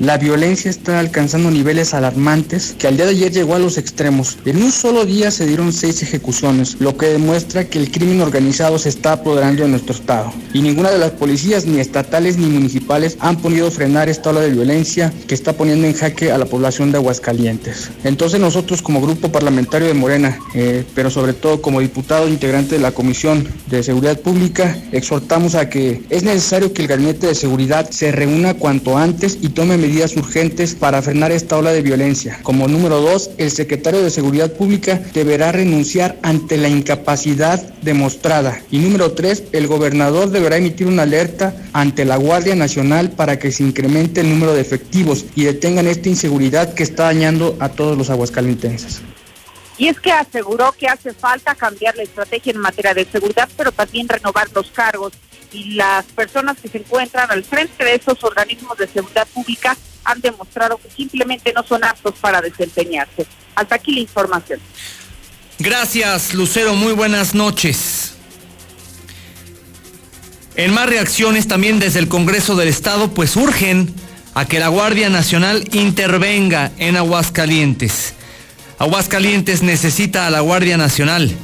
La 0.00 0.18
violencia 0.18 0.70
está 0.70 0.98
alcanzando 0.98 1.52
niveles 1.52 1.94
alarmantes 1.94 2.74
que 2.76 2.88
al 2.88 2.96
día 2.96 3.06
de 3.06 3.12
ayer 3.12 3.30
llegó 3.30 3.54
a 3.54 3.60
los 3.60 3.78
extremos. 3.78 4.38
En 4.44 4.60
un 4.60 4.72
solo 4.72 5.04
día 5.04 5.30
se 5.30 5.46
dieron 5.46 5.72
seis 5.72 6.02
ejecuciones, 6.02 6.76
lo 6.80 6.96
que 6.96 7.06
demuestra 7.06 7.68
que 7.68 7.78
el 7.78 7.92
crimen 7.92 8.20
organizado 8.20 8.78
se 8.78 8.88
está 8.88 9.12
apoderando 9.12 9.62
de 9.62 9.68
nuestro 9.68 9.94
estado. 9.94 10.32
Y 10.52 10.62
ninguna 10.62 10.90
de 10.90 10.98
las 10.98 11.12
policías, 11.12 11.64
ni 11.66 11.78
estatales 11.78 12.38
ni 12.38 12.46
municipales, 12.46 13.16
han 13.20 13.36
podido 13.36 13.70
frenar 13.70 14.08
esta 14.08 14.30
ola 14.30 14.40
de 14.40 14.50
violencia 14.50 15.12
que 15.28 15.34
está 15.34 15.52
poniendo 15.52 15.86
en 15.86 15.94
jaque 15.94 16.32
a 16.32 16.38
la 16.38 16.46
población 16.46 16.90
de 16.90 16.98
Aguascalientes. 16.98 17.90
Entonces 18.02 18.40
nosotros 18.40 18.82
como 18.82 19.00
grupo 19.00 19.30
parlamentario 19.30 19.86
de 19.86 19.94
Morena, 19.94 20.38
eh, 20.54 20.84
pero 20.94 21.08
sobre 21.08 21.34
todo 21.34 21.62
como 21.62 21.80
diputado 21.80 22.28
integrante 22.28 22.74
de 22.74 22.80
la 22.80 22.92
Comisión 22.92 23.46
de 23.66 23.82
Seguridad 23.82 24.18
Pública, 24.18 24.76
exhortamos 24.90 25.54
a 25.54 25.68
que 25.68 26.02
es 26.10 26.24
necesario 26.24 26.72
que 26.72 26.82
el 26.82 26.88
Gabinete 26.88 27.28
de 27.28 27.34
Seguridad 27.36 27.90
se 27.90 28.10
reúna 28.10 28.54
cuanto 28.54 28.98
antes 28.98 29.38
y 29.40 29.50
tome 29.50 29.73
medidas 29.78 30.16
urgentes 30.16 30.74
para 30.74 31.02
frenar 31.02 31.32
esta 31.32 31.56
ola 31.56 31.72
de 31.72 31.82
violencia. 31.82 32.40
Como 32.42 32.68
número 32.68 33.00
dos, 33.00 33.30
el 33.38 33.50
secretario 33.50 34.02
de 34.02 34.10
Seguridad 34.10 34.52
Pública 34.52 35.00
deberá 35.12 35.52
renunciar 35.52 36.18
ante 36.22 36.56
la 36.56 36.68
incapacidad 36.68 37.60
demostrada. 37.82 38.60
Y 38.70 38.78
número 38.78 39.12
tres, 39.12 39.44
el 39.52 39.66
gobernador 39.66 40.30
deberá 40.30 40.56
emitir 40.56 40.86
una 40.86 41.02
alerta 41.02 41.54
ante 41.72 42.04
la 42.04 42.16
Guardia 42.16 42.54
Nacional 42.54 43.10
para 43.10 43.38
que 43.38 43.52
se 43.52 43.62
incremente 43.62 44.20
el 44.20 44.30
número 44.30 44.54
de 44.54 44.60
efectivos 44.60 45.24
y 45.34 45.44
detengan 45.44 45.86
esta 45.86 46.08
inseguridad 46.08 46.74
que 46.74 46.82
está 46.82 47.04
dañando 47.04 47.56
a 47.60 47.68
todos 47.68 47.96
los 47.96 48.10
aguascalentenses. 48.10 49.02
Y 49.76 49.88
es 49.88 49.98
que 49.98 50.12
aseguró 50.12 50.72
que 50.72 50.86
hace 50.86 51.12
falta 51.12 51.54
cambiar 51.54 51.96
la 51.96 52.04
estrategia 52.04 52.52
en 52.52 52.58
materia 52.58 52.94
de 52.94 53.04
seguridad, 53.04 53.48
pero 53.56 53.72
también 53.72 54.08
renovar 54.08 54.48
los 54.54 54.70
cargos 54.70 55.12
y 55.52 55.74
las 55.74 56.04
personas 56.06 56.58
que 56.58 56.68
se 56.68 56.78
encuentran 56.78 57.30
al 57.30 57.44
frente 57.44 57.84
de 57.84 57.94
esos 57.94 58.22
organismos 58.22 58.76
de 58.78 58.88
seguridad 58.88 59.26
pública 59.28 59.76
han 60.04 60.20
demostrado 60.20 60.76
que 60.76 60.90
simplemente 60.90 61.52
no 61.52 61.62
son 61.64 61.82
aptos 61.84 62.14
para 62.20 62.40
desempeñarse. 62.40 63.26
Hasta 63.54 63.76
aquí 63.76 63.92
la 63.92 64.00
información. 64.00 64.60
Gracias, 65.58 66.34
Lucero. 66.34 66.74
Muy 66.74 66.92
buenas 66.92 67.34
noches. 67.34 68.14
En 70.56 70.72
más 70.72 70.88
reacciones 70.88 71.48
también 71.48 71.78
desde 71.80 71.98
el 71.98 72.08
Congreso 72.08 72.54
del 72.54 72.68
Estado, 72.68 73.12
pues 73.12 73.34
urgen 73.36 73.92
a 74.34 74.46
que 74.46 74.58
la 74.58 74.68
Guardia 74.68 75.10
Nacional 75.10 75.68
intervenga 75.72 76.72
en 76.78 76.96
Aguascalientes. 76.96 78.14
Aguascalientes 78.84 79.62
necesita 79.62 80.26
a 80.26 80.30
la 80.30 80.40
Guardia 80.40 80.76
Nacional. 80.76 81.34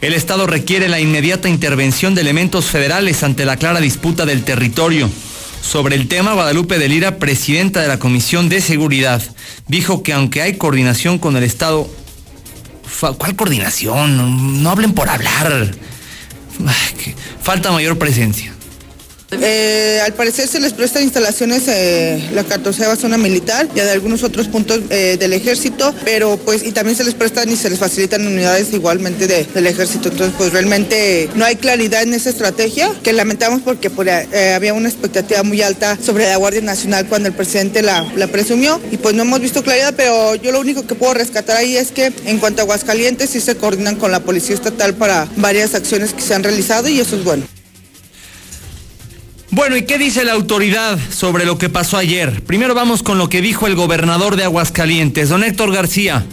El 0.00 0.12
Estado 0.12 0.48
requiere 0.48 0.88
la 0.88 0.98
inmediata 0.98 1.48
intervención 1.48 2.16
de 2.16 2.22
elementos 2.22 2.64
federales 2.64 3.22
ante 3.22 3.44
la 3.44 3.56
clara 3.56 3.78
disputa 3.78 4.26
del 4.26 4.42
territorio. 4.42 5.08
Sobre 5.62 5.94
el 5.94 6.08
tema, 6.08 6.32
Guadalupe 6.32 6.80
de 6.80 6.88
Lira, 6.88 7.18
presidenta 7.18 7.80
de 7.80 7.86
la 7.86 8.00
Comisión 8.00 8.48
de 8.48 8.60
Seguridad, 8.60 9.22
dijo 9.68 10.02
que 10.02 10.12
aunque 10.12 10.42
hay 10.42 10.56
coordinación 10.56 11.20
con 11.20 11.36
el 11.36 11.44
Estado, 11.44 11.88
¿cuál 13.18 13.36
coordinación? 13.36 14.60
No 14.60 14.68
hablen 14.68 14.92
por 14.92 15.08
hablar. 15.08 15.70
Falta 17.40 17.70
mayor 17.70 17.98
presencia. 17.98 18.52
Eh, 19.32 20.00
al 20.04 20.12
parecer 20.14 20.48
se 20.48 20.60
les 20.60 20.72
prestan 20.72 21.02
instalaciones 21.02 21.68
eh, 21.68 22.30
la 22.32 22.44
14 22.44 22.96
zona 22.96 23.16
militar 23.16 23.68
y 23.74 23.80
de 23.80 23.90
algunos 23.90 24.22
otros 24.22 24.48
puntos 24.48 24.80
eh, 24.90 25.16
del 25.18 25.32
ejército, 25.32 25.94
pero 26.04 26.36
pues 26.38 26.64
y 26.64 26.72
también 26.72 26.96
se 26.96 27.04
les 27.04 27.14
prestan 27.14 27.48
y 27.50 27.56
se 27.56 27.70
les 27.70 27.78
facilitan 27.78 28.26
unidades 28.26 28.72
igualmente 28.72 29.26
del 29.26 29.66
ejército. 29.66 30.08
Entonces 30.08 30.34
pues 30.36 30.52
realmente 30.52 31.28
no 31.34 31.44
hay 31.44 31.56
claridad 31.56 32.02
en 32.02 32.14
esa 32.14 32.30
estrategia 32.30 32.90
que 33.02 33.12
lamentamos 33.12 33.62
porque 33.62 33.90
eh, 34.32 34.52
había 34.54 34.74
una 34.74 34.88
expectativa 34.88 35.42
muy 35.42 35.62
alta 35.62 35.96
sobre 36.04 36.28
la 36.28 36.36
Guardia 36.36 36.62
Nacional 36.62 37.06
cuando 37.06 37.28
el 37.28 37.34
presidente 37.34 37.82
la, 37.82 38.02
la 38.16 38.26
presumió 38.26 38.80
y 38.90 38.96
pues 38.96 39.14
no 39.14 39.22
hemos 39.22 39.40
visto 39.40 39.62
claridad, 39.62 39.94
pero 39.96 40.34
yo 40.34 40.52
lo 40.52 40.60
único 40.60 40.86
que 40.86 40.94
puedo 40.94 41.14
rescatar 41.14 41.56
ahí 41.56 41.76
es 41.76 41.92
que 41.92 42.12
en 42.26 42.38
cuanto 42.38 42.62
a 42.62 42.64
Aguascalientes 42.64 43.30
sí 43.30 43.40
se 43.40 43.56
coordinan 43.56 43.96
con 43.96 44.10
la 44.10 44.20
Policía 44.20 44.54
Estatal 44.54 44.94
para 44.94 45.28
varias 45.36 45.74
acciones 45.74 46.12
que 46.12 46.22
se 46.22 46.34
han 46.34 46.42
realizado 46.42 46.88
y 46.88 47.00
eso 47.00 47.16
es 47.16 47.24
bueno. 47.24 47.59
Bueno, 49.52 49.76
¿y 49.76 49.82
qué 49.82 49.98
dice 49.98 50.24
la 50.24 50.34
autoridad 50.34 50.96
sobre 51.10 51.44
lo 51.44 51.58
que 51.58 51.68
pasó 51.68 51.96
ayer? 51.96 52.44
Primero 52.44 52.72
vamos 52.72 53.02
con 53.02 53.18
lo 53.18 53.28
que 53.28 53.40
dijo 53.40 53.66
el 53.66 53.74
gobernador 53.74 54.36
de 54.36 54.44
Aguascalientes, 54.44 55.28
don 55.28 55.42
Héctor 55.42 55.72
García. 55.72 56.24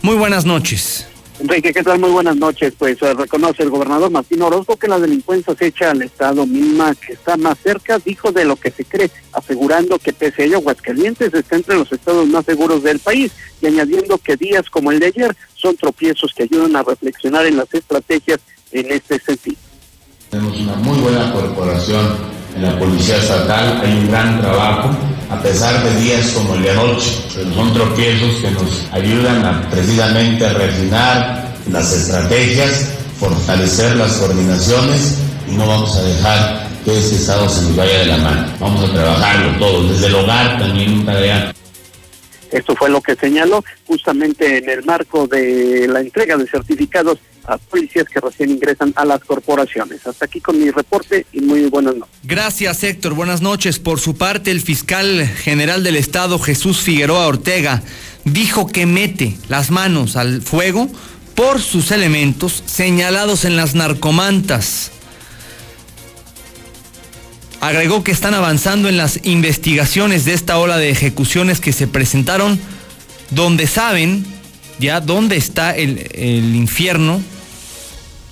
Muy 0.00 0.14
buenas 0.14 0.44
noches. 0.44 1.08
Enrique, 1.40 1.72
¿qué 1.72 1.82
tal? 1.82 1.98
Muy 1.98 2.10
buenas 2.10 2.36
noches. 2.36 2.72
Pues 2.78 3.02
eh, 3.02 3.14
reconoce 3.14 3.64
el 3.64 3.70
gobernador 3.70 4.12
Martín 4.12 4.42
Orozco 4.42 4.76
que 4.76 4.86
la 4.86 5.00
delincuencia 5.00 5.56
se 5.56 5.66
echa 5.66 5.90
al 5.90 6.02
Estado 6.02 6.46
mínima 6.46 6.94
que 6.94 7.14
está 7.14 7.36
más 7.36 7.58
cerca, 7.58 7.98
dijo 7.98 8.30
de 8.30 8.44
lo 8.44 8.54
que 8.54 8.70
se 8.70 8.84
cree, 8.84 9.10
asegurando 9.32 9.98
que 9.98 10.12
pese 10.12 10.42
a 10.42 10.44
ello 10.44 10.58
Aguascalientes 10.58 11.34
está 11.34 11.56
entre 11.56 11.74
los 11.74 11.90
estados 11.90 12.28
más 12.28 12.44
seguros 12.44 12.84
del 12.84 13.00
país 13.00 13.32
y 13.60 13.66
añadiendo 13.66 14.18
que 14.18 14.36
días 14.36 14.70
como 14.70 14.92
el 14.92 15.00
de 15.00 15.06
ayer 15.06 15.36
son 15.56 15.76
tropiezos 15.76 16.32
que 16.32 16.44
ayudan 16.44 16.76
a 16.76 16.84
reflexionar 16.84 17.44
en 17.44 17.56
las 17.56 17.74
estrategias 17.74 18.38
en 18.70 18.92
este 18.92 19.18
sentido. 19.18 19.71
Tenemos 20.32 20.58
una 20.60 20.76
muy 20.76 20.98
buena 20.98 21.30
corporación 21.30 22.16
en 22.56 22.62
la 22.62 22.78
Policía 22.78 23.18
Estatal 23.18 23.82
hay 23.84 23.98
un 23.98 24.08
gran 24.08 24.40
trabajo, 24.40 24.88
a 25.28 25.38
pesar 25.42 25.84
de 25.84 26.00
días 26.00 26.30
como 26.30 26.54
el 26.54 26.62
de 26.62 26.70
anoche, 26.70 27.18
pero 27.34 27.52
son 27.52 27.74
tropiezos 27.74 28.36
que 28.40 28.50
nos 28.52 28.88
ayudan 28.92 29.44
a 29.44 29.68
precisamente 29.68 30.46
a 30.46 30.54
refinar 30.54 31.54
las 31.70 31.92
estrategias, 31.92 32.94
fortalecer 33.20 33.94
las 33.96 34.14
coordinaciones 34.14 35.18
y 35.50 35.52
no 35.52 35.66
vamos 35.66 35.94
a 35.98 36.02
dejar 36.02 36.66
que 36.82 36.98
ese 36.98 37.16
Estado 37.16 37.46
se 37.50 37.64
nos 37.64 37.76
vaya 37.76 37.98
de 37.98 38.06
la 38.06 38.16
mano. 38.16 38.46
Vamos 38.58 38.88
a 38.88 38.92
trabajarlo 38.94 39.58
todo, 39.58 39.86
desde 39.86 40.06
el 40.06 40.14
hogar 40.14 40.58
también 40.58 40.94
un 40.94 41.04
tarea 41.04 41.52
esto 42.52 42.76
fue 42.76 42.90
lo 42.90 43.00
que 43.00 43.16
señaló 43.16 43.64
justamente 43.86 44.58
en 44.58 44.68
el 44.68 44.84
marco 44.84 45.26
de 45.26 45.88
la 45.88 46.00
entrega 46.00 46.36
de 46.36 46.46
certificados 46.46 47.18
a 47.44 47.58
policías 47.58 48.06
que 48.08 48.20
recién 48.20 48.50
ingresan 48.50 48.92
a 48.96 49.04
las 49.04 49.20
corporaciones. 49.24 50.06
Hasta 50.06 50.24
aquí 50.24 50.40
con 50.40 50.58
mi 50.58 50.70
reporte 50.70 51.26
y 51.32 51.40
muy 51.40 51.64
buenas 51.66 51.96
noches. 51.96 52.14
Gracias, 52.22 52.82
Héctor. 52.84 53.14
Buenas 53.14 53.42
noches. 53.42 53.78
Por 53.78 54.00
su 54.00 54.16
parte, 54.16 54.50
el 54.50 54.60
fiscal 54.60 55.26
general 55.26 55.82
del 55.84 55.96
Estado, 55.96 56.38
Jesús 56.38 56.80
Figueroa 56.80 57.26
Ortega, 57.26 57.82
dijo 58.24 58.66
que 58.66 58.86
mete 58.86 59.36
las 59.48 59.70
manos 59.70 60.16
al 60.16 60.42
fuego 60.42 60.88
por 61.34 61.60
sus 61.60 61.90
elementos 61.90 62.62
señalados 62.66 63.44
en 63.44 63.56
las 63.56 63.74
narcomantas. 63.74 64.90
Agregó 67.60 68.02
que 68.02 68.10
están 68.10 68.34
avanzando 68.34 68.88
en 68.88 68.96
las 68.96 69.20
investigaciones 69.24 70.24
de 70.24 70.34
esta 70.34 70.58
ola 70.58 70.78
de 70.78 70.90
ejecuciones 70.90 71.60
que 71.60 71.72
se 71.72 71.86
presentaron, 71.86 72.58
donde 73.30 73.68
saben 73.68 74.26
ya 74.78 75.00
dónde 75.00 75.36
está 75.36 75.76
el, 75.76 76.10
el 76.14 76.54
infierno. 76.54 77.20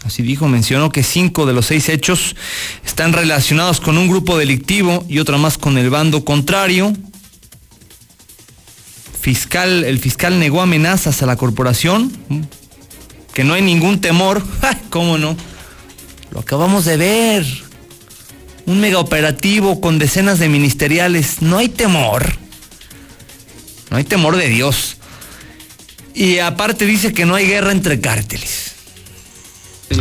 Así 0.05 0.23
dijo, 0.23 0.49
mencionó 0.49 0.91
que 0.91 1.03
cinco 1.03 1.47
de 1.47 1.53
los 1.53 1.67
seis 1.67 1.89
hechos 1.89 2.35
están 2.85 3.13
relacionados 3.13 3.81
con 3.81 3.99
un 3.99 4.09
grupo 4.09 4.39
delictivo 4.39 5.05
y 5.09 5.19
otra 5.19 5.37
más 5.37 5.59
con 5.59 5.77
el 5.77 5.91
bando 5.91 6.25
contrario. 6.25 6.95
Fiscal, 9.21 9.85
el 9.85 9.99
fiscal 9.99 10.39
negó 10.39 10.63
amenazas 10.63 11.23
a 11.23 11.27
la 11.27 11.37
corporación, 11.37 12.11
que 13.35 13.45
no 13.45 13.53
hay 13.53 13.63
ningún 13.63 14.01
temor. 14.01 14.43
¿Cómo 14.91 15.19
no? 15.19 15.37
Lo 16.31 16.41
acabamos 16.41 16.87
de 16.87 16.97
ver 16.97 17.47
un 18.67 18.81
mega 18.81 18.99
operativo 18.99 19.81
con 19.81 19.99
decenas 19.99 20.39
de 20.39 20.49
ministeriales. 20.49 21.43
No 21.43 21.59
hay 21.59 21.69
temor. 21.69 22.39
No 23.91 23.99
hay 23.99 24.05
temor 24.05 24.37
de 24.37 24.49
Dios. 24.49 24.97
Y 26.15 26.39
aparte 26.39 26.87
dice 26.87 27.13
que 27.13 27.27
no 27.27 27.35
hay 27.35 27.47
guerra 27.47 27.73
entre 27.73 28.01
cárteles. 28.01 28.71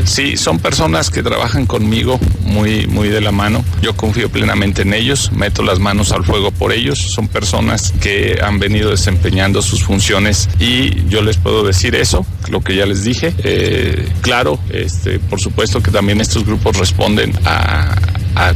Sí, 0.06 0.38
son 0.38 0.60
personas 0.60 1.10
que 1.10 1.24
trabajan 1.24 1.66
conmigo 1.66 2.20
muy, 2.42 2.86
muy 2.86 3.10
de 3.10 3.22
la 3.22 3.32
mano. 3.32 3.66
Yo 3.82 3.96
confío 3.96 4.30
plenamente 4.30 4.84
en 4.84 4.94
ellos, 4.94 5.32
meto 5.32 5.64
las 5.64 5.80
manos 5.80 6.12
al 6.12 6.24
fuego 6.24 6.52
por 6.52 6.72
ellos. 6.72 7.00
Son 7.00 7.28
personas 7.28 7.92
que 8.00 8.40
han 8.44 8.60
venido 8.60 8.92
desempeñando 8.92 9.64
sus 9.64 9.84
funciones 9.84 10.48
y 10.60 11.08
yo 11.08 11.24
les 11.24 11.38
puedo 11.38 11.64
decir 11.64 11.96
eso, 11.96 12.24
lo 12.50 12.62
que 12.62 12.76
ya 12.76 12.86
les 12.86 13.04
dije. 13.04 13.34
Eh, 13.44 14.08
claro, 14.22 14.60
este, 14.70 15.18
por 15.18 15.40
supuesto 15.40 15.82
que 15.82 15.90
también 15.90 16.22
estos 16.22 16.46
grupos 16.46 16.78
responden 16.78 17.34
a, 17.46 17.96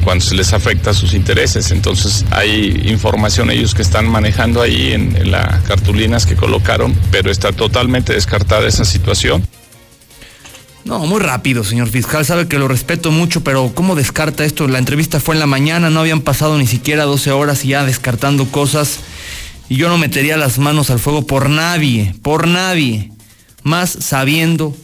cuando 0.04 0.26
se 0.26 0.36
les 0.36 0.54
afecta 0.54 0.94
sus 0.94 1.14
intereses. 1.14 1.72
Entonces 1.72 2.26
hay 2.32 2.84
información 2.86 3.52
ellos 3.52 3.74
que 3.74 3.82
están 3.82 4.08
manejando 4.08 4.62
ahí 4.62 4.94
en, 4.94 5.16
en 5.16 5.32
las 5.32 5.64
cartulinas 5.64 6.26
que 6.26 6.36
colocaron, 6.36 6.96
pero 7.12 7.32
está 7.32 7.52
totalmente 7.52 8.14
descartada 8.14 8.68
esa 8.68 8.86
situación. 8.86 9.48
No, 10.86 11.00
muy 11.00 11.22
rápido, 11.22 11.64
señor 11.64 11.88
fiscal. 11.88 12.26
Sabe 12.26 12.48
que 12.48 12.60
lo 12.60 12.68
respeto 12.68 13.10
mucho, 13.12 13.42
pero 13.42 13.72
¿cómo 13.74 13.96
descarta 13.96 14.44
esto? 14.44 14.68
La 14.68 14.80
entrevista 14.80 15.20
fue 15.22 15.36
en 15.36 15.40
la 15.40 15.48
mañana, 15.48 15.90
no 15.90 16.02
habían 16.02 16.22
pasado 16.22 16.58
ni 16.58 16.68
siquiera 16.68 17.06
12 17.06 17.32
horas 17.32 17.64
y 17.64 17.70
ya 17.70 17.86
descartando 17.86 18.46
cosas. 18.48 19.00
Y 19.70 19.78
yo 19.78 19.88
no 19.88 19.98
metería 19.98 20.36
las 20.36 20.60
manos 20.60 20.90
al 20.90 21.00
fuego 21.00 21.26
por 21.26 21.50
nadie, 21.50 22.14
por 22.22 22.48
nadie. 22.48 23.12
Más 23.64 23.90
sabiendo, 23.90 24.76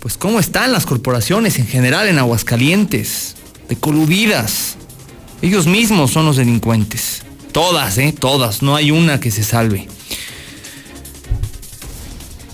pues, 0.00 0.16
cómo 0.16 0.40
están 0.40 0.72
las 0.72 0.86
corporaciones 0.86 1.56
en 1.60 1.68
general 1.68 2.08
en 2.08 2.18
Aguascalientes, 2.18 3.36
coludidas. 3.76 4.76
Ellos 5.42 5.66
mismos 5.66 6.10
son 6.10 6.26
los 6.26 6.36
delincuentes. 6.36 7.22
Todas, 7.52 7.98
¿eh? 7.98 8.14
Todas. 8.18 8.62
No 8.62 8.76
hay 8.76 8.90
una 8.90 9.20
que 9.20 9.30
se 9.30 9.44
salve. 9.44 9.88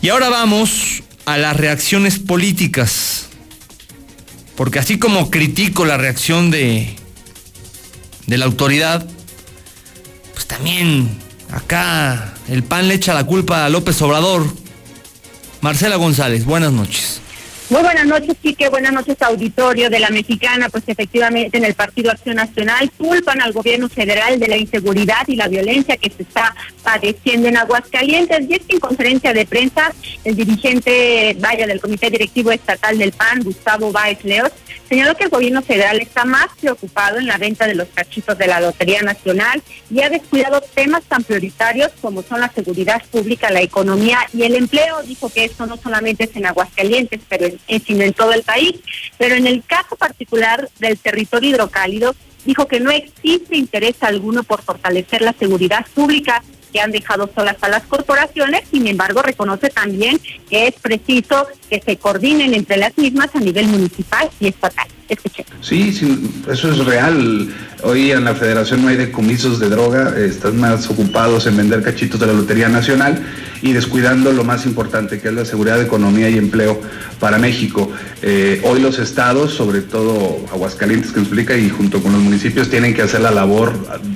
Y 0.01 0.09
ahora 0.09 0.29
vamos 0.29 1.03
a 1.27 1.39
las 1.39 1.57
reacciones 1.57 2.19
políticas. 2.19 3.27
Porque 4.57 4.79
así 4.79 4.99
como 4.99 5.31
critico 5.31 5.85
la 5.85 5.97
reacción 5.97 6.51
de, 6.51 6.97
de 8.27 8.39
la 8.39 8.47
autoridad, 8.47 9.07
pues 10.33 10.47
también 10.47 11.09
acá 11.51 12.35
el 12.49 12.65
PAN 12.65 12.89
le 12.89 12.95
echa 12.95 13.15
la 13.15 13.25
culpa 13.25 13.65
a 13.65 13.69
López 13.69 14.01
Obrador. 14.03 14.47
Marcela 15.61 15.97
González, 15.97 16.45
buenas 16.45 16.73
noches. 16.73 17.21
Muy 17.71 17.83
buenas 17.83 18.07
noches, 18.07 18.35
Quique. 18.41 18.71
Buenas 18.71 18.95
noches, 18.95 19.21
auditorio 19.21 19.91
de 19.91 19.99
la 19.99 20.09
Mexicana. 20.09 20.71
Pues 20.71 20.85
efectivamente 20.87 21.59
en 21.59 21.67
el 21.67 21.75
Partido 21.75 22.11
Acción 22.11 22.37
Nacional 22.37 22.91
culpan 22.97 23.43
al 23.43 23.53
gobierno 23.53 23.91
federal 23.91 24.41
de 24.41 24.49
la 24.49 24.57
inseguridad 24.57 25.29
y 25.29 25.37
la 25.37 25.49
violencia 25.49 25.99
que 25.99 26.09
se 26.09 26.23
está 26.23 26.55
padeciendo 26.83 27.47
en 27.47 27.59
Aguascalientes. 27.59 28.49
Y 28.49 28.55
es 28.55 28.61
que 28.61 28.77
en 28.77 28.81
conferencia 28.81 29.35
de 29.35 29.45
prensa, 29.45 29.93
el 30.25 30.35
dirigente, 30.35 31.37
vaya, 31.41 31.67
del 31.67 31.79
Comité 31.79 32.09
Directivo 32.09 32.51
Estatal 32.53 32.97
del 32.97 33.13
PAN, 33.13 33.43
Gustavo 33.43 33.93
Báez 33.93 34.25
Leos, 34.25 34.51
señaló 34.89 35.15
que 35.15 35.25
el 35.25 35.31
gobierno 35.31 35.61
federal 35.61 36.01
está 36.01 36.25
más 36.25 36.47
preocupado 36.59 37.19
en 37.19 37.27
la 37.27 37.37
venta 37.37 37.67
de 37.67 37.75
los 37.75 37.89
cachitos 37.89 38.39
de 38.39 38.47
la 38.47 38.61
Lotería 38.61 39.03
Nacional 39.03 39.63
y 39.91 40.01
ha 40.01 40.09
descuidado 40.09 40.63
temas 40.75 41.03
tan 41.05 41.23
prioritarios 41.23 41.91
como 42.01 42.23
son 42.23 42.41
la 42.41 42.51
seguridad 42.51 43.03
pública, 43.11 43.51
la 43.51 43.61
economía 43.61 44.21
y 44.33 44.45
el 44.45 44.55
empleo. 44.55 45.03
Dijo 45.03 45.29
que 45.29 45.45
esto 45.45 45.67
no 45.67 45.77
solamente 45.77 46.25
es 46.25 46.35
en 46.35 46.47
Aguascalientes, 46.47 47.21
pero 47.29 47.45
en, 47.45 47.58
sino 47.67 48.03
en 48.03 48.13
todo 48.13 48.33
el 48.33 48.43
país. 48.43 48.75
Pero 49.17 49.35
en 49.35 49.47
el 49.47 49.63
caso 49.65 49.97
particular 49.97 50.69
del 50.79 50.99
territorio 50.99 51.51
hidrocálido, 51.51 52.15
dijo 52.45 52.67
que 52.67 52.81
no 52.81 52.91
existe 52.91 53.57
interés 53.57 53.97
alguno 54.01 54.43
por 54.43 54.63
fortalecer 54.63 55.23
la 55.23 55.33
seguridad 55.33 55.87
pública 55.95 56.43
que 56.73 56.81
han 56.81 56.93
dejado 56.93 57.31
solas 57.35 57.57
a 57.63 57.69
las 57.69 57.85
corporaciones, 57.85 58.63
sin 58.71 58.87
embargo 58.87 59.23
reconoce 59.23 59.71
también 59.71 60.21
que 60.51 60.69
es 60.69 60.75
preciso 60.75 61.47
que 61.71 61.81
se 61.81 61.97
coordinen 61.97 62.55
entre 62.55 62.77
las 62.77 62.97
mismas 62.99 63.35
a 63.35 63.41
nivel 63.41 63.67
municipal 63.69 64.31
y 64.41 64.49
estatal. 64.49 64.87
Sí, 65.61 65.93
sí, 65.93 66.31
eso 66.51 66.71
es 66.71 66.85
real. 66.85 67.49
Hoy 67.83 68.11
en 68.11 68.25
la 68.25 68.35
federación 68.35 68.83
no 68.83 68.89
hay 68.89 68.97
decomisos 68.97 69.61
de 69.61 69.69
droga, 69.69 70.19
están 70.19 70.59
más 70.59 70.91
ocupados 70.91 71.47
en 71.47 71.57
vender 71.57 71.83
cachitos 71.83 72.19
de 72.19 72.27
la 72.27 72.33
Lotería 72.33 72.69
Nacional 72.69 73.23
y 73.63 73.73
descuidando 73.73 74.33
lo 74.33 74.45
más 74.45 74.67
importante, 74.67 75.21
que 75.21 75.29
es 75.29 75.35
la 75.35 75.45
seguridad, 75.45 75.81
economía 75.81 76.29
y 76.29 76.39
empleo 76.39 76.81
para 77.21 77.39
México. 77.39 77.91
Eh, 78.23 78.61
hoy 78.65 78.81
los 78.81 78.99
estados, 78.99 79.55
sobre 79.55 79.81
todo 79.81 80.45
Aguascalientes 80.53 81.13
que 81.13 81.21
explica, 81.21 81.57
y 81.57 81.69
junto 81.69 82.03
con 82.03 82.13
los 82.13 82.21
municipios, 82.21 82.69
tienen 82.69 82.95
que 82.95 83.03
hacer 83.03 83.21
la 83.21 83.31
labor 83.31 83.73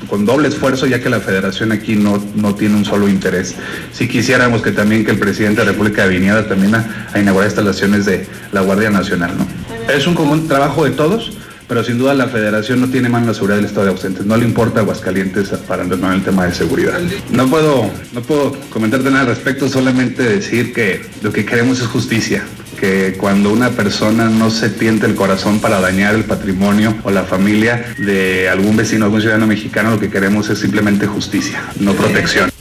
con 0.08 0.24
doble 0.24 0.48
esfuerzo, 0.48 0.86
ya 0.86 1.00
que 1.00 1.08
la 1.08 1.20
federación 1.20 1.72
aquí 1.72 1.94
no, 1.94 2.22
no 2.34 2.54
tiene 2.54 2.76
un 2.76 2.84
solo 2.84 3.08
interés. 3.08 3.54
Si 3.92 4.08
quisiéramos 4.08 4.62
que 4.62 4.72
también 4.72 5.04
que 5.04 5.12
el 5.12 5.18
presidente 5.18 5.60
de 5.60 5.66
la 5.66 5.72
República 5.72 6.06
viniera 6.06 6.46
también 6.48 6.74
a, 6.74 7.08
a 7.12 7.18
inaugurar 7.18 7.48
instalaciones 7.48 8.06
de 8.06 8.26
la 8.52 8.60
Guardia 8.60 8.90
Nacional, 8.90 9.32
¿no? 9.38 9.46
Es 9.92 10.06
un 10.06 10.14
común 10.14 10.46
trabajo 10.46 10.81
de 10.84 10.90
todos, 10.90 11.32
pero 11.72 11.82
sin 11.82 11.96
duda 11.96 12.12
la 12.12 12.28
federación 12.28 12.80
no 12.80 12.88
tiene 12.88 13.08
mano 13.08 13.28
la 13.28 13.34
seguridad 13.34 13.56
del 13.56 13.64
estado 13.64 13.86
de 13.86 13.92
ausentes. 13.92 14.26
No 14.26 14.36
le 14.36 14.44
importa 14.44 14.80
Aguascalientes 14.80 15.48
para 15.66 15.82
entrar 15.82 16.12
el 16.12 16.22
tema 16.22 16.44
de 16.44 16.54
seguridad. 16.54 17.00
No 17.30 17.48
puedo, 17.48 17.90
no 18.12 18.20
puedo 18.20 18.54
comentarte 18.68 19.10
nada 19.10 19.22
al 19.22 19.28
respecto, 19.28 19.68
solamente 19.68 20.22
decir 20.22 20.74
que 20.74 21.00
lo 21.22 21.32
que 21.32 21.46
queremos 21.46 21.80
es 21.80 21.86
justicia. 21.86 22.42
Que 22.78 23.14
cuando 23.18 23.50
una 23.50 23.70
persona 23.70 24.28
no 24.28 24.50
se 24.50 24.68
tiente 24.68 25.06
el 25.06 25.14
corazón 25.14 25.60
para 25.60 25.80
dañar 25.80 26.14
el 26.14 26.24
patrimonio 26.24 26.94
o 27.04 27.10
la 27.10 27.22
familia 27.22 27.94
de 27.96 28.50
algún 28.50 28.76
vecino, 28.76 29.06
algún 29.06 29.20
ciudadano 29.20 29.46
mexicano, 29.46 29.92
lo 29.92 30.00
que 30.00 30.10
queremos 30.10 30.50
es 30.50 30.58
simplemente 30.58 31.06
justicia, 31.06 31.62
no 31.80 31.94
protección. 31.94 32.51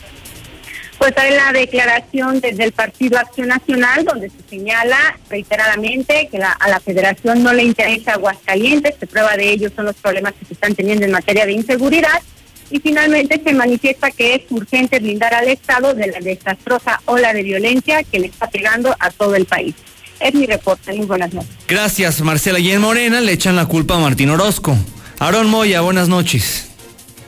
Pues 1.01 1.17
hay 1.17 1.33
la 1.33 1.51
declaración 1.51 2.41
desde 2.41 2.63
el 2.63 2.73
Partido 2.73 3.17
Acción 3.17 3.47
Nacional 3.47 4.05
donde 4.05 4.29
se 4.29 4.35
señala 4.47 5.17
reiteradamente 5.31 6.29
que 6.29 6.37
a 6.37 6.67
la 6.69 6.79
federación 6.79 7.41
no 7.41 7.53
le 7.53 7.63
interesa 7.63 8.13
Aguascalientes, 8.13 8.97
que 8.99 9.07
prueba 9.07 9.35
de 9.35 9.49
ello 9.49 9.71
son 9.75 9.85
los 9.85 9.95
problemas 9.95 10.33
que 10.33 10.45
se 10.45 10.53
están 10.53 10.75
teniendo 10.75 11.03
en 11.03 11.11
materia 11.11 11.47
de 11.47 11.53
inseguridad 11.53 12.21
y 12.69 12.79
finalmente 12.81 13.41
se 13.43 13.51
manifiesta 13.51 14.11
que 14.11 14.35
es 14.35 14.41
urgente 14.51 14.99
blindar 14.99 15.33
al 15.33 15.47
Estado 15.47 15.95
de 15.95 16.05
la 16.05 16.19
desastrosa 16.19 17.01
ola 17.05 17.33
de 17.33 17.41
violencia 17.41 18.03
que 18.03 18.19
le 18.19 18.27
está 18.27 18.47
pegando 18.51 18.95
a 18.99 19.09
todo 19.09 19.33
el 19.33 19.45
país. 19.45 19.73
Es 20.19 20.35
mi 20.35 20.45
reporte, 20.45 20.93
muy 20.93 21.07
buenas 21.07 21.33
noches. 21.33 21.49
Gracias, 21.67 22.21
Marcela. 22.21 22.59
Y 22.59 22.69
en 22.69 22.79
Morena 22.79 23.21
le 23.21 23.31
echan 23.31 23.55
la 23.55 23.65
culpa 23.65 23.95
a 23.95 23.99
Martín 23.99 24.29
Orozco. 24.29 24.77
Aaron 25.17 25.49
Moya, 25.49 25.81
buenas 25.81 26.09
noches. 26.09 26.70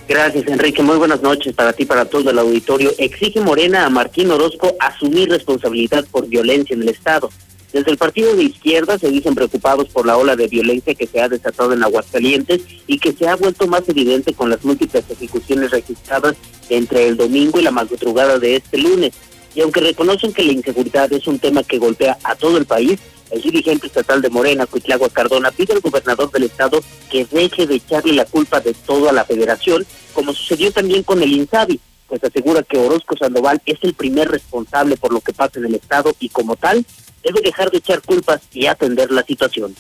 Gracias, 0.08 0.48
Enrique. 0.48 0.84
Muy 0.84 0.98
buenas 0.98 1.22
noches 1.22 1.54
para 1.54 1.72
ti, 1.72 1.86
para 1.86 2.06
todo 2.06 2.30
el 2.30 2.38
auditorio. 2.38 2.92
Exige 2.98 3.40
Morena 3.40 3.86
a 3.86 3.90
Martín 3.90 4.32
Orozco 4.32 4.76
asumir 4.80 5.30
responsabilidad 5.30 6.06
por 6.12 6.28
violencia 6.28 6.74
en 6.74 6.82
el 6.82 6.90
Estado. 6.90 7.30
Desde 7.72 7.90
el 7.90 7.98
partido 7.98 8.36
de 8.36 8.44
izquierda 8.44 9.00
se 9.00 9.10
dicen 9.10 9.34
preocupados 9.34 9.90
por 9.90 10.06
la 10.06 10.18
ola 10.18 10.36
de 10.36 10.48
violencia 10.48 10.94
que 10.94 11.08
se 11.08 11.22
ha 11.22 11.30
desatado 11.30 11.74
en 11.74 11.84
Aguascalientes 11.84 12.62
y 12.86 13.00
que 13.00 13.14
se 13.14 13.28
ha 13.28 13.36
vuelto 13.36 13.66
más 13.66 13.88
evidente 13.88 14.34
con 14.34 14.50
las 14.50 14.64
múltiples 14.64 15.06
ejecuciones 15.10 15.72
registradas 15.72 16.36
entre 16.70 17.08
el 17.08 17.18
domingo 17.18 17.60
y 17.60 17.64
la 17.64 17.72
madrugada 17.72 18.38
de 18.38 18.58
este 18.58 18.78
lunes. 18.78 19.14
Y 19.56 19.62
aunque 19.62 19.80
reconocen 19.80 20.34
que 20.34 20.44
la 20.44 20.52
inseguridad 20.52 21.12
es 21.14 21.28
un 21.28 21.40
tema 21.40 21.64
que 21.64 21.80
golpea 21.80 22.18
a 22.24 22.36
todo 22.36 22.58
el 22.58 22.66
país, 22.66 23.00
el 23.34 23.42
dirigente 23.42 23.88
estatal 23.88 24.22
de 24.22 24.30
Morena, 24.30 24.68
Cuitlagua 24.68 25.10
Cardona, 25.10 25.52
pide 25.52 25.74
al 25.74 25.82
gobernador 25.82 26.32
del 26.32 26.44
estado 26.44 26.84
que 27.10 27.26
deje 27.26 27.66
de 27.66 27.76
echarle 27.76 28.14
la 28.14 28.26
culpa 28.26 28.62
de 28.62 28.74
todo 28.74 29.10
a 29.10 29.14
la 29.14 29.26
federación, 29.26 29.86
como 30.14 30.34
sucedió 30.34 30.72
también 30.72 31.02
con 31.02 31.22
el 31.22 31.32
INSABI, 31.32 31.80
pues 32.08 32.24
asegura 32.24 32.62
que 32.62 32.78
Orozco 32.78 33.18
Sandoval 33.18 33.60
es 33.66 33.80
el 33.82 33.96
primer 33.96 34.30
responsable 34.30 34.98
por 34.98 35.12
lo 35.12 35.20
que 35.20 35.34
pasa 35.34 35.58
en 35.60 35.66
el 35.66 35.76
estado 35.76 36.16
y 36.20 36.30
como 36.30 36.56
tal 36.56 36.86
debe 37.24 37.42
dejar 37.42 37.72
de 37.72 37.80
echar 37.80 38.02
culpas 38.02 38.42
y 38.52 38.68
atender 38.68 39.12
la 39.12 39.24
situación. 39.24 39.76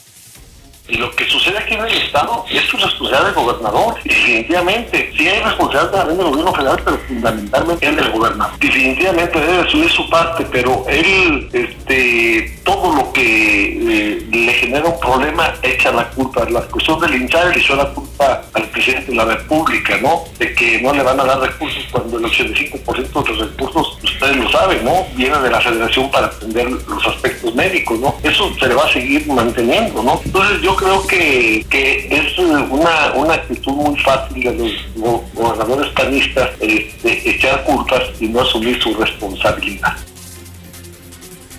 Lo 0.89 1.09
que 1.15 1.25
sucede 1.29 1.57
aquí 1.57 1.75
en 1.75 1.85
el 1.85 1.93
Estado 1.93 2.43
es 2.51 2.61
su 2.63 2.75
responsabilidad 2.75 3.25
del 3.25 3.33
gobernador, 3.35 3.95
definitivamente. 4.03 5.13
Sí 5.15 5.29
hay 5.29 5.41
responsabilidad 5.41 5.91
también 5.91 6.17
del 6.17 6.27
gobierno 6.27 6.53
federal, 6.53 6.81
pero 6.83 6.97
fundamentalmente 7.07 7.87
el 7.87 7.95
del 7.95 8.11
gobernador. 8.11 8.59
Definitivamente 8.59 9.39
debe 9.39 9.61
asumir 9.61 9.89
su 9.89 10.09
parte, 10.09 10.45
pero 10.51 10.83
él, 10.89 11.49
este, 11.53 12.59
todo 12.65 12.95
lo 12.95 13.13
que 13.13 13.23
eh, 13.23 14.27
le 14.29 14.53
genera 14.53 14.85
un 14.85 14.99
problema, 14.99 15.53
echa 15.61 15.89
la 15.93 16.09
culpa. 16.09 16.49
La 16.49 16.61
cuestión 16.63 16.99
del 16.99 17.15
hinchar 17.15 17.55
le 17.55 17.61
hizo 17.61 17.77
la 17.77 17.85
culpa 17.85 18.41
al 18.53 18.63
presidente 18.63 19.11
de 19.11 19.15
la 19.15 19.25
República, 19.25 19.97
¿no? 20.01 20.25
De 20.37 20.53
que 20.53 20.81
no 20.81 20.93
le 20.93 21.01
van 21.01 21.17
a 21.17 21.23
dar 21.23 21.39
recursos 21.39 21.85
cuando 21.91 22.17
el 22.17 22.25
85% 22.25 23.23
de 23.23 23.29
los 23.29 23.39
recursos, 23.51 23.97
ustedes 24.03 24.35
lo 24.35 24.51
saben, 24.51 24.83
¿no? 24.83 25.07
Viene 25.15 25.37
de 25.39 25.49
la 25.49 25.61
federación 25.61 26.11
para 26.11 26.27
atender 26.27 26.69
los 26.69 27.07
aspectos 27.07 27.55
médicos, 27.55 27.99
¿no? 27.99 28.15
Eso 28.21 28.53
se 28.59 28.67
le 28.67 28.75
va 28.75 28.83
a 28.83 28.91
seguir 28.91 29.25
manteniendo, 29.27 30.03
¿no? 30.03 30.19
Entonces 30.25 30.61
yo 30.61 30.72
creo 30.75 31.05
que, 31.07 31.65
que 31.69 32.07
es 32.09 32.37
una, 32.37 33.13
una 33.13 33.33
actitud 33.33 33.73
muy 33.73 33.97
fácil 33.99 34.43
de 34.43 34.53
los 34.53 35.21
gobernadores 35.33 35.91
panistas 35.93 36.57
de 36.59 36.93
echar 37.03 37.63
culpas 37.63 38.01
y 38.19 38.27
no 38.27 38.41
asumir 38.41 38.81
su 38.81 38.93
responsabilidad. 38.93 39.95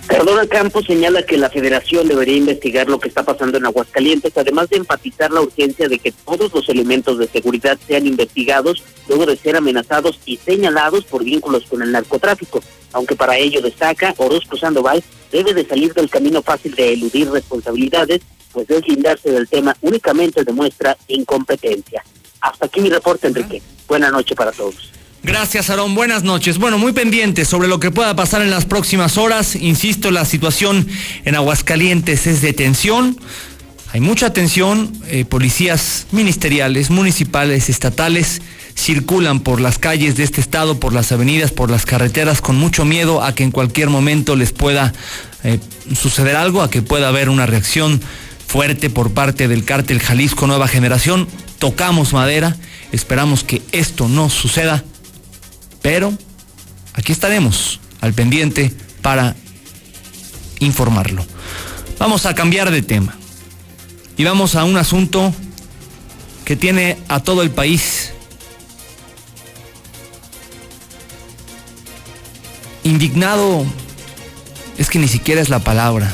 Cardona 0.07 0.45
Campos 0.45 0.85
señala 0.85 1.23
que 1.23 1.35
la 1.35 1.49
federación 1.49 2.07
debería 2.07 2.37
investigar 2.37 2.87
lo 2.87 2.99
que 2.99 3.07
está 3.07 3.23
pasando 3.23 3.57
en 3.57 3.65
Aguascalientes, 3.65 4.37
además 4.37 4.69
de 4.69 4.77
enfatizar 4.77 5.31
la 5.31 5.41
urgencia 5.41 5.89
de 5.89 5.97
que 5.97 6.11
todos 6.11 6.53
los 6.53 6.69
elementos 6.69 7.17
de 7.17 7.27
seguridad 7.27 7.77
sean 7.87 8.05
investigados 8.05 8.83
luego 9.07 9.25
de 9.25 9.35
ser 9.35 9.55
amenazados 9.55 10.19
y 10.25 10.37
señalados 10.37 11.05
por 11.05 11.23
vínculos 11.23 11.63
con 11.67 11.81
el 11.81 11.91
narcotráfico. 11.91 12.61
Aunque 12.93 13.15
para 13.15 13.37
ello 13.37 13.61
destaca, 13.61 14.13
Orozco 14.17 14.55
Sandoval 14.55 15.03
debe 15.31 15.53
de 15.53 15.65
salir 15.65 15.93
del 15.93 16.09
camino 16.09 16.43
fácil 16.43 16.75
de 16.75 16.93
eludir 16.93 17.29
responsabilidades, 17.31 18.21
pues 18.55 18.67
deslindarse 18.67 19.29
del 19.29 19.49
tema 19.49 19.75
únicamente 19.81 20.45
demuestra 20.45 20.97
incompetencia. 21.09 22.01
Hasta 22.39 22.67
aquí 22.67 22.79
mi 22.79 22.89
reporte, 22.89 23.27
Enrique. 23.27 23.61
Buenas 23.85 24.13
noches 24.13 24.35
para 24.35 24.53
todos. 24.53 24.91
Gracias, 25.23 25.69
Aarón. 25.69 25.93
Buenas 25.93 26.23
noches. 26.23 26.57
Bueno, 26.57 26.77
muy 26.77 26.93
pendiente 26.93 27.43
sobre 27.43 27.67
lo 27.67 27.81
que 27.81 27.91
pueda 27.91 28.15
pasar 28.15 28.41
en 28.41 28.51
las 28.51 28.65
próximas 28.65 29.17
horas. 29.17 29.55
Insisto, 29.55 30.09
la 30.09 30.23
situación 30.23 30.87
en 31.25 31.35
Aguascalientes 31.35 32.27
es 32.27 32.41
de 32.41 32.53
tensión. 32.53 33.19
Hay 33.91 33.99
mucha 33.99 34.31
tensión. 34.31 34.93
Eh, 35.07 35.25
policías 35.25 36.07
ministeriales, 36.11 36.89
municipales, 36.91 37.69
estatales 37.69 38.41
circulan 38.75 39.39
por 39.39 39.59
las 39.59 39.79
calles 39.79 40.15
de 40.15 40.23
este 40.23 40.39
estado, 40.41 40.79
por 40.79 40.93
las 40.93 41.11
avenidas, 41.11 41.51
por 41.51 41.71
las 41.71 41.85
carreteras, 41.85 42.41
con 42.41 42.55
mucho 42.55 42.85
miedo 42.85 43.21
a 43.23 43.33
que 43.33 43.43
en 43.43 43.51
cualquier 43.51 43.89
momento 43.89 44.35
les 44.35 44.51
pueda 44.51 44.93
eh, 45.43 45.59
suceder 45.95 46.35
algo, 46.35 46.61
a 46.61 46.69
que 46.69 46.81
pueda 46.81 47.07
haber 47.07 47.29
una 47.29 47.45
reacción 47.45 48.01
fuerte 48.47 48.89
por 48.89 49.13
parte 49.13 49.47
del 49.47 49.65
cártel 49.65 49.99
Jalisco 49.99 50.47
Nueva 50.47 50.67
Generación. 50.67 51.27
Tocamos 51.59 52.13
madera, 52.13 52.55
esperamos 52.91 53.43
que 53.43 53.61
esto 53.71 54.07
no 54.07 54.29
suceda, 54.29 54.83
pero 55.81 56.13
aquí 56.93 57.11
estaremos 57.11 57.79
al 58.01 58.13
pendiente 58.13 58.71
para 59.01 59.35
informarlo. 60.59 61.25
Vamos 61.99 62.25
a 62.25 62.35
cambiar 62.35 62.71
de 62.71 62.81
tema 62.81 63.15
y 64.17 64.23
vamos 64.23 64.55
a 64.55 64.63
un 64.63 64.77
asunto 64.77 65.33
que 66.43 66.55
tiene 66.55 66.97
a 67.07 67.21
todo 67.21 67.41
el 67.41 67.51
país 67.51 68.11
indignado, 72.83 73.65
es 74.77 74.89
que 74.89 74.99
ni 74.99 75.07
siquiera 75.07 75.41
es 75.41 75.49
la 75.49 75.59
palabra 75.59 76.13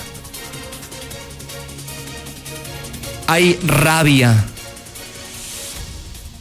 Hay 3.31 3.57
rabia, 3.63 4.43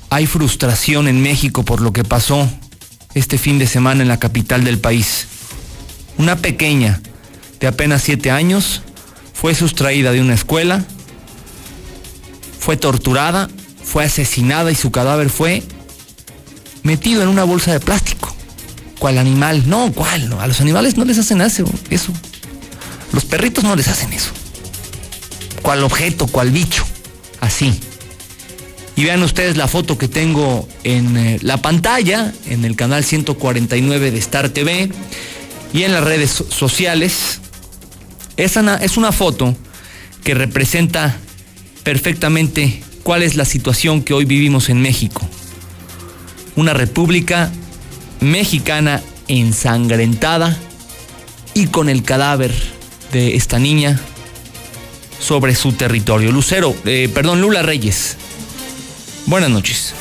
hay 0.09 0.27
frustración 0.27 1.07
en 1.07 1.23
México 1.23 1.65
por 1.65 1.83
lo 1.83 1.93
que 1.93 2.03
pasó 2.03 2.51
este 3.15 3.39
fin 3.39 3.61
de 3.61 3.69
semana 3.69 4.03
en 4.03 4.09
la 4.09 4.19
capital 4.19 4.65
del 4.65 4.81
país. 4.81 5.29
Una 6.19 6.35
pequeña 6.35 7.01
de 7.61 7.69
apenas 7.69 8.03
siete 8.03 8.33
años 8.33 8.83
fue 9.33 9.55
sustraída 9.55 10.11
de 10.11 10.21
una 10.21 10.35
escuela, 10.35 10.85
fue 12.59 12.77
torturada, 12.77 13.49
fue 13.85 14.03
asesinada 14.03 14.73
y 14.73 14.75
su 14.75 14.91
cadáver 14.91 15.31
fue 15.31 15.63
metido 16.83 17.23
en 17.23 17.29
una 17.29 17.45
bolsa 17.45 17.73
de 17.73 17.79
plástico. 17.79 18.35
¿Cuál 18.99 19.19
animal? 19.19 19.63
No, 19.69 19.93
¿cuál? 19.93 20.29
No, 20.29 20.41
a 20.41 20.49
los 20.49 20.61
animales 20.61 20.97
no 20.97 21.05
les 21.05 21.19
hacen 21.19 21.41
eso. 21.41 21.71
eso. 21.89 22.13
Los 23.13 23.27
perritos 23.27 23.63
no 23.63 23.77
les 23.77 23.87
hacen 23.87 24.13
eso. 24.13 24.33
¿Cuál 25.63 25.83
objeto? 25.83 26.27
¿Cuál 26.27 26.51
bicho? 26.51 26.85
Así. 27.41 27.79
Y 28.97 29.05
vean 29.05 29.23
ustedes 29.23 29.57
la 29.57 29.69
foto 29.69 29.97
que 29.97 30.09
tengo 30.09 30.69
en 30.85 31.17
eh, 31.17 31.39
la 31.43 31.59
pantalla, 31.59 32.33
en 32.47 32.65
el 32.65 32.77
canal 32.77 33.05
149 33.05 34.11
de 34.11 34.19
Star 34.19 34.51
TV 34.51 34.91
y 35.73 35.83
en 35.85 35.93
las 35.93 36.05
redes 36.05 36.31
sociales. 36.31 37.41
Esa 38.37 38.77
es 38.77 38.97
una 38.97 39.13
foto 39.13 39.57
que 40.25 40.35
representa 40.35 41.17
perfectamente 41.83 42.83
cuál 43.03 43.23
es 43.23 43.37
la 43.37 43.45
situación 43.45 44.03
que 44.03 44.15
hoy 44.15 44.25
vivimos 44.25 44.69
en 44.69 44.83
México. 44.83 45.27
Una 46.57 46.75
república 46.75 47.51
mexicana 48.21 49.03
ensangrentada 49.29 50.57
y 51.55 51.69
con 51.69 51.89
el 51.89 52.03
cadáver 52.03 52.53
de 53.13 53.37
esta 53.37 53.59
niña 53.59 54.01
sobre 55.21 55.55
su 55.55 55.73
territorio. 55.73 56.33
Lucero, 56.33 56.75
eh, 56.85 57.09
perdón, 57.13 57.41
Lula 57.41 57.63
Reyes. 57.63 58.17
Buenas 59.27 59.51
noches. 59.51 59.95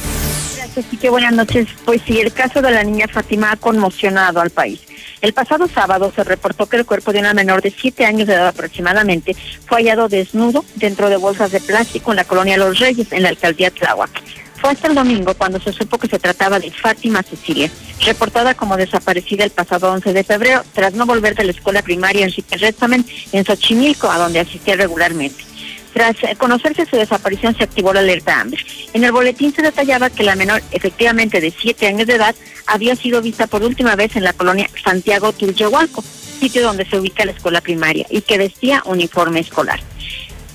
Gracias, 0.56 0.86
y 0.92 0.98
qué 0.98 1.10
buenas 1.10 1.34
noches. 1.34 1.68
Pues 1.86 2.02
sí, 2.08 2.20
el 2.20 2.32
caso 2.34 2.62
de 2.62 2.72
la 2.72 2.84
niña 2.84 3.08
Fátima 3.08 3.52
ha 3.52 3.58
conmocionado 3.58 4.42
al 4.42 4.50
país. 4.50 4.80
El 5.22 5.34
pasado 5.34 5.68
sábado 5.68 6.12
se 6.16 6.24
reportó 6.24 6.68
que 6.68 6.78
el 6.78 6.86
cuerpo 6.86 7.12
de 7.12 7.20
una 7.20 7.34
menor 7.34 7.62
de 7.62 7.72
siete 7.72 8.06
años 8.06 8.28
de 8.28 8.36
edad 8.36 8.48
aproximadamente 8.48 9.36
fue 9.66 9.80
hallado 9.80 10.08
desnudo 10.08 10.64
dentro 10.76 11.10
de 11.10 11.18
bolsas 11.18 11.52
de 11.52 11.60
plástico 11.60 12.12
en 12.12 12.18
la 12.18 12.24
colonia 12.24 12.58
Los 12.58 12.80
Reyes, 12.80 13.12
en 13.12 13.24
la 13.24 13.30
alcaldía 13.30 13.70
Tláhuac. 13.70 14.10
Fue 14.60 14.72
hasta 14.72 14.88
el 14.88 14.96
domingo 14.96 15.34
cuando 15.36 15.60
se 15.60 15.72
supo 15.72 15.98
que 15.98 16.08
se 16.08 16.20
trataba 16.20 16.60
de 16.60 16.70
Fátima 16.70 17.24
Cecilia, 17.24 17.72
reportada 18.06 18.56
como 18.56 18.76
desaparecida 18.76 19.46
el 19.46 19.52
pasado 19.52 19.92
11 19.92 20.12
de 20.12 20.24
febrero, 20.24 20.64
tras 20.74 20.94
no 20.94 21.06
volver 21.06 21.36
de 21.36 21.46
la 21.46 21.52
escuela 21.52 21.82
primaria 21.82 22.26
Enrique 22.26 22.58
Restamen 22.58 23.06
en 23.32 23.46
Xochimilco, 23.46 24.12
a 24.12 24.18
donde 24.18 24.40
asistía 24.40 24.76
regularmente. 24.76 25.44
Tras 25.94 26.18
conocerse 26.38 26.86
su 26.86 26.98
desaparición 26.98 27.56
se 27.58 27.64
activó 27.64 27.94
la 27.94 28.02
alerta 28.02 28.42
AMBER. 28.42 28.64
En 28.94 29.04
el 29.04 29.12
boletín 29.12 29.54
se 29.54 29.62
detallaba 29.62 30.10
que 30.10 30.24
la 30.24 30.36
menor, 30.36 30.62
efectivamente 30.72 31.42
de 31.42 31.52
siete 31.52 31.88
años 31.88 32.06
de 32.08 32.16
edad, 32.16 32.36
había 32.68 32.96
sido 32.96 33.22
vista 33.22 33.48
por 33.48 33.64
última 33.64 33.96
vez 33.96 34.16
en 34.16 34.24
la 34.24 34.34
colonia 34.34 34.70
Santiago 34.84 35.32
Tulyehualco, 35.34 36.04
sitio 36.40 36.62
donde 36.62 36.86
se 36.86 37.00
ubica 37.00 37.26
la 37.26 37.32
escuela 37.32 37.62
primaria, 37.62 38.06
y 38.10 38.22
que 38.22 38.38
vestía 38.38 38.84
uniforme 38.86 39.40
escolar. 39.40 39.80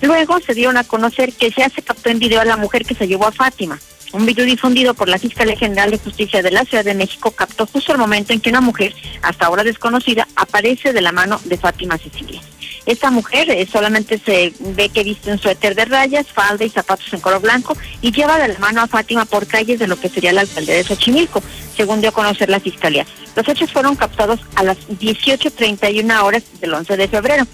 Luego 0.04 0.38
se 0.38 0.52
dieron 0.52 0.76
a 0.76 0.84
conocer 0.84 1.32
que 1.32 1.50
ya 1.50 1.70
se 1.70 1.80
captó 1.80 2.10
en 2.10 2.18
video 2.18 2.42
a 2.42 2.44
la 2.44 2.58
mujer 2.58 2.84
que 2.84 2.94
se 2.94 3.08
llevó 3.08 3.26
a 3.26 3.32
Fátima. 3.32 3.80
Un 4.12 4.26
video 4.26 4.44
difundido 4.44 4.92
por 4.92 5.08
la 5.08 5.18
Fiscalía 5.18 5.56
General 5.56 5.90
de 5.90 5.96
Justicia 5.96 6.42
de 6.42 6.50
la 6.50 6.66
Ciudad 6.66 6.84
de 6.84 6.92
México 6.92 7.30
captó 7.30 7.66
justo 7.66 7.92
el 7.92 7.98
momento 7.98 8.34
en 8.34 8.40
que 8.40 8.50
una 8.50 8.60
mujer, 8.60 8.94
hasta 9.22 9.46
ahora 9.46 9.64
desconocida, 9.64 10.28
aparece 10.36 10.92
de 10.92 11.00
la 11.00 11.10
mano 11.10 11.40
de 11.44 11.56
Fátima 11.56 11.96
Cecilia. 11.96 12.42
Esta 12.84 13.10
mujer 13.10 13.48
eh, 13.48 13.66
solamente 13.66 14.18
se 14.18 14.52
ve 14.60 14.90
que 14.90 15.04
viste 15.04 15.32
un 15.32 15.38
suéter 15.38 15.74
de 15.74 15.86
rayas, 15.86 16.26
falda 16.26 16.66
y 16.66 16.68
zapatos 16.68 17.10
en 17.14 17.20
color 17.20 17.40
blanco 17.40 17.74
y 18.02 18.12
lleva 18.12 18.38
de 18.38 18.48
la 18.48 18.58
mano 18.58 18.82
a 18.82 18.86
Fátima 18.86 19.24
por 19.24 19.46
calles 19.46 19.78
de 19.78 19.86
lo 19.86 19.98
que 19.98 20.10
sería 20.10 20.34
la 20.34 20.42
alcaldía 20.42 20.74
de 20.74 20.84
Xochimilco, 20.84 21.42
según 21.74 22.02
dio 22.02 22.10
a 22.10 22.12
conocer 22.12 22.50
la 22.50 22.60
Fiscalía. 22.60 23.06
Los 23.34 23.48
hechos 23.48 23.72
fueron 23.72 23.96
captados 23.96 24.40
a 24.54 24.64
las 24.64 24.76
18.31 24.86 26.22
horas 26.22 26.42
del 26.60 26.74
11 26.74 26.94
de 26.98 27.08
febrero. 27.08 27.46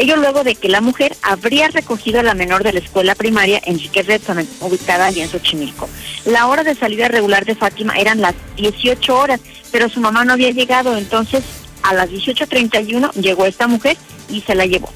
Ello 0.00 0.16
luego 0.16 0.44
de 0.44 0.54
que 0.54 0.70
la 0.70 0.80
mujer 0.80 1.14
habría 1.20 1.68
recogido 1.68 2.20
a 2.20 2.22
la 2.22 2.32
menor 2.32 2.64
de 2.64 2.72
la 2.72 2.78
escuela 2.78 3.14
primaria 3.14 3.60
en 3.66 3.78
Redson, 3.78 4.48
ubicada 4.62 5.04
allí 5.04 5.20
en 5.20 5.28
Xochimilco. 5.28 5.90
La 6.24 6.46
hora 6.46 6.64
de 6.64 6.74
salida 6.74 7.08
regular 7.08 7.44
de 7.44 7.54
Fátima 7.54 7.92
eran 7.98 8.22
las 8.22 8.34
18 8.56 9.14
horas, 9.14 9.42
pero 9.70 9.90
su 9.90 10.00
mamá 10.00 10.24
no 10.24 10.32
había 10.32 10.52
llegado, 10.52 10.96
entonces 10.96 11.44
a 11.82 11.92
las 11.92 12.08
18.31 12.08 13.12
llegó 13.12 13.44
esta 13.44 13.66
mujer 13.66 13.98
y 14.30 14.40
se 14.40 14.54
la 14.54 14.64
llevó. 14.64 14.90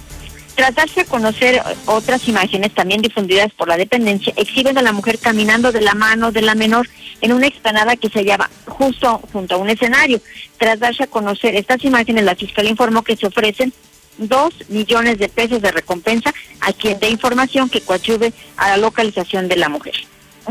Tras 0.55 0.75
darse 0.75 1.03
a 1.03 1.05
conocer 1.05 1.61
otras 1.85 2.27
imágenes 2.27 2.73
también 2.73 3.03
difundidas 3.03 3.53
por 3.53 3.69
la 3.69 3.77
dependencia, 3.77 4.33
exhiben 4.37 4.79
a 4.79 4.83
la 4.83 4.93
mujer 4.93 5.19
caminando 5.19 5.71
de 5.71 5.83
la 5.83 5.93
mano 5.93 6.33
de 6.33 6.41
la 6.41 6.55
menor 6.55 6.89
en 7.21 7.35
una 7.35 7.47
explanada 7.47 7.97
que 7.97 8.09
se 8.09 8.21
hallaba 8.21 8.49
justo 8.65 9.21
junto 9.35 9.57
a 9.57 9.59
un 9.59 9.69
escenario. 9.69 10.23
Tras 10.57 10.81
darse 10.81 11.03
a 11.03 11.09
conocer 11.09 11.57
estas 11.57 11.85
imágenes, 11.85 12.25
la 12.25 12.37
fiscal 12.37 12.67
informó 12.67 13.03
que 13.03 13.17
se 13.17 13.27
ofrecen 13.27 13.71
dos 14.19 14.55
millones 14.69 15.19
de 15.19 15.29
pesos 15.29 15.63
de 15.63 15.73
recompensa 15.73 16.33
a 16.61 16.73
quien 16.73 16.99
dé 16.99 17.09
información 17.09 17.69
que 17.69 17.81
coadyuve 17.81 18.33
a 18.57 18.71
la 18.71 18.77
localización 18.77 19.49
de 19.49 19.57
la 19.57 19.69
mujer. 19.69 19.95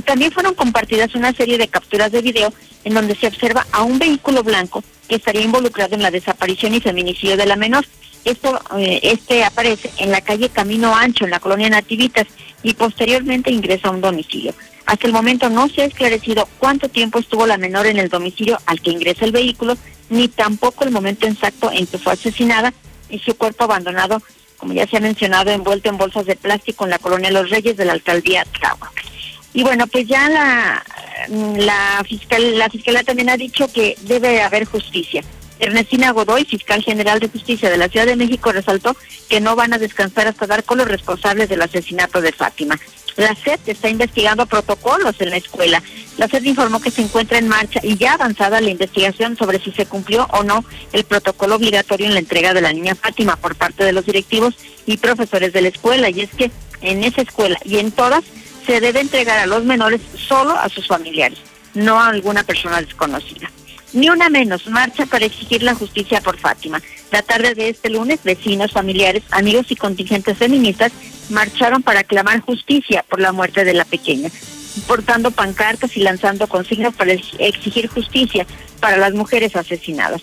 También 0.05 0.31
fueron 0.31 0.55
compartidas 0.55 1.13
una 1.15 1.33
serie 1.33 1.57
de 1.57 1.67
capturas 1.67 2.11
de 2.11 2.21
video 2.21 2.53
en 2.83 2.93
donde 2.93 3.15
se 3.15 3.27
observa 3.27 3.65
a 3.71 3.83
un 3.83 3.99
vehículo 3.99 4.43
blanco 4.43 4.83
que 5.07 5.15
estaría 5.15 5.41
involucrado 5.41 5.95
en 5.95 6.01
la 6.01 6.11
desaparición 6.11 6.73
y 6.73 6.81
feminicidio 6.81 7.37
de 7.37 7.45
la 7.45 7.55
menor. 7.55 7.85
Esto, 8.25 8.59
eh, 8.77 8.99
este 9.03 9.43
aparece 9.43 9.91
en 9.97 10.11
la 10.11 10.21
calle 10.21 10.49
Camino 10.49 10.95
Ancho, 10.95 11.25
en 11.25 11.31
la 11.31 11.39
colonia 11.39 11.69
Nativitas, 11.69 12.25
y 12.63 12.73
posteriormente 12.73 13.51
ingresa 13.51 13.89
a 13.89 13.91
un 13.91 14.01
domicilio. 14.01 14.53
Hasta 14.85 15.07
el 15.07 15.13
momento 15.13 15.49
no 15.49 15.69
se 15.69 15.81
ha 15.81 15.85
esclarecido 15.85 16.47
cuánto 16.59 16.89
tiempo 16.89 17.19
estuvo 17.19 17.45
la 17.45 17.57
menor 17.57 17.85
en 17.85 17.97
el 17.97 18.09
domicilio 18.09 18.59
al 18.65 18.81
que 18.81 18.91
ingresa 18.91 19.25
el 19.25 19.31
vehículo, 19.31 19.77
ni 20.09 20.27
tampoco 20.27 20.83
el 20.83 20.91
momento 20.91 21.27
exacto 21.27 21.71
en 21.71 21.85
que 21.85 21.97
fue 21.97 22.13
asesinada 22.13 22.73
y 23.13 23.19
su 23.19 23.37
cuerpo 23.37 23.65
abandonado, 23.65 24.21
como 24.57 24.73
ya 24.73 24.87
se 24.87 24.97
ha 24.97 24.99
mencionado, 24.99 25.51
envuelto 25.51 25.89
en 25.89 25.97
bolsas 25.97 26.25
de 26.25 26.35
plástico 26.35 26.83
en 26.83 26.89
la 26.89 26.99
colonia 26.99 27.31
Los 27.31 27.49
Reyes 27.49 27.77
de 27.77 27.85
la 27.85 27.93
alcaldía 27.93 28.43
Tláhuac. 28.45 29.05
Y 29.53 29.61
bueno, 29.61 29.85
pues 29.85 30.07
ya 30.07 30.29
la, 30.29 30.83
la 31.29 32.03
fiscal, 32.07 32.57
la 32.57 32.69
fiscalía 32.69 33.03
también 33.03 33.29
ha 33.29 33.37
dicho 33.37 33.71
que 33.71 33.95
debe 34.01 34.41
haber 34.41 34.65
justicia. 34.65 35.23
Ernestina 35.59 36.11
Godoy, 36.11 36.43
fiscal 36.45 36.81
general 36.83 37.19
de 37.19 37.29
justicia 37.29 37.69
de 37.69 37.77
la 37.77 37.87
Ciudad 37.87 38.07
de 38.07 38.15
México, 38.15 38.51
resaltó 38.51 38.97
que 39.29 39.39
no 39.39 39.55
van 39.55 39.73
a 39.73 39.77
descansar 39.77 40.27
hasta 40.27 40.47
dar 40.47 40.63
con 40.63 40.79
los 40.79 40.87
responsables 40.87 41.49
del 41.49 41.61
asesinato 41.61 42.19
de 42.19 42.31
Fátima. 42.31 42.79
La 43.15 43.35
SED 43.35 43.59
está 43.67 43.89
investigando 43.89 44.45
protocolos 44.45 45.15
en 45.19 45.29
la 45.29 45.37
escuela. 45.37 45.81
La 46.17 46.27
SED 46.27 46.43
informó 46.43 46.79
que 46.79 46.91
se 46.91 47.01
encuentra 47.01 47.37
en 47.37 47.47
marcha 47.47 47.79
y 47.83 47.97
ya 47.97 48.13
avanzada 48.13 48.61
la 48.61 48.69
investigación 48.69 49.37
sobre 49.37 49.59
si 49.59 49.71
se 49.71 49.85
cumplió 49.85 50.27
o 50.31 50.43
no 50.43 50.63
el 50.91 51.03
protocolo 51.03 51.55
obligatorio 51.55 52.07
en 52.07 52.13
la 52.13 52.19
entrega 52.19 52.53
de 52.53 52.61
la 52.61 52.73
niña 52.73 52.95
Fátima 52.95 53.35
por 53.35 53.55
parte 53.55 53.83
de 53.83 53.93
los 53.93 54.05
directivos 54.05 54.55
y 54.85 54.97
profesores 54.97 55.53
de 55.53 55.61
la 55.61 55.67
escuela. 55.69 56.09
Y 56.09 56.21
es 56.21 56.29
que 56.31 56.51
en 56.81 57.03
esa 57.03 57.21
escuela 57.21 57.57
y 57.63 57.77
en 57.77 57.91
todas 57.91 58.23
se 58.65 58.79
debe 58.79 59.01
entregar 59.01 59.39
a 59.39 59.45
los 59.45 59.63
menores 59.63 60.01
solo 60.15 60.51
a 60.51 60.69
sus 60.69 60.87
familiares, 60.87 61.39
no 61.73 61.99
a 61.99 62.07
alguna 62.07 62.43
persona 62.43 62.81
desconocida. 62.81 63.51
Ni 63.93 64.09
una 64.09 64.29
menos 64.29 64.67
marcha 64.67 65.05
para 65.05 65.25
exigir 65.25 65.61
la 65.61 65.75
justicia 65.75 66.19
por 66.21 66.37
Fátima. 66.37 66.81
La 67.11 67.21
tarde 67.21 67.53
de 67.53 67.69
este 67.69 67.89
lunes, 67.89 68.19
vecinos, 68.23 68.71
familiares, 68.71 69.23
amigos 69.29 69.67
y 69.69 69.75
contingentes 69.75 70.37
feministas 70.37 70.91
marcharon 71.29 71.83
para 71.83 72.03
clamar 72.03 72.41
justicia 72.41 73.05
por 73.07 73.21
la 73.21 73.31
muerte 73.31 73.63
de 73.63 73.73
la 73.73 73.85
pequeña, 73.85 74.29
portando 74.87 75.29
pancartas 75.29 75.95
y 75.95 76.01
lanzando 76.01 76.47
consignas 76.47 76.95
para 76.95 77.13
exigir 77.13 77.87
justicia 77.87 78.47
para 78.79 78.97
las 78.97 79.13
mujeres 79.13 79.55
asesinadas. 79.55 80.21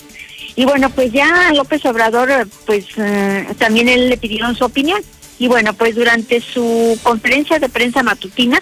Y 0.56 0.64
bueno, 0.64 0.90
pues 0.90 1.12
ya 1.12 1.52
López 1.54 1.84
Obrador, 1.86 2.48
pues 2.66 2.86
eh, 2.96 3.46
también 3.58 3.88
él 3.88 4.08
le 4.08 4.16
pidieron 4.16 4.56
su 4.56 4.64
opinión. 4.64 5.00
Y 5.38 5.48
bueno, 5.48 5.72
pues 5.74 5.94
durante 5.94 6.40
su 6.40 6.98
conferencia 7.02 7.58
de 7.58 7.68
prensa 7.68 8.02
matutina, 8.02 8.60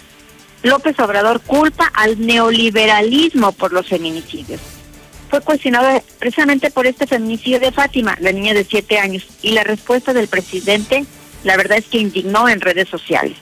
López 0.63 0.97
Obrador 0.99 1.41
culpa 1.41 1.91
al 1.93 2.25
neoliberalismo 2.25 3.51
por 3.53 3.73
los 3.73 3.87
feminicidios. 3.87 4.61
Fue 5.29 5.41
cuestionado 5.41 6.01
precisamente 6.17 6.71
por 6.71 6.87
este 6.87 7.05
feminicidio 7.05 7.59
de 7.59 7.71
Fátima, 7.71 8.17
la 8.19 8.31
niña 8.31 8.53
de 8.53 8.63
siete 8.63 8.97
años, 8.97 9.27
y 9.41 9.51
la 9.51 9.63
respuesta 9.63 10.13
del 10.13 10.27
presidente 10.27 11.05
la 11.43 11.57
verdad 11.57 11.77
es 11.77 11.85
que 11.85 11.99
indignó 11.99 12.49
en 12.49 12.61
redes 12.61 12.89
sociales. 12.89 13.37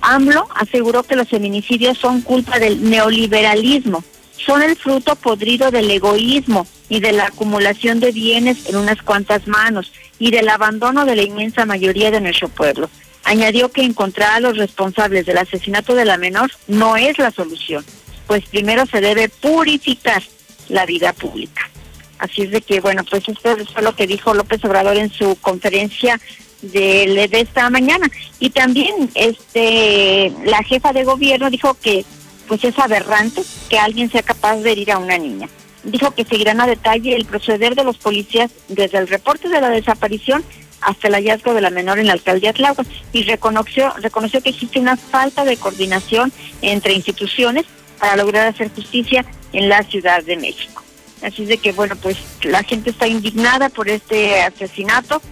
AMLO 0.00 0.48
aseguró 0.54 1.02
que 1.02 1.16
los 1.16 1.28
feminicidios 1.28 1.98
son 1.98 2.20
culpa 2.20 2.58
del 2.58 2.88
neoliberalismo, 2.88 4.04
son 4.36 4.62
el 4.62 4.76
fruto 4.76 5.16
podrido 5.16 5.70
del 5.70 5.90
egoísmo 5.90 6.66
y 6.88 7.00
de 7.00 7.12
la 7.12 7.26
acumulación 7.26 8.00
de 8.00 8.12
bienes 8.12 8.68
en 8.68 8.76
unas 8.76 9.00
cuantas 9.02 9.46
manos 9.46 9.92
y 10.18 10.30
del 10.30 10.48
abandono 10.48 11.06
de 11.06 11.16
la 11.16 11.22
inmensa 11.22 11.64
mayoría 11.64 12.10
de 12.10 12.20
nuestro 12.20 12.48
pueblo. 12.48 12.90
Añadió 13.24 13.70
que 13.70 13.82
encontrar 13.82 14.32
a 14.34 14.40
los 14.40 14.58
responsables 14.58 15.24
del 15.24 15.38
asesinato 15.38 15.94
de 15.94 16.04
la 16.04 16.18
menor 16.18 16.50
no 16.68 16.96
es 16.96 17.18
la 17.18 17.30
solución, 17.30 17.84
pues 18.26 18.44
primero 18.44 18.84
se 18.84 19.00
debe 19.00 19.30
purificar 19.30 20.22
la 20.68 20.86
vida 20.86 21.12
pública. 21.12 21.70
Así 22.18 22.42
es 22.42 22.50
de 22.50 22.62
que, 22.62 22.80
bueno, 22.80 23.02
pues 23.04 23.28
esto 23.28 23.56
fue 23.72 23.82
lo 23.82 23.94
que 23.94 24.06
dijo 24.06 24.34
López 24.34 24.64
Obrador 24.64 24.96
en 24.96 25.10
su 25.10 25.36
conferencia 25.36 26.20
de, 26.62 27.28
de 27.30 27.40
esta 27.40 27.68
mañana. 27.70 28.10
Y 28.38 28.50
también 28.50 29.10
este 29.14 30.32
la 30.44 30.62
jefa 30.62 30.92
de 30.92 31.04
gobierno 31.04 31.50
dijo 31.50 31.74
que 31.74 32.04
pues 32.46 32.62
es 32.64 32.78
aberrante 32.78 33.42
que 33.68 33.78
alguien 33.78 34.10
sea 34.10 34.22
capaz 34.22 34.56
de 34.56 34.72
herir 34.72 34.92
a 34.92 34.98
una 34.98 35.18
niña. 35.18 35.48
Dijo 35.82 36.12
que 36.12 36.24
seguirán 36.24 36.60
a 36.60 36.66
detalle 36.66 37.14
el 37.14 37.26
proceder 37.26 37.74
de 37.74 37.84
los 37.84 37.98
policías 37.98 38.50
desde 38.68 38.98
el 38.98 39.08
reporte 39.08 39.48
de 39.48 39.60
la 39.60 39.70
desaparición 39.70 40.44
hasta 40.80 41.08
el 41.08 41.14
hallazgo 41.14 41.54
de 41.54 41.60
la 41.60 41.70
menor 41.70 41.98
en 41.98 42.06
la 42.06 42.12
alcaldía 42.12 42.52
Tláhuac 42.52 42.86
y 43.12 43.22
reconoció 43.22 43.92
reconoció 44.00 44.42
que 44.42 44.50
existe 44.50 44.78
una 44.78 44.96
falta 44.96 45.44
de 45.44 45.56
coordinación 45.56 46.32
entre 46.60 46.92
instituciones 46.92 47.64
para 47.98 48.16
lograr 48.16 48.46
hacer 48.46 48.70
justicia 48.70 49.24
en 49.54 49.68
la 49.68 49.82
Ciudad 49.84 50.22
de 50.22 50.36
México. 50.36 50.82
Así 51.22 51.46
de 51.46 51.58
que 51.58 51.72
bueno, 51.72 51.96
pues 51.96 52.18
la 52.42 52.62
gente 52.62 52.90
está 52.90 53.06
indignada 53.06 53.70
por 53.70 53.88
este 53.88 54.42
asesinato. 54.42 55.22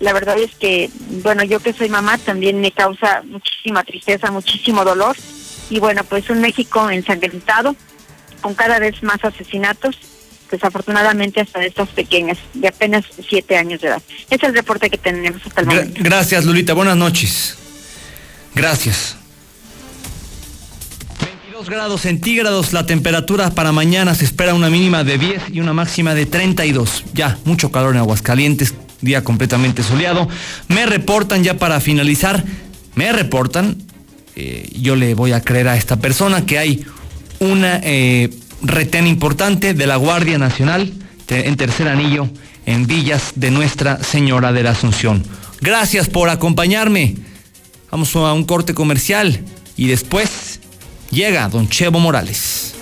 La 0.00 0.12
verdad 0.12 0.38
es 0.38 0.54
que 0.56 0.90
bueno, 1.22 1.44
yo 1.44 1.60
que 1.60 1.72
soy 1.72 1.88
mamá 1.88 2.18
también 2.18 2.60
me 2.60 2.72
causa 2.72 3.22
muchísima 3.22 3.84
tristeza, 3.84 4.30
muchísimo 4.30 4.84
dolor 4.84 5.16
y 5.70 5.78
bueno, 5.78 6.02
pues 6.04 6.28
un 6.30 6.40
México 6.40 6.90
ensangrentado 6.90 7.76
con 8.40 8.54
cada 8.54 8.78
vez 8.78 9.02
más 9.02 9.24
asesinatos 9.24 9.96
desafortunadamente 10.50 11.40
hasta 11.40 11.58
de 11.58 11.66
estas 11.66 11.88
pequeñas, 11.90 12.38
de 12.54 12.68
apenas 12.68 13.04
siete 13.28 13.56
años 13.56 13.80
de 13.80 13.88
edad. 13.88 14.02
Es 14.30 14.42
el 14.42 14.54
reporte 14.54 14.90
que 14.90 14.98
tenemos 14.98 15.44
hasta 15.44 15.60
el 15.60 15.66
momento. 15.66 16.00
Gracias, 16.02 16.44
Lulita. 16.44 16.74
Buenas 16.74 16.96
noches. 16.96 17.56
Gracias. 18.54 19.16
22 21.56 21.74
grados 21.74 22.00
centígrados 22.02 22.72
la 22.74 22.84
temperatura 22.84 23.48
para 23.48 23.72
mañana 23.72 24.14
se 24.14 24.26
espera 24.26 24.52
una 24.52 24.68
mínima 24.68 25.04
de 25.04 25.16
10 25.16 25.42
y 25.54 25.60
una 25.60 25.72
máxima 25.72 26.14
de 26.14 26.26
32. 26.26 27.04
Ya, 27.14 27.38
mucho 27.46 27.72
calor 27.72 27.94
en 27.94 28.00
Aguascalientes, 28.00 28.74
día 29.00 29.24
completamente 29.24 29.82
soleado. 29.82 30.28
Me 30.68 30.84
reportan 30.84 31.42
ya 31.42 31.54
para 31.54 31.80
finalizar, 31.80 32.44
me 32.94 33.10
reportan, 33.10 33.78
eh, 34.34 34.68
yo 34.78 34.96
le 34.96 35.14
voy 35.14 35.32
a 35.32 35.40
creer 35.40 35.68
a 35.68 35.78
esta 35.78 35.96
persona 35.96 36.44
que 36.44 36.58
hay 36.58 36.84
una... 37.40 37.80
Eh, 37.82 38.28
retén 38.62 39.06
importante 39.06 39.74
de 39.74 39.86
la 39.86 39.96
Guardia 39.96 40.38
Nacional 40.38 40.92
en 41.28 41.56
tercer 41.56 41.88
anillo 41.88 42.28
en 42.64 42.86
Villas 42.86 43.32
de 43.34 43.50
Nuestra 43.50 44.02
Señora 44.02 44.52
de 44.52 44.62
la 44.62 44.70
Asunción. 44.70 45.22
Gracias 45.60 46.08
por 46.08 46.30
acompañarme. 46.30 47.16
Vamos 47.90 48.16
a 48.16 48.32
un 48.32 48.44
corte 48.44 48.74
comercial 48.74 49.40
y 49.76 49.88
después 49.88 50.60
llega 51.16 51.48
don 51.48 51.66
Chevo 51.66 51.98
Morales. 51.98 52.74